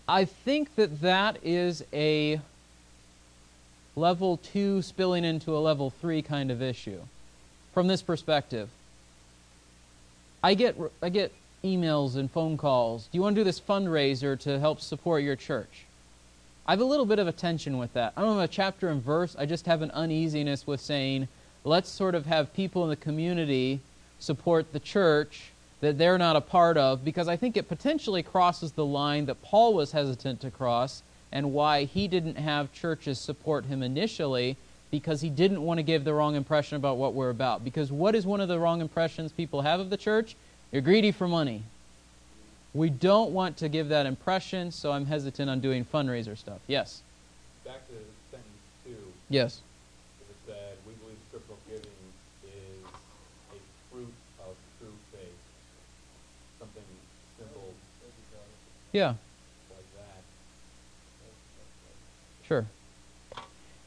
I 0.08 0.26
think 0.26 0.74
that 0.78 1.02
that 1.02 1.38
is 1.44 1.84
a 1.94 2.42
level 3.96 4.38
two 4.38 4.82
spilling 4.82 5.26
into 5.26 5.56
a 5.56 5.60
level 5.60 5.92
three 5.92 6.24
kind 6.24 6.50
of 6.50 6.60
issue. 6.60 7.02
From 7.74 7.88
this 7.88 8.02
perspective, 8.02 8.70
I 10.44 10.54
get 10.54 10.76
I 11.02 11.10
get 11.10 11.32
emails 11.64 12.16
and 12.16 12.32
phone 12.32 12.58
calls. 12.58 13.08
Do 13.12 13.18
you 13.18 13.22
want 13.22 13.36
to 13.36 13.42
do 13.42 13.44
this 13.44 13.60
fundraiser 13.60 14.40
to 14.42 14.60
help 14.60 14.82
support 14.82 15.24
your 15.24 15.36
church? 15.36 15.86
I 16.66 16.74
have 16.74 16.82
a 16.82 16.86
little 16.86 17.06
bit 17.06 17.20
of 17.20 17.28
a 17.28 17.32
tension 17.32 17.78
with 17.78 17.94
that. 17.94 18.14
I 18.16 18.22
don't 18.22 18.36
have 18.36 18.50
a 18.50 18.54
chapter 18.54 18.90
and 18.90 19.02
verse. 19.02 19.36
I 19.38 19.46
just 19.46 19.66
have 19.66 19.82
an 19.82 19.92
uneasiness 19.92 20.68
with 20.68 20.80
saying, 20.80 21.28
let's 21.64 21.90
sort 21.90 22.16
of 22.16 22.26
have 22.28 22.54
people 22.54 22.84
in 22.84 22.90
the 22.90 22.96
community 22.96 23.80
support 24.20 24.72
the 24.72 24.80
church 24.80 25.52
that 25.82 25.98
they're 25.98 26.18
not 26.18 26.36
a 26.36 26.42
part 26.42 26.78
of 26.78 27.04
because 27.04 27.28
I 27.28 27.38
think 27.38 27.58
it 27.58 27.68
potentially 27.68 28.22
crosses 28.22 28.74
the 28.74 28.86
line 28.86 29.26
that 29.26 29.42
Paul 29.42 29.74
was 29.74 29.94
hesitant 29.94 30.42
to 30.42 30.52
cross 30.52 31.02
and 31.32 31.54
why 31.54 31.86
he 31.86 32.08
didn't 32.08 32.38
have 32.38 32.74
churches 32.74 33.20
support 33.20 33.66
him 33.66 33.82
initially 33.82 34.58
because 34.92 35.22
he 35.22 35.30
didn't 35.30 35.62
want 35.62 35.78
to 35.78 35.84
give 35.84 36.04
the 36.04 36.14
wrong 36.14 36.36
impression 36.36 36.76
about 36.76 36.98
what 36.98 37.14
we're 37.14 37.30
about. 37.30 37.64
Because 37.64 37.92
what 37.92 38.16
is 38.16 38.26
one 38.26 38.42
of 38.42 38.48
the 38.48 38.60
wrong 38.60 38.82
impressions 38.82 39.32
people 39.32 39.62
have 39.62 39.80
of 39.80 39.90
the 39.90 39.98
church? 39.98 40.36
You're 40.72 40.82
greedy 40.82 41.12
for 41.12 41.28
money. 41.28 41.64
We 42.74 42.90
don't 42.90 43.32
want 43.32 43.58
to 43.58 43.70
give 43.70 43.90
that 43.90 44.06
impression, 44.06 44.72
so 44.72 44.92
I'm 44.92 45.06
hesitant 45.06 45.50
on 45.50 45.60
doing 45.60 45.84
fundraiser 45.86 46.38
stuff. 46.38 46.60
Yes? 46.68 47.02
Back 47.66 47.88
to 47.88 47.94
sentence 48.30 48.46
two, 48.86 48.96
Yes. 49.30 49.62
it 50.30 50.36
said, 50.48 50.78
we 50.88 50.94
believe 50.94 51.18
scriptural 51.30 51.58
giving 51.68 51.82
is 52.44 52.86
a 53.54 53.58
fruit 53.92 54.14
of 54.42 54.56
true 54.80 54.94
faith. 55.12 55.34
Something 56.60 56.84
simple 57.40 57.74
Yeah, 58.92 59.08
like 59.10 59.18
that. 59.98 60.22
sure. 62.48 62.66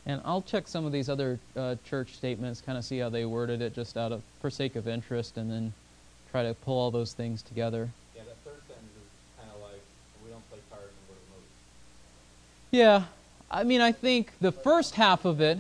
And 0.04 0.20
I'll 0.24 0.42
check 0.42 0.66
some 0.66 0.84
of 0.84 0.92
these 0.92 1.08
other 1.08 1.38
uh, 1.56 1.76
church 1.88 2.14
statements, 2.14 2.60
kind 2.60 2.76
of 2.76 2.84
see 2.84 2.98
how 2.98 3.08
they 3.08 3.24
worded 3.24 3.62
it, 3.62 3.74
just 3.74 3.96
out 3.96 4.10
of 4.10 4.22
for 4.40 4.50
sake 4.50 4.74
of 4.74 4.88
interest, 4.88 5.36
and 5.36 5.50
then 5.50 5.72
try 6.32 6.42
to 6.42 6.54
pull 6.54 6.76
all 6.76 6.90
those 6.90 7.12
things 7.12 7.42
together. 7.42 7.90
Yeah, 8.16 8.22
that 8.24 8.36
third 8.44 8.60
sentence 8.66 8.90
is 8.96 9.38
kind 9.38 9.50
of 9.54 9.62
like, 9.62 9.80
we 10.24 10.30
don't 10.30 10.50
play 10.50 10.58
cards 10.70 10.86
and 10.86 11.16
the 11.16 11.22
movies. 11.30 11.48
Yeah, 12.72 13.04
I 13.50 13.62
mean, 13.62 13.80
I 13.80 13.92
think 13.92 14.32
the 14.40 14.50
first 14.50 14.96
half 14.96 15.24
of 15.24 15.40
it. 15.40 15.58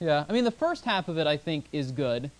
Yeah, 0.00 0.24
I 0.28 0.32
mean, 0.32 0.44
the 0.44 0.50
first 0.50 0.84
half 0.84 1.08
of 1.08 1.18
it 1.18 1.26
I 1.26 1.36
think 1.36 1.66
is 1.72 1.90
good. 1.90 2.30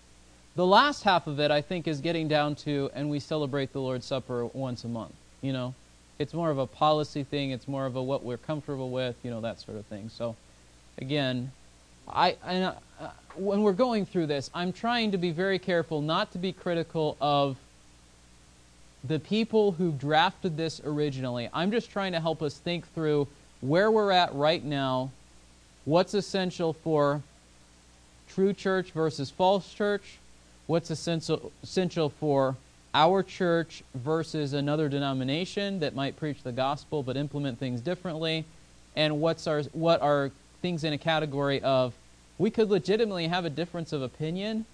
The 0.57 0.67
last 0.67 1.03
half 1.03 1.27
of 1.27 1.41
it 1.41 1.51
I 1.51 1.61
think 1.61 1.87
is 1.87 2.01
getting 2.01 2.29
down 2.29 2.55
to, 2.57 2.91
and 2.95 3.11
we 3.11 3.21
celebrate 3.21 3.73
the 3.73 3.81
Lord's 3.81 4.07
Supper 4.07 4.47
once 4.47 4.85
a 4.85 4.89
month. 4.89 5.13
You 5.43 5.53
know, 5.53 5.75
it's 6.19 6.35
more 6.35 6.51
of 6.51 6.59
a 6.59 6.67
policy 6.67 7.25
thing. 7.25 7.51
It's 7.51 7.67
more 7.67 7.87
of 7.87 7.97
a 7.97 8.03
what 8.03 8.23
we're 8.23 8.37
comfortable 8.37 8.91
with. 8.91 9.17
You 9.23 9.31
know, 9.31 9.41
that 9.41 9.61
sort 9.61 9.79
of 9.79 9.87
thing. 9.87 10.09
So, 10.09 10.37
again, 10.99 11.51
I, 12.09 12.37
I 12.45 12.57
uh, 13.01 13.11
when 13.37 13.63
we're 13.63 13.73
going 13.73 14.07
through 14.07 14.27
this, 14.27 14.51
I'm 14.55 14.73
trying 14.73 15.13
to 15.13 15.19
be 15.19 15.31
very 15.31 15.59
careful 15.59 16.01
not 16.01 16.33
to 16.33 16.39
be 16.39 16.53
critical 16.53 17.17
of 17.21 17.57
the 19.03 19.19
people 19.19 19.73
who 19.73 19.93
drafted 19.93 20.57
this 20.57 20.81
originally. 20.85 21.49
I'm 21.53 21.71
just 21.71 21.91
trying 21.91 22.13
to 22.13 22.21
help 22.21 22.43
us 22.43 22.57
think 22.59 22.87
through 22.95 23.29
where 23.61 23.91
we're 23.91 24.11
at 24.11 24.35
right 24.35 24.65
now, 24.65 25.11
what's 25.85 26.15
essential 26.15 26.73
for 26.73 27.23
true 28.29 28.53
church 28.53 28.93
versus 28.93 29.31
false 29.31 29.73
church, 29.73 30.19
what's 30.67 30.91
essential, 30.91 31.53
essential 31.63 32.09
for 32.09 32.57
our 32.95 33.23
church 33.23 33.83
versus 33.95 34.53
another 34.53 34.89
denomination 34.89 35.81
that 35.81 35.95
might 35.95 36.17
preach 36.17 36.43
the 36.43 36.53
gospel 36.53 37.03
but 37.03 37.17
implement 37.17 37.59
things 37.59 37.81
differently, 37.81 38.45
and 38.95 39.21
what's 39.21 39.47
our, 39.47 39.63
what 39.73 40.01
are 40.01 40.31
things 40.63 40.85
in 40.85 40.93
a 40.93 40.99
category 40.99 41.61
of 41.63 41.93
we 42.39 42.51
could 42.51 42.71
legitimately 42.71 43.29
have 43.29 43.45
a 43.45 43.51
difference 43.51 43.93
of 43.93 44.03
opinion 44.03 44.65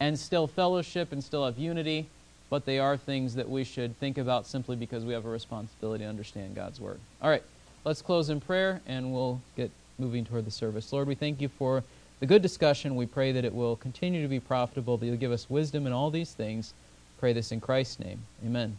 and 0.00 0.18
still 0.18 0.46
fellowship 0.46 1.12
and 1.12 1.22
still 1.22 1.44
have 1.44 1.58
unity, 1.58 2.06
but 2.50 2.64
they 2.64 2.78
are 2.78 2.96
things 2.96 3.34
that 3.34 3.48
we 3.48 3.64
should 3.64 3.98
think 3.98 4.18
about 4.18 4.46
simply 4.46 4.76
because 4.76 5.04
we 5.04 5.12
have 5.12 5.24
a 5.24 5.28
responsibility 5.28 6.04
to 6.04 6.10
understand 6.10 6.54
God's 6.54 6.80
Word. 6.80 6.98
All 7.20 7.30
right, 7.30 7.42
let's 7.84 8.02
close 8.02 8.28
in 8.28 8.40
prayer 8.40 8.80
and 8.86 9.12
we'll 9.12 9.40
get 9.56 9.70
moving 9.98 10.24
toward 10.24 10.44
the 10.44 10.50
service. 10.50 10.92
Lord, 10.92 11.08
we 11.08 11.14
thank 11.14 11.40
you 11.40 11.48
for 11.48 11.84
the 12.20 12.26
good 12.26 12.42
discussion. 12.42 12.96
We 12.96 13.06
pray 13.06 13.32
that 13.32 13.44
it 13.44 13.54
will 13.54 13.76
continue 13.76 14.22
to 14.22 14.28
be 14.28 14.40
profitable, 14.40 14.96
that 14.96 15.06
you'll 15.06 15.16
give 15.16 15.32
us 15.32 15.48
wisdom 15.48 15.86
in 15.86 15.92
all 15.92 16.10
these 16.10 16.32
things. 16.32 16.74
Pray 17.22 17.32
this 17.32 17.52
in 17.52 17.60
Christ's 17.60 18.00
name. 18.00 18.20
Amen. 18.44 18.76